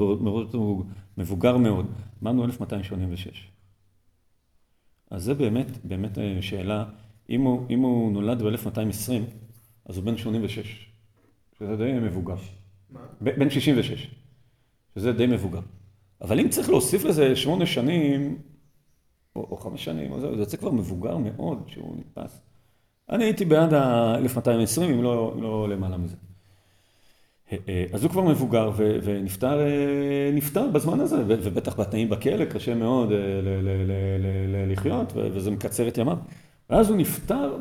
מבוגר 1.19 1.57
מאוד, 1.57 1.87
אמרנו 2.23 2.45
1286. 2.45 3.54
אז 5.15 5.23
זה 5.25 5.35
באמת, 5.35 5.85
באמת 5.85 6.19
אה, 6.19 6.39
שאלה, 6.41 6.85
אם 7.31 7.43
הוא, 7.43 7.67
אם 7.71 7.81
הוא 7.81 8.13
נולד 8.13 8.43
ב-1220, 8.43 9.13
אז 9.87 9.97
הוא 9.97 10.05
בן 10.05 10.17
86. 10.17 10.91
שזה 11.59 11.77
די 11.77 11.93
מבוגר. 12.03 12.37
מה? 12.91 13.01
בן 13.21 13.51
66, 13.51 14.11
שזה 14.95 15.13
די 15.13 15.27
מבוגר. 15.27 15.61
אבל 16.21 16.41
אם 16.41 16.49
צריך 16.49 16.69
להוסיף 16.69 17.05
לזה 17.05 17.37
שמונה 17.37 17.67
שנים, 17.67 18.39
או, 19.37 19.47
או 19.51 19.57
חמש 19.57 19.85
שנים, 19.85 20.13
או 20.13 20.21
זה, 20.21 20.35
זה 20.35 20.43
יוצא 20.43 20.57
כבר 20.57 20.71
מבוגר 20.71 21.17
מאוד 21.17 21.63
שהוא 21.67 21.97
נתפס. 21.99 22.41
אני 23.11 23.25
הייתי 23.25 23.45
בעד 23.45 23.75
ה-1220, 23.75 24.83
אם 24.83 25.03
לא, 25.03 25.37
לא 25.41 25.69
למעלה 25.69 25.97
מזה. 25.97 26.17
אז 27.93 28.03
הוא 28.03 28.11
כבר 28.11 28.23
מבוגר 28.23 28.71
ונפטר 28.77 29.61
אה, 29.61 30.31
נפטר 30.33 30.67
בזמן 30.69 31.01
הזה, 31.01 31.17
ובטח 31.27 31.81
בתנאים 31.81 32.09
בכלא 32.09 32.45
קשה 32.45 32.75
מאוד 32.75 33.13
אה, 33.13 33.19
לחיות, 34.73 35.13
וזה 35.15 35.51
מקצר 35.51 35.89
את 35.89 35.99
ימיו. 35.99 36.17
ואז 36.71 36.89
הוא 36.89 36.97
נפטר 36.97 37.57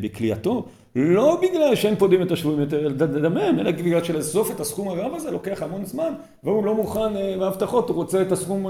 בכליאתו, 0.00 0.66
לא 0.96 1.40
בגלל 1.42 1.74
שאין 1.74 1.96
פודים 1.96 2.22
את 2.22 2.32
השבויים 2.32 2.60
יותר 2.60 2.88
לדמם, 2.88 3.58
אלא 3.60 3.70
בגלל 3.70 4.04
שלאסוף 4.04 4.50
את 4.50 4.60
הסכום 4.60 4.88
הרב 4.88 5.12
הזה 5.14 5.30
לוקח 5.30 5.62
המון 5.62 5.84
זמן, 5.84 6.12
והוא 6.44 6.64
לא 6.64 6.74
מוכן 6.74 7.16
אה, 7.16 7.36
בהבטחות, 7.38 7.88
הוא 7.88 7.96
רוצה 7.96 8.22
את 8.22 8.32
הסכום 8.32 8.66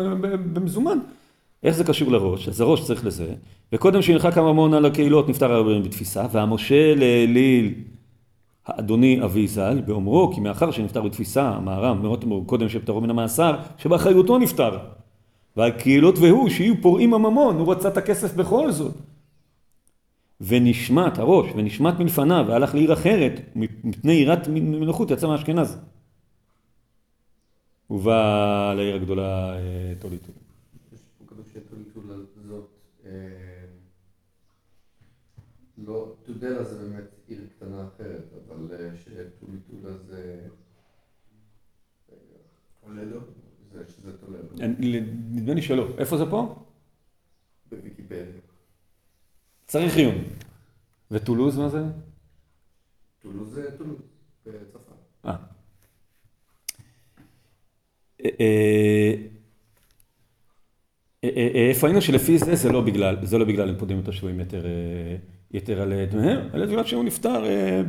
במזומן. 0.52 0.98
איך 1.62 1.76
זה 1.76 1.84
קשור 1.84 2.12
לראש? 2.12 2.48
אז 2.48 2.60
הראש 2.60 2.84
צריך 2.84 3.06
לזה. 3.06 3.26
וקודם 3.72 4.02
שנלחק 4.02 4.38
הממון 4.38 4.74
על 4.74 4.86
הקהילות 4.86 5.28
נפטר 5.28 5.52
הרבים 5.52 5.82
בתפיסה, 5.82 6.26
והמושל 6.32 7.02
העליל 7.02 7.74
האדוני 8.66 9.24
אבי 9.24 9.46
ז"ל, 9.46 9.80
באומרו 9.86 10.32
כי 10.34 10.40
מאחר 10.40 10.70
שנפטר 10.70 11.02
בתפיסה, 11.02 11.48
המהר"ם, 11.48 12.02
מאוד 12.02 12.24
קודם 12.46 12.68
שפטרו 12.68 13.00
מן 13.00 13.10
המאסר, 13.10 13.56
שבאחריותו 13.78 14.38
נפטר. 14.38 14.78
והקהילות 15.56 16.18
והוא, 16.18 16.48
שיהיו 16.48 16.82
פורעים 16.82 17.14
הממון, 17.14 17.58
הוא 17.58 17.72
רצה 17.72 17.88
את 17.88 17.96
הכסף 17.96 18.34
בכל 18.34 18.72
זאת. 18.72 18.94
ונשמט 20.40 21.18
הראש, 21.18 21.50
ונשמט 21.56 21.98
מלפניו, 21.98 22.44
והלך 22.48 22.74
לעיר 22.74 22.92
אחרת, 22.92 23.40
מפני 23.56 24.12
יראת 24.12 24.48
מלוכות 24.48 25.10
יצא 25.10 25.26
מאשכנז. 25.26 25.78
ובא 27.90 28.74
לעיר 28.76 28.94
הגדולה 28.94 29.54
אה, 29.54 29.92
טוליטול. 29.98 30.34
אה, 33.06 33.10
לא, 35.78 36.12
טודלה 36.26 36.64
זה 36.64 36.88
באמת 36.88 37.15
עיר 37.28 37.40
קטנה 37.56 37.88
אחרת, 37.94 38.24
אבל 38.46 38.74
אה, 38.74 38.90
שטוליטולה 38.96 39.98
זה, 40.06 40.46
טולדו? 42.84 43.18
זה 43.72 43.82
שזה 43.86 44.18
טולדו, 44.18 44.62
אני- 44.64 45.00
נדמה 45.30 45.54
לי 45.54 45.62
שלא. 45.62 45.88
איפה 45.98 46.16
זה 46.16 46.24
פה? 46.30 46.64
בוויקיפדיה. 47.70 48.24
צריך 49.66 49.96
עיון. 49.96 50.14
וטולוז 51.10 51.58
מה 51.58 51.68
זה? 51.68 51.82
טולוז 53.22 53.52
זה 53.54 53.78
טולוז, 53.78 53.98
בצרפת. 54.46 54.90
אה. 55.24 55.36
אה, 58.20 58.30
אה, 61.24 61.68
איפה 61.70 61.86
היינו 61.86 62.02
שלפי 62.02 62.38
זה, 62.38 62.54
זה 62.56 62.72
לא 62.72 62.80
בגלל, 62.80 63.26
זה 63.26 63.38
לא 63.38 63.44
בגלל 63.44 63.68
הם 63.68 63.78
פודים 63.78 64.00
את 64.00 64.08
השבויים 64.08 64.40
אה, 64.40 65.16
יתר 65.52 65.82
על 65.82 66.04
דמיהם, 66.04 66.48
אלא 66.54 66.66
בגלל 66.66 66.84
שהוא 66.84 67.04
נפטר 67.04 67.44
אה, 67.44 67.80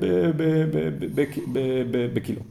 בכלאו. 2.13 2.41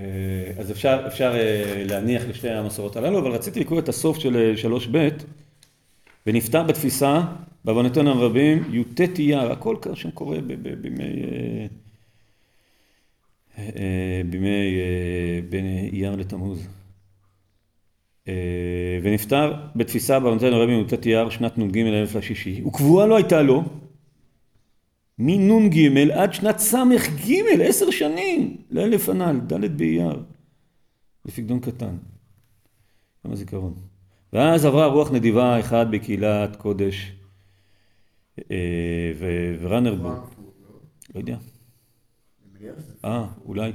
אה, 0.00 0.52
אז 0.58 0.70
אפשר, 0.70 1.04
אפשר 1.06 1.32
אה, 1.34 1.84
להניח 1.86 2.22
לשתי 2.28 2.50
המסורות 2.50 2.96
הללו, 2.96 3.18
אבל 3.18 3.30
רציתי 3.30 3.60
לקרוא 3.60 3.78
את 3.78 3.88
הסוף 3.88 4.18
של 4.18 4.36
אה, 4.36 4.56
שלוש 4.56 4.88
ב' 4.92 5.08
ונפטר 6.26 6.62
בתפיסה, 6.62 7.20
בעוונותינו 7.64 8.10
הרבים, 8.10 8.64
י"ט 8.72 9.00
אייר, 9.18 9.52
הכל 9.52 9.76
כאן 9.82 9.94
שם 9.96 10.10
קורה 10.10 10.38
בימי... 10.40 11.04
בימי 14.30 14.78
בין 15.50 15.66
אייר 15.92 16.16
לתמוז. 16.16 16.68
אה, 18.30 18.98
ונפטר 19.02 19.54
בתפיסה 19.76 20.20
בעוונותינו 20.20 20.56
הרבים 20.56 20.80
י"ט 20.80 21.06
אייר 21.06 21.30
שנת 21.30 21.58
נ"ג 21.58 21.78
אלף 21.78 22.14
לשישי, 22.14 22.62
וקבועה 22.66 23.06
לא 23.06 23.16
הייתה 23.16 23.42
לו 23.42 23.64
מנ"ג 25.18 25.78
עד 26.12 26.32
שנת 26.32 26.58
ס"ג, 26.58 27.32
עשר 27.60 27.90
שנים, 27.90 28.56
לאלף 28.70 29.08
הנ"ל, 29.08 29.40
ד' 29.46 29.78
באייר, 29.78 30.22
לפקדון 31.24 31.60
קטן. 31.60 31.96
יום 33.24 33.32
הזיכרון. 33.32 33.74
ואז 34.32 34.64
עברה 34.64 34.86
רוח 34.86 35.12
נדיבה 35.12 35.60
אחד 35.60 35.86
בקהילת 35.90 36.56
קודש 36.56 37.12
אה, 38.50 39.12
ורנרבורג, 39.60 40.14
לא? 40.14 41.18
יודע, 41.18 41.36
אה, 43.04 43.26
אולי. 43.44 43.72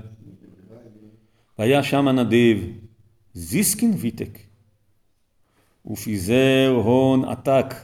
והיה 1.59 1.83
שם 1.83 2.07
הנדיב 2.07 2.79
זיסקין 3.33 3.93
ויטק, 3.97 4.39
ופיזר 5.91 6.81
הון 6.83 7.25
עתק 7.25 7.75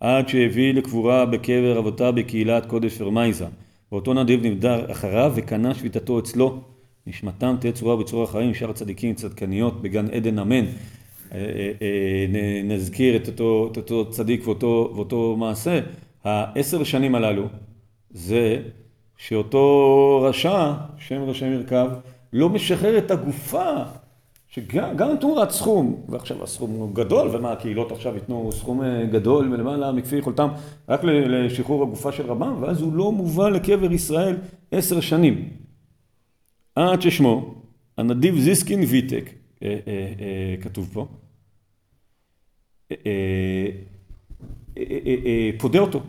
עד 0.00 0.28
שהביא 0.28 0.74
לקבורה 0.74 1.26
בקבר 1.26 1.78
אבותיו 1.78 2.12
בקהילת 2.16 2.66
קודש 2.66 2.98
פרמייזה. 2.98 3.46
ואותו 3.92 4.14
נדיב 4.14 4.46
נבדר 4.46 4.92
אחריו 4.92 5.32
וקנה 5.34 5.74
שביתתו 5.74 6.18
אצלו. 6.18 6.60
נשמתם 7.06 7.56
תהיה 7.60 7.72
צרורה 7.72 7.96
בצרור 7.96 8.22
החיים, 8.22 8.54
שאר 8.54 8.70
הצדיקים 8.70 9.14
צדקניות 9.14 9.82
בגן 9.82 10.06
עדן 10.10 10.38
אמן. 10.38 10.64
אה, 10.64 10.68
אה, 11.32 11.72
אה, 11.82 12.60
נזכיר 12.64 13.16
את 13.16 13.28
אותו, 13.28 13.68
את 13.72 13.76
אותו 13.76 14.10
צדיק 14.10 14.46
ואותו, 14.46 14.92
ואותו 14.94 15.36
מעשה. 15.36 15.80
העשר 16.24 16.84
שנים 16.84 17.14
הללו 17.14 17.44
זה 18.10 18.62
שאותו 19.16 20.20
רשע, 20.28 20.72
שם 20.98 21.22
רשע 21.22 21.48
מרכב, 21.48 21.90
לא 22.32 22.48
משחרר 22.48 22.98
את 22.98 23.10
הגופה, 23.10 23.74
שגם 24.54 24.96
גם 24.96 25.16
תמורת 25.20 25.50
סכום, 25.50 26.04
ועכשיו 26.08 26.42
הסכום 26.42 26.70
הוא 26.70 26.94
גדול, 26.94 27.28
ומה 27.32 27.52
הקהילות 27.52 27.92
עכשיו 27.92 28.14
ייתנו 28.14 28.52
סכום 28.52 28.82
אה, 28.82 29.06
גדול 29.06 29.48
מלמעלה 29.48 29.92
מכפי 29.92 30.16
יכולתם, 30.16 30.48
רק 30.88 31.00
לשחרור 31.04 31.82
הגופה 31.82 32.12
של 32.12 32.26
רבם, 32.26 32.62
ואז 32.62 32.80
הוא 32.80 32.92
לא 32.94 33.12
מובא 33.12 33.48
לקבר 33.48 33.92
ישראל 33.92 34.36
עשר 34.72 35.00
שנים. 35.00 35.48
עד 36.76 37.02
ששמו, 37.02 37.54
הנדיב 37.98 38.38
זיסקין 38.38 38.80
ויטק, 38.88 39.30
אה, 39.62 39.68
אה, 39.68 40.12
אה, 40.20 40.54
כתוב 40.60 40.90
פה, 40.92 41.06
אה, 42.92 42.96
אה, 44.76 45.50
פודה 45.58 45.78
אותו. 45.78 46.00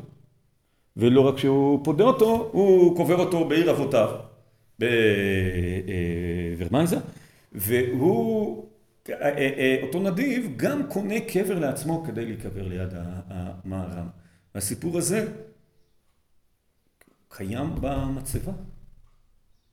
ולא 0.97 1.21
רק 1.21 1.37
שהוא 1.37 1.83
פודה 1.83 2.03
אותו, 2.03 2.49
הוא 2.51 2.95
קובר 2.97 3.17
אותו 3.19 3.47
בעיר 3.47 3.71
אבותיו, 3.71 4.09
בוורמייזה, 6.57 6.97
והוא, 7.53 8.69
אה, 9.09 9.15
אה, 9.15 9.37
אה, 9.37 9.79
אותו 9.83 9.99
נדיב, 10.11 10.53
גם 10.57 10.89
קונה 10.89 11.15
קבר 11.33 11.59
לעצמו 11.59 12.03
כדי 12.07 12.25
להיקבר 12.25 12.67
ליד 12.67 12.89
המערם. 13.27 14.07
והסיפור 14.55 14.97
הזה 14.97 15.27
קיים 17.29 17.69
במצבה. 17.81 18.51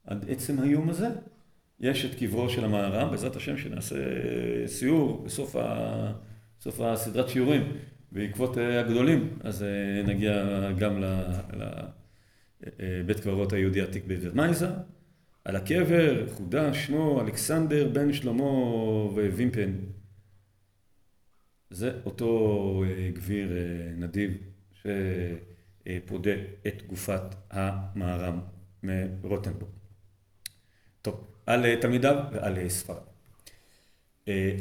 עד 0.07 0.31
עצם 0.31 0.61
היום 0.61 0.91
הזה. 0.91 1.09
יש 1.81 2.05
את 2.05 2.19
קברו 2.19 2.51
של 2.51 2.65
המערם, 2.65 3.11
בעזרת 3.11 3.37
השם 3.37 3.57
שנעשה 3.59 3.97
סיור 4.67 5.23
בסוף 5.25 5.57
ה- 5.57 6.13
בסוף 6.61 6.81
הסדרת 6.81 7.29
שיעורים 7.29 7.73
בעקבות 8.13 8.57
הגדולים, 8.57 9.39
אז 9.45 9.65
נגיע 10.05 10.45
גם 10.79 11.03
לבית 12.63 13.21
קברות 13.21 13.53
היהודי 13.53 13.81
העתיק 13.81 14.05
בוורמייזה. 14.07 14.67
על 15.45 15.57
הקבר 15.57 16.29
חודש 16.33 16.87
שמו 16.87 17.21
אלכסנדר 17.21 17.89
בן 17.93 18.13
שלמה 18.13 18.43
ווימפן. 19.13 19.73
זה 21.71 21.93
אותו 22.07 22.85
אה, 22.87 23.11
גביר 23.15 23.53
אה, 23.53 23.93
נדיב 23.97 24.39
שפודה 24.73 26.31
את 26.67 26.83
גופת 26.87 27.23
המערם 27.51 28.41
מרוטנבורג. 28.83 29.73
טוב, 31.03 31.25
על 31.47 31.65
אה, 31.65 31.77
תלמידיו 31.81 32.17
ועל 32.33 32.69
ספרד. 32.69 32.97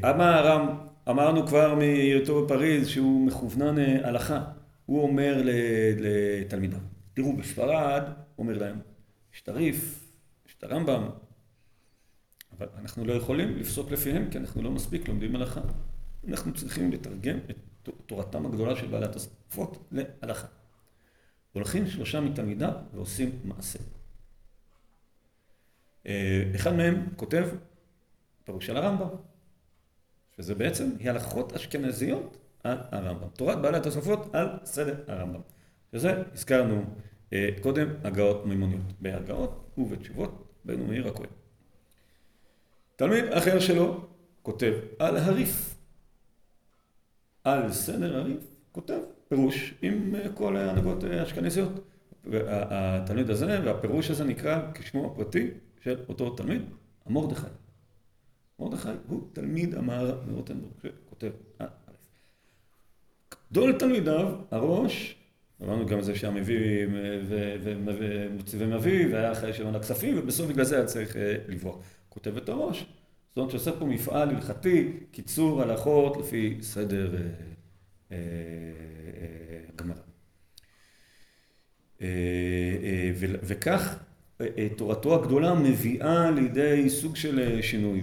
המהר"ם, 0.03 0.77
אמרנו 1.09 1.47
כבר 1.47 1.75
מהיותו 1.75 2.45
בפריז 2.45 2.87
שהוא 2.87 3.27
מכוונן 3.27 3.77
הלכה. 4.03 4.43
הוא 4.85 5.03
אומר 5.03 5.43
לתלמידיו, 5.97 6.79
תראו, 7.13 7.37
בספרד, 7.37 8.03
אומר 8.37 8.57
להם, 8.57 8.79
יש 9.33 9.41
יש 9.41 9.98
את 10.59 10.63
הרמב"ם, 10.63 11.09
אבל 12.57 12.67
אנחנו 12.77 13.05
לא 13.05 13.13
יכולים 13.13 13.57
לפסוק 13.57 13.91
לפיהם, 13.91 14.29
כי 14.31 14.37
אנחנו 14.37 14.61
לא 14.61 14.71
מספיק 14.71 15.07
לומדים 15.07 15.35
הלכה. 15.35 15.61
אנחנו 16.27 16.53
צריכים 16.53 16.91
לתרגם 16.91 17.37
את 17.49 17.89
תורתם 18.05 18.45
הגדולה 18.45 18.75
של 18.75 18.87
בעלת 18.87 19.15
השפות 19.15 19.89
להלכה. 19.91 20.47
הולכים 21.53 21.87
שלושה 21.87 22.21
מתלמידיו 22.21 22.71
ועושים 22.93 23.39
מעשה. 23.43 23.79
אה, 26.05 26.51
אחד 26.55 26.73
מהם 26.73 27.07
כותב 27.15 27.47
פירוש 28.43 28.69
על 28.69 28.77
הרמב"ם, 28.77 29.09
שזה 30.37 30.55
בעצם 30.55 30.89
הלכות 31.05 31.53
אשכנזיות 31.53 32.37
על 32.63 32.77
הרמב"ם. 32.91 33.27
תורת 33.33 33.61
בעלי 33.61 33.77
התוספות 33.77 34.35
על 34.35 34.47
סדר 34.65 35.03
הרמב"ם. 35.07 35.41
שזה, 35.91 36.23
הזכרנו 36.33 36.83
קודם 37.61 37.87
הגאות 38.03 38.45
מימוניות. 38.45 38.93
בהגאות 39.01 39.73
ובתשובות 39.77 40.48
בנו 40.65 40.85
מאיר 40.85 41.07
הכהן. 41.07 41.29
תלמיד 42.95 43.25
אחר 43.25 43.59
שלו 43.59 44.05
כותב 44.41 44.73
על 44.99 45.17
הריף. 45.17 45.75
על 47.43 47.71
סדר 47.71 48.17
הריף 48.17 48.43
כותב 48.71 48.99
פירוש 49.27 49.73
עם 49.81 50.15
כל 50.33 50.57
ההנהגות 50.57 51.03
האשכנזיות. 51.03 51.71
התלמיד 52.33 53.29
הזה 53.29 53.61
והפירוש 53.65 54.11
הזה 54.11 54.23
נקרא 54.23 54.71
כשמו 54.73 55.05
הפרטי 55.05 55.51
של 55.83 55.99
אותו 56.09 56.29
תלמיד, 56.29 56.61
המורדכי. 57.05 57.47
מרדכי 58.59 58.89
הוא 59.07 59.21
תלמיד 59.33 59.75
המהר"ל 59.75 60.15
מרוטנבורג 60.27 60.73
שכותב 60.81 61.31
הריף. 61.59 62.09
גדול 63.51 63.77
תלמידיו, 63.79 64.35
הראש 64.51 65.18
אמרנו 65.63 65.85
גם 65.85 66.01
זה 66.01 66.15
שהיה 66.15 66.33
מביא 66.33 66.85
ומביא 68.57 69.07
והיה 69.11 69.31
אחראי 69.31 69.53
שם 69.53 69.67
על 69.67 69.75
הכספים 69.75 70.17
ובסוף 70.17 70.47
בגלל 70.47 70.65
זה 70.65 70.75
היה 70.75 70.85
צריך 70.85 71.15
לברוח. 71.47 71.77
כותב 72.09 72.37
את 72.37 72.49
הראש, 72.49 72.85
זאת 73.29 73.37
אומרת 73.37 73.51
שעושה 73.51 73.71
פה 73.71 73.85
מפעל 73.85 74.29
הלכתי, 74.29 74.91
קיצור 75.11 75.61
הלכות 75.61 76.17
לפי 76.17 76.57
סדר 76.61 77.15
הגמרא. 79.69 80.01
וכך 83.19 83.99
תורתו 84.77 85.15
הגדולה 85.15 85.53
מביאה 85.53 86.31
לידי 86.31 86.89
סוג 86.89 87.15
של 87.15 87.61
שינוי 87.61 88.01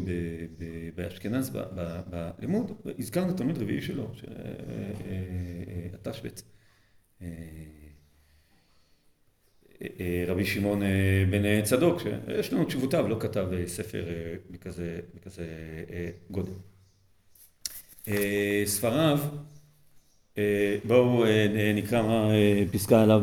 באשכנז 0.95 1.51
בלימוד. 2.11 2.73
הזכרנו 2.99 3.33
תלמיד 3.33 3.59
רביעי 3.59 3.83
שלו, 3.83 4.13
התשבץ. 5.95 6.43
רבי 10.27 10.45
שמעון 10.45 10.83
בן 11.31 11.63
צדוק, 11.63 12.01
שיש 12.01 12.53
לנו 12.53 12.65
תשובותיו, 12.65 13.09
לא 13.09 13.17
כתב 13.21 13.47
ספר 13.67 14.05
בכזה 14.51 15.01
גודל. 16.31 16.53
ספריו, 18.65 19.19
בואו 20.85 21.25
נקרא 21.75 22.31
פסקה 22.73 23.03
עליו 23.03 23.23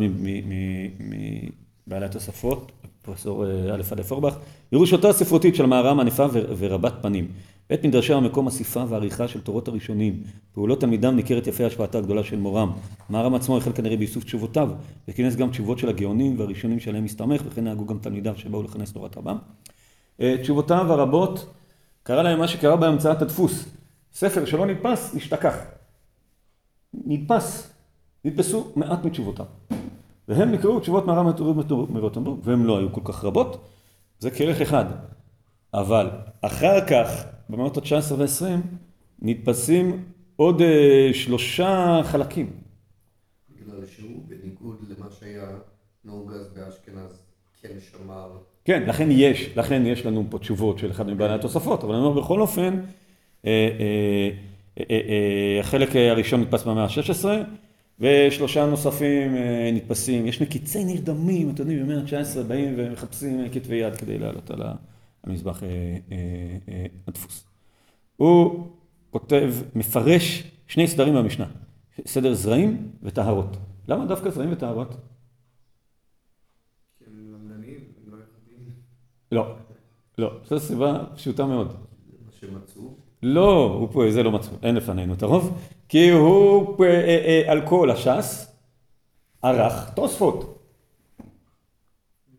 מבעלי 1.87 2.05
התוספות, 2.05 2.71
פרופסור 3.01 3.45
א' 3.45 3.81
א' 3.91 4.01
אורבך. 4.11 4.37
ירושתו 4.71 5.09
הספרותית 5.09 5.55
של 5.55 5.65
מהר"ם 5.65 5.99
ענפה 5.99 6.25
ורבת 6.57 6.93
פנים. 7.01 7.27
בית 7.70 7.84
מדרשי 7.86 8.14
המקום 8.14 8.47
אסיפה 8.47 8.84
ועריכה 8.89 9.28
של 9.28 9.41
תורות 9.41 9.68
הראשונים. 9.68 10.24
פעולות 10.53 10.82
תלמידם 10.82 11.16
ניכרת 11.16 11.47
יפה 11.47 11.66
השפעתה 11.66 11.97
הגדולה 11.97 12.24
של 12.24 12.39
מורם. 12.39 12.72
מהר"ם 13.09 13.36
עצמו 13.36 13.57
החל 13.57 13.72
כנראה 13.72 13.97
באיסוף 13.97 14.24
תשובותיו, 14.24 14.72
וכינס 15.07 15.36
גם 15.36 15.49
תשובות 15.49 15.80
של 15.80 15.89
הגאונים 15.89 16.39
והראשונים 16.39 16.80
שעליהם 16.80 17.05
הסתמך, 17.05 17.41
וכן 17.45 17.64
נהגו 17.64 17.86
גם 17.86 17.99
תלמידיו 17.99 18.34
שבאו 18.38 18.64
לכנס 18.64 18.91
תורת 18.93 19.18
רבם. 19.18 19.38
תשובותיו 20.22 20.93
הרבות, 20.93 21.53
קרה 22.03 22.24
להם 22.24 22.39
מה 22.39 22.47
שקרה 22.47 22.76
בהמצאת 22.76 23.22
הדפוס. 23.22 23.66
ספר 24.14 24.45
שלא 24.45 24.66
נדפס, 24.66 25.14
נשתכח. 25.16 25.55
נדפס, 26.93 27.74
נדפסו 28.26 28.72
מעט 28.76 29.05
מתשובותיו. 29.05 29.45
והם 30.28 30.51
נקראו 30.51 30.80
תשובות 30.80 31.05
מהר"ם 31.05 31.26
מרוטנבורג, 31.89 32.39
והם 32.43 32.66
לא 32.66 32.78
היו 32.78 32.93
כל 32.93 33.01
כך 33.03 33.24
רבות, 33.24 33.70
זה 34.20 34.32
כרך 34.32 34.61
אחד. 34.61 34.86
אבל 35.74 36.09
אחר 36.41 36.88
כך, 36.88 37.26
במאות 37.49 37.77
ה-19 37.77 38.13
וה-20, 38.17 38.45
נדפסים 39.21 40.03
עוד 40.35 40.61
שלושה 41.13 42.01
חלקים. 42.03 42.49
בגלל 43.49 43.85
שהוא, 43.85 44.23
בניגוד 44.27 44.77
למה 44.89 45.05
שהיה 45.19 45.47
נהוג 46.05 46.31
אז 46.31 46.53
באשכנז, 46.53 47.21
כן 47.61 47.73
שמר. 47.91 48.29
כן, 48.65 48.83
לכן 48.87 49.07
יש, 49.11 49.57
לכן 49.57 49.85
יש 49.85 50.05
לנו 50.05 50.25
פה 50.29 50.39
תשובות 50.39 50.79
של 50.79 50.91
אחד 50.91 51.07
מבעלי 51.07 51.33
התוספות, 51.33 51.83
אבל 51.83 51.95
אני 51.95 52.03
אומר 52.03 52.21
בכל 52.21 52.41
אופן, 52.41 52.79
החלק 55.59 55.95
הראשון 55.95 56.41
נדפס 56.41 56.63
במאה 56.63 56.83
ה-16, 56.83 57.25
ושלושה 57.99 58.65
נוספים 58.65 59.35
נדפסים, 59.73 60.27
יש 60.27 60.41
מקיצי 60.41 60.85
נרדמים, 60.85 61.49
אתם 61.49 61.61
יודעים, 61.61 61.83
במאה 61.83 61.97
ה-19 61.97 62.43
באים 62.47 62.73
ומחפשים 62.77 63.49
כתבי 63.51 63.75
יד 63.75 63.95
כדי 63.95 64.17
לעלות 64.17 64.51
על 64.51 64.61
המזבח 65.24 65.63
הדפוס. 67.07 67.45
הוא 68.17 68.67
כותב, 69.09 69.53
מפרש 69.76 70.51
שני 70.67 70.88
סדרים 70.88 71.15
במשנה, 71.15 71.45
סדר 72.05 72.34
זרעים 72.34 72.91
וטהרות. 73.03 73.57
למה 73.88 74.05
דווקא 74.05 74.30
זרעים 74.30 74.51
וטהרות? 74.53 74.95
לא. 78.11 78.21
לא, 79.32 79.55
לא, 80.17 80.32
זו 80.45 80.59
סיבה 80.59 81.03
פשוטה 81.15 81.45
מאוד. 81.45 81.76
שמצאו. 82.39 82.93
לא, 83.24 83.89
זה 84.09 84.24
לא 84.24 84.32
מצאו, 84.32 84.53
אין 84.63 84.76
לפנינו 84.76 85.13
את 85.13 85.24
הרוב, 85.24 85.61
כי 85.89 86.09
הוא 86.09 86.86
על 87.47 87.67
כל 87.67 87.91
הש"ס 87.91 88.55
ערך 89.41 89.89
תוספות. 89.93 90.59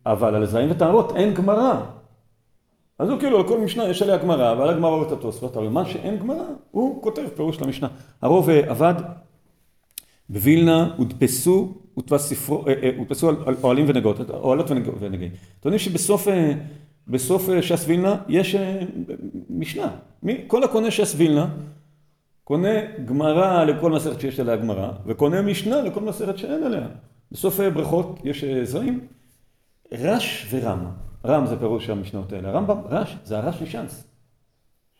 אבל 0.07 0.35
על 0.35 0.47
זרעים 0.47 0.71
וטהרות 0.71 1.17
אין 1.17 1.35
גמרא. 1.35 1.94
אז 2.99 3.09
הוא 3.09 3.19
כאילו, 3.19 3.39
על 3.39 3.49
כל 3.49 3.61
משנה 3.61 3.89
יש 3.89 4.03
עליה 4.03 4.17
גמרא, 4.17 4.55
ועל 4.59 4.71
הגמרא 4.71 4.91
הוא 4.91 5.07
את 5.07 5.13
התוספות, 5.13 5.57
אבל 5.57 5.69
מה 5.69 5.85
שאין 5.87 6.19
גמרא, 6.19 6.45
הוא 6.71 7.03
כותב 7.03 7.23
פירוש 7.37 7.61
למשנה. 7.61 7.89
הרוב 8.23 8.51
עבד 8.51 8.95
בווילנה, 10.29 10.95
הודפסו, 10.97 11.75
הודפס 11.95 12.29
ספרו, 12.29 12.65
הודפסו 12.97 13.29
על 13.29 13.57
אוהלים 13.63 13.85
ונגות, 13.89 14.31
אוהלות 14.31 14.71
ונגעים. 14.71 15.31
אתם 15.61 15.69
יודעים 15.69 15.79
שבסוף 15.79 17.49
ש"ס 17.61 17.85
וילנה 17.87 18.17
יש 18.29 18.57
משנה. 19.51 19.97
כל 20.47 20.65
הקונה 20.65 20.91
ש"ס 20.91 21.15
וילנה, 21.17 21.49
קונה 22.45 22.69
גמרא 23.05 23.65
לכל 23.65 23.93
מסכת 23.93 24.21
שיש 24.21 24.41
עליה 24.41 24.57
גמרא, 24.57 24.91
וקונה 25.07 25.43
משנה 25.43 25.83
לכל 25.83 26.01
מסכת 26.01 26.39
שאין 26.39 26.63
עליה. 26.63 26.87
בסוף 27.33 27.61
ברכות 27.61 28.19
יש 28.25 28.45
זרעים, 28.45 29.01
רש 29.93 30.47
ורם. 30.51 30.87
רם 31.25 31.47
זה 31.47 31.59
פירוש 31.59 31.91
המשנות 31.91 32.33
האלה. 32.33 32.49
הרמב"ם, 32.49 32.79
רש, 32.89 33.17
זה 33.25 33.39
הרש 33.39 33.63
משאנס. 33.63 34.07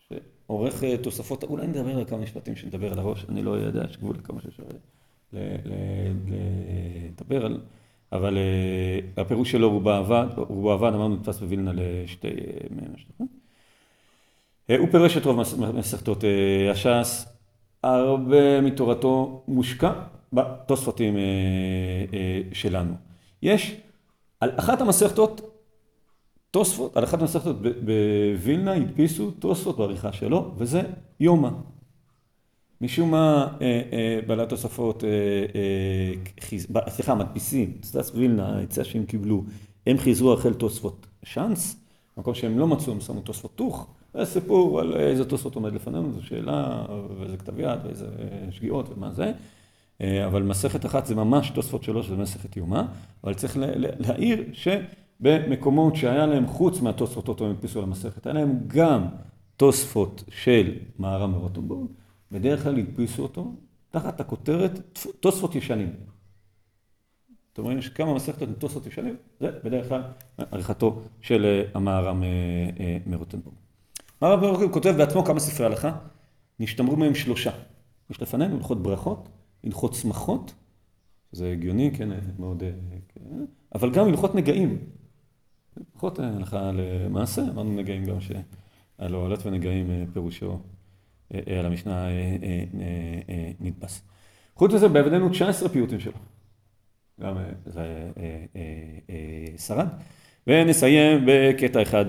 שעורך 0.07 0.83
תוספות, 1.01 1.43
אולי 1.43 1.67
נדבר 1.67 1.97
על 1.97 2.05
כמה 2.05 2.19
משפטים 2.19 2.55
שנדבר 2.55 2.91
על 2.91 2.99
הראש, 2.99 3.25
אני 3.29 3.43
לא 3.43 3.51
יודע, 3.51 3.83
יש 3.89 3.97
גבול 3.97 4.15
לכמה 4.15 4.41
שאפשר 4.41 4.63
לדבר 5.33 7.45
על... 7.45 7.59
אבל 8.11 8.37
הפירוש 9.17 9.51
שלו 9.51 9.71
רובו 9.71 9.89
עבד, 9.89 10.27
רובו 10.35 10.71
עבד, 10.71 10.93
אמרנו, 10.93 11.15
נתפס 11.15 11.39
בווילנה 11.39 11.71
לשתי 11.73 12.27
משנות. 12.71 13.29
הוא 14.79 14.87
פירש 14.91 15.17
את 15.17 15.25
רוב 15.25 15.39
מסכתות 15.73 16.23
הש"ס, 16.71 17.25
הרבה 17.83 18.61
מתורתו 18.61 19.43
מושקע 19.47 19.91
בתוספותים 20.33 21.17
שלנו. 22.53 22.93
יש, 23.41 23.75
על 24.39 24.51
אחת 24.55 24.81
המסכתות, 24.81 25.54
תוספות, 26.55 26.97
על 26.97 27.03
אחת 27.03 27.21
המסכתות 27.21 27.55
בווילנה 27.61 28.73
הדפיסו 28.73 29.31
תוספות 29.31 29.77
בעריכה 29.77 30.11
שלו, 30.11 30.51
וזה 30.57 30.81
יומא. 31.19 31.49
משום 32.81 33.11
מה 33.11 33.47
בעלי 34.27 34.43
התוספות, 34.43 35.03
סליחה, 36.89 37.15
מדפיסים, 37.15 37.77
סטס 37.83 38.11
וילנה, 38.15 38.57
העצה 38.57 38.83
שהם 38.83 39.05
קיבלו, 39.05 39.43
הם 39.87 39.97
חיזרו 39.97 40.33
החל 40.33 40.53
תוספות 40.53 41.05
שאנס, 41.23 41.75
במקום 42.17 42.33
שהם 42.33 42.59
לא 42.59 42.67
מצאו, 42.67 42.93
הם 42.93 43.01
שמו 43.01 43.21
תוספות 43.21 43.51
תוך, 43.55 43.87
זה 44.13 44.25
סיפור 44.25 44.79
על 44.79 44.95
איזה 44.95 45.25
תוספות 45.25 45.55
עומד 45.55 45.73
לפנינו, 45.73 46.11
זו 46.11 46.25
שאלה, 46.25 46.85
ואיזה 47.19 47.37
כתב 47.37 47.59
יד, 47.59 47.79
ואיזה 47.85 48.07
שגיאות 48.51 48.89
ומה 48.89 49.11
זה, 49.11 49.31
אבל 50.01 50.43
מסכת 50.43 50.85
אחת 50.85 51.05
זה 51.05 51.15
ממש 51.15 51.49
תוספות 51.49 51.83
שלו, 51.83 52.03
שזה 52.03 52.15
מסכת 52.15 52.57
יומא, 52.57 52.81
אבל 53.23 53.33
צריך 53.33 53.57
להעיר 53.99 54.43
שבמקומות 55.19 55.95
שהיה 55.95 56.25
להם 56.25 56.47
חוץ 56.47 56.81
מהתוספות 56.81 57.27
אותו 57.27 57.45
הם 57.45 57.51
הדפיסו 57.51 57.79
על 57.79 57.85
המסכת, 57.85 58.25
היה 58.25 58.33
להם 58.33 58.59
גם 58.67 59.05
תוספות 59.57 60.23
של 60.29 60.77
מהר"ם 60.99 61.31
מרוטנבורג, 61.31 61.87
בדרך 62.31 62.63
כלל 62.63 62.79
הדפיסו 62.79 63.23
אותו 63.23 63.55
תחת 63.91 64.19
הכותרת 64.19 64.99
תוספות 65.19 65.55
ישנים. 65.55 65.93
אתם 67.53 67.63
רואים 67.63 67.77
יש 67.77 67.89
כמה 67.89 68.13
מסכתות 68.13 68.47
עם 68.49 68.53
תוספות 68.53 68.87
ישנים, 68.87 69.15
זה 69.39 69.51
בדרך 69.63 69.89
כלל 69.89 70.01
עריכתו 70.37 71.01
של 71.21 71.63
המהר"ם 71.73 72.23
מרוטנבורג. 73.05 73.55
מהר"ם 74.21 74.39
מרוטנבורג 74.39 74.73
כותב 74.73 74.93
בעצמו 74.97 75.23
כמה 75.23 75.39
ספרי 75.39 75.65
הלכה, 75.65 75.97
נשתמרו 76.59 76.95
מהם 76.95 77.15
שלושה. 77.15 77.51
יש 78.09 78.21
לפנינו 78.21 78.55
הלכות 78.55 78.83
ברכות, 78.83 79.29
הלכות 79.63 79.93
שמחות, 79.93 80.53
זה 81.31 81.51
הגיוני, 81.51 81.91
כן, 81.93 82.09
מאוד, 82.39 82.63
אבל 83.75 83.91
גם 83.91 84.07
הלכות 84.07 84.35
נגעים. 84.35 84.77
הלכות 85.77 86.19
הלכה 86.19 86.71
למעשה, 86.71 87.41
אמרנו 87.41 87.75
נגעים 87.75 88.05
גם 88.05 88.21
שעל 88.21 89.15
אוהלות 89.15 89.45
ונגעים 89.45 89.89
פירושו 90.13 90.59
על 91.33 91.65
המשנה 91.65 92.07
נדפס. 93.59 94.01
חוץ 94.55 94.73
מזה, 94.73 94.87
בעבדנו 94.87 95.29
19 95.29 95.69
פיוטים 95.69 95.99
שלו. 95.99 96.13
גם 97.21 97.37
זה 97.65 98.11
שרד. 99.57 99.87
ונסיים 100.47 101.23
בקטע 101.27 101.81
אחד 101.81 102.05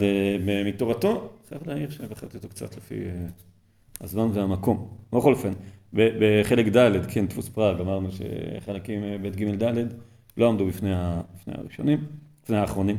מתורתו, 0.64 1.31
חייב 1.49 1.69
להעיר 1.69 1.91
שלקחתי 1.91 2.37
אותו 2.37 2.49
קצת 2.49 2.77
לפי 2.77 3.05
הזמן 4.01 4.29
והמקום. 4.33 4.89
בכל 5.12 5.33
אופן, 5.33 5.53
בחלק 5.93 6.67
ד', 6.77 7.07
כן, 7.07 7.27
דפוס 7.27 7.49
פראג, 7.49 7.81
אמרנו 7.81 8.09
שחלקים 8.12 9.23
ב' 9.23 9.29
ג' 9.29 9.62
ד' 9.62 9.87
לא 10.37 10.49
עמדו 10.49 10.67
בפני 10.67 10.91
הראשונים, 11.47 12.05
בפני 12.43 12.57
האחרונים. 12.57 12.97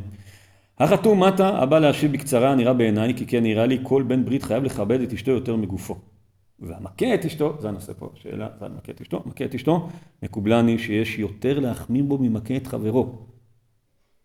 החתום 0.80 1.24
מטה 1.24 1.50
הבא 1.50 1.80
להשיב 1.80 2.12
בקצרה 2.12 2.56
נראה 2.56 2.74
בעיניי 2.74 3.14
כי 3.18 3.26
כן 3.26 3.44
נראה 3.44 3.66
לי 3.66 3.80
כל 3.84 4.04
בן 4.04 4.26
ברית 4.26 4.44
חייב 4.44 4.64
לכבד 4.64 5.02
את 5.02 5.14
אשתו 5.14 5.32
יותר 5.32 5.56
מגופו. 5.56 5.96
והמכה 6.60 7.14
את 7.14 7.26
אשתו, 7.26 7.58
זה 7.60 7.70
הנושא 7.70 7.94
פה, 7.94 8.10
שאלה, 8.16 8.50
זה 8.60 8.66
המכה 8.66 8.92
את 8.92 9.02
אשתו, 9.02 9.24
מכה 9.26 9.46
את 9.46 9.56
אשתו, 9.56 9.90
מקובלני 10.24 10.80
שיש 10.80 11.20
יותר 11.20 11.60
להחמיר 11.60 12.04
בו 12.04 12.18
ממכה 12.18 12.58
את 12.58 12.68
חברו. 12.68 13.28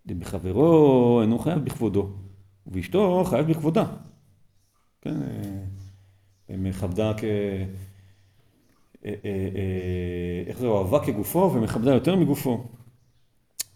בחברו 0.07 1.20
אינו 1.22 1.38
חייב 1.38 1.59
בכבודו, 1.59 2.09
ובאשתו 2.66 3.24
חייב 3.24 3.46
בכבודה. 3.50 3.84
כן, 5.00 5.14
מכבדה 6.48 7.12
כ... 7.16 7.24
איך 10.46 10.59
זה, 10.59 10.66
אוהבה 10.66 11.07
כגופו 11.07 11.50
ומכבדה 11.55 11.94
יותר 11.94 12.16
מגופו. 12.16 12.64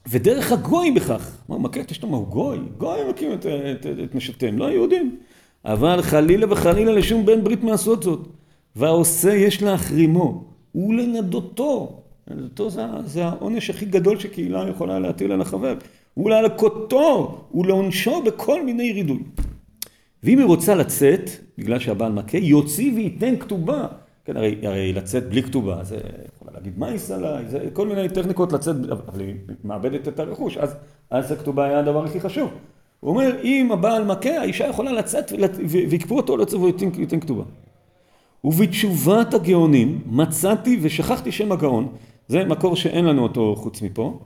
ודרך 0.08 0.52
הגוי 0.52 0.90
בכך, 0.90 1.36
מה, 1.48 1.58
מכה 1.58 1.80
את 1.80 1.90
אשתו, 1.90 2.06
מה 2.06 2.16
הוא 2.16 2.26
גוי? 2.26 2.58
גוי 2.78 2.98
מכים 3.10 3.32
את, 3.32 3.46
את, 3.46 3.86
את, 3.86 3.96
את 4.04 4.14
נשותיהם, 4.14 4.58
לא 4.58 4.70
יהודים. 4.70 5.16
אבל 5.64 6.02
חלילה 6.02 6.52
וחלילה 6.52 6.92
לשום 6.92 7.26
בן 7.26 7.44
ברית 7.44 7.64
מעשות 7.64 8.02
זאת. 8.02 8.28
והעושה 8.76 9.34
יש 9.34 9.62
להחרימו 9.62 10.44
ולנדותו. 10.74 12.02
לנדותו 12.30 12.70
זה, 12.70 12.82
זה 13.04 13.24
העונש 13.24 13.70
הכי 13.70 13.84
גדול 13.84 14.18
שקהילה 14.18 14.68
יכולה 14.70 14.98
להטיל 14.98 15.32
על 15.32 15.40
החבר. 15.40 15.74
ולהלקותו 16.16 17.38
ולעונשו 17.54 18.22
בכל 18.22 18.64
מיני 18.64 18.92
רידוי. 18.92 19.22
ואם 20.22 20.38
היא 20.38 20.46
רוצה 20.46 20.74
לצאת, 20.74 21.30
בגלל 21.58 21.78
שהבעל 21.78 22.12
מכה, 22.12 22.38
יוציא 22.38 22.92
וייתן 22.94 23.36
כתובה. 23.38 23.86
כן, 24.24 24.36
הרי, 24.36 24.56
הרי 24.62 24.92
לצאת 24.92 25.28
בלי 25.28 25.42
כתובה, 25.42 25.84
זה 25.84 25.98
להגיד 26.66 26.80
מייס 26.80 27.10
עליי, 27.10 27.44
זה 27.48 27.58
כל 27.72 27.88
מיני 27.88 28.08
טכניקות 28.08 28.52
לצאת, 28.52 28.76
אבל 29.08 29.20
היא 29.20 29.34
מאבדת 29.64 30.08
את 30.08 30.20
הרכוש, 30.20 30.56
אז, 30.56 30.74
אז 31.10 31.32
הכתובה 31.32 31.64
היה 31.64 31.78
הדבר 31.78 32.04
הכי 32.04 32.20
חשוב. 32.20 32.50
הוא 33.00 33.10
אומר, 33.10 33.36
אם 33.44 33.68
הבעל 33.72 34.04
מכה, 34.04 34.38
האישה 34.40 34.66
יכולה 34.66 34.92
לצאת 34.92 35.32
ויקפו 35.88 36.16
אותו 36.16 36.36
לצאת 36.36 36.60
וייתן 36.60 37.20
כתובה. 37.20 37.44
ובתשובת 38.44 39.34
הגאונים 39.34 40.00
מצאתי 40.06 40.78
ושכחתי 40.82 41.32
שם 41.32 41.52
הגאון, 41.52 41.88
זה 42.28 42.44
מקור 42.44 42.76
שאין 42.76 43.04
לנו 43.04 43.22
אותו 43.22 43.54
חוץ 43.56 43.82
מפה, 43.82 44.18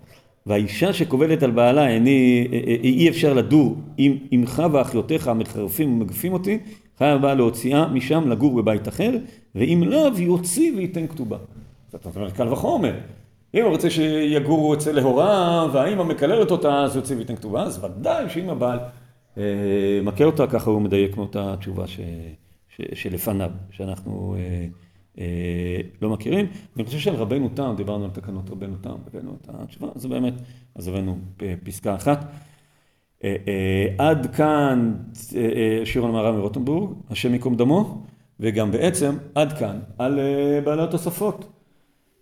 והאישה 0.47 0.93
שקובלת 0.93 1.43
על 1.43 1.51
בעלה, 1.51 1.97
אני, 1.97 2.49
אי 2.83 3.09
אפשר 3.09 3.35
לדור 3.35 3.77
עם 3.97 4.17
אמך 4.35 4.63
ואחיותיך 4.73 5.29
המחרפים 5.29 5.93
ומגפים 5.93 6.33
אותי, 6.33 6.59
חייב 6.99 7.19
הבעל 7.19 7.37
להוציאה 7.37 7.89
משם 7.89 8.29
לגור 8.29 8.55
בבית 8.55 8.89
אחר, 8.89 9.17
ואם 9.55 9.83
לאו 9.87 10.19
יוציא 10.19 10.73
וייתן 10.77 11.07
כתובה. 11.07 11.37
זאת 11.91 12.17
אומרת, 12.17 12.33
קל 12.33 12.53
וחומר. 12.53 12.95
אם 13.55 13.63
הוא 13.63 13.71
רוצה 13.71 13.91
שיגורו 13.91 14.75
אצל 14.75 14.93
להוריו, 14.93 15.71
והאמא 15.73 16.05
מקללת 16.05 16.51
אותה, 16.51 16.83
אז 16.83 16.97
יוציא 16.97 17.17
וייתן 17.17 17.37
כתובה, 17.37 17.63
אז 17.63 17.85
ודאי 17.85 18.31
שאם 18.31 18.51
הבעל 18.51 18.79
אה, 19.39 19.43
מכה 20.03 20.25
אותה, 20.25 20.47
ככה 20.47 20.71
הוא 20.71 20.83
מדייק 20.83 21.17
מאותה 21.17 21.55
תשובה 21.59 21.87
ש, 21.87 22.01
ש, 22.69 22.81
שלפניו, 22.95 23.51
שאנחנו 23.71 24.37
אה, 24.39 24.67
אה, 25.19 25.81
לא 26.03 26.11
מכירים. 26.11 26.47
אני 26.77 26.85
חושב 26.85 26.99
שעל 26.99 27.15
רבנו 27.15 27.49
תם, 27.55 27.75
דיברנו 27.77 28.05
על 28.05 28.11
תקנות 28.11 28.51
רבנו 28.51 28.77
תם, 28.81 28.97
הבאנו 29.07 29.37
את 29.41 29.49
התשובה, 29.49 29.89
אז 29.95 30.07
באמת, 30.07 30.35
אז 30.75 30.89
הבאנו 30.89 31.19
פסקה 31.65 31.95
אחת. 31.95 32.25
אה, 33.25 33.37
אה, 33.49 34.09
עד 34.09 34.35
כאן 34.37 34.95
אה, 35.37 35.41
אה, 35.41 35.87
שיר 35.87 36.05
המערה 36.05 36.33
מרוטנבורג, 36.33 36.91
השם 37.11 37.33
ייקום 37.33 37.57
דמו. 37.57 38.03
וגם 38.43 38.71
בעצם 38.71 39.17
עד 39.35 39.59
כאן 39.59 39.79
על 39.99 40.21
בעלי 40.65 40.83
התוספות. 40.83 41.60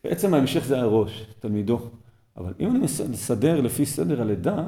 בעצם 0.08 0.34
ההמשך 0.34 0.64
זה 0.64 0.80
הראש, 0.80 1.26
תלמידו. 1.38 1.80
אבל 2.36 2.54
אם 2.60 2.70
אני 2.70 2.78
מסדר 3.10 3.60
לפי 3.60 3.86
סדר 3.86 4.20
הלידה, 4.20 4.64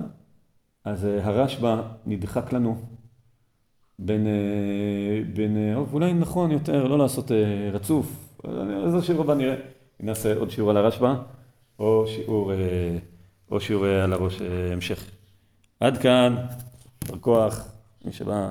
אז 0.85 1.05
הרשב"א 1.05 1.83
נדחק 2.07 2.53
לנו 2.53 2.77
בין, 3.99 4.27
בין, 5.35 5.75
אולי 5.93 6.15
נכון 6.15 6.51
יותר 6.51 6.87
לא 6.87 6.99
לעשות 6.99 7.31
רצוף, 7.73 8.35
איזה 8.87 9.03
שיעור 9.03 9.23
הבא 9.23 9.35
נראה, 9.35 9.55
נעשה 10.01 10.37
עוד 10.37 10.51
שיעור 10.51 10.71
על 10.71 10.77
הרשב"א, 10.77 11.15
או 11.79 12.05
שיעור, 12.07 12.53
או 13.51 13.61
שיעור 13.61 13.87
על 13.87 14.13
הראש 14.13 14.41
המשך. 14.73 15.11
עד 15.81 15.99
כאן, 15.99 16.37
יישר 17.03 17.19
כוח, 17.19 17.69
מי 18.05 18.13
שבא. 18.13 18.49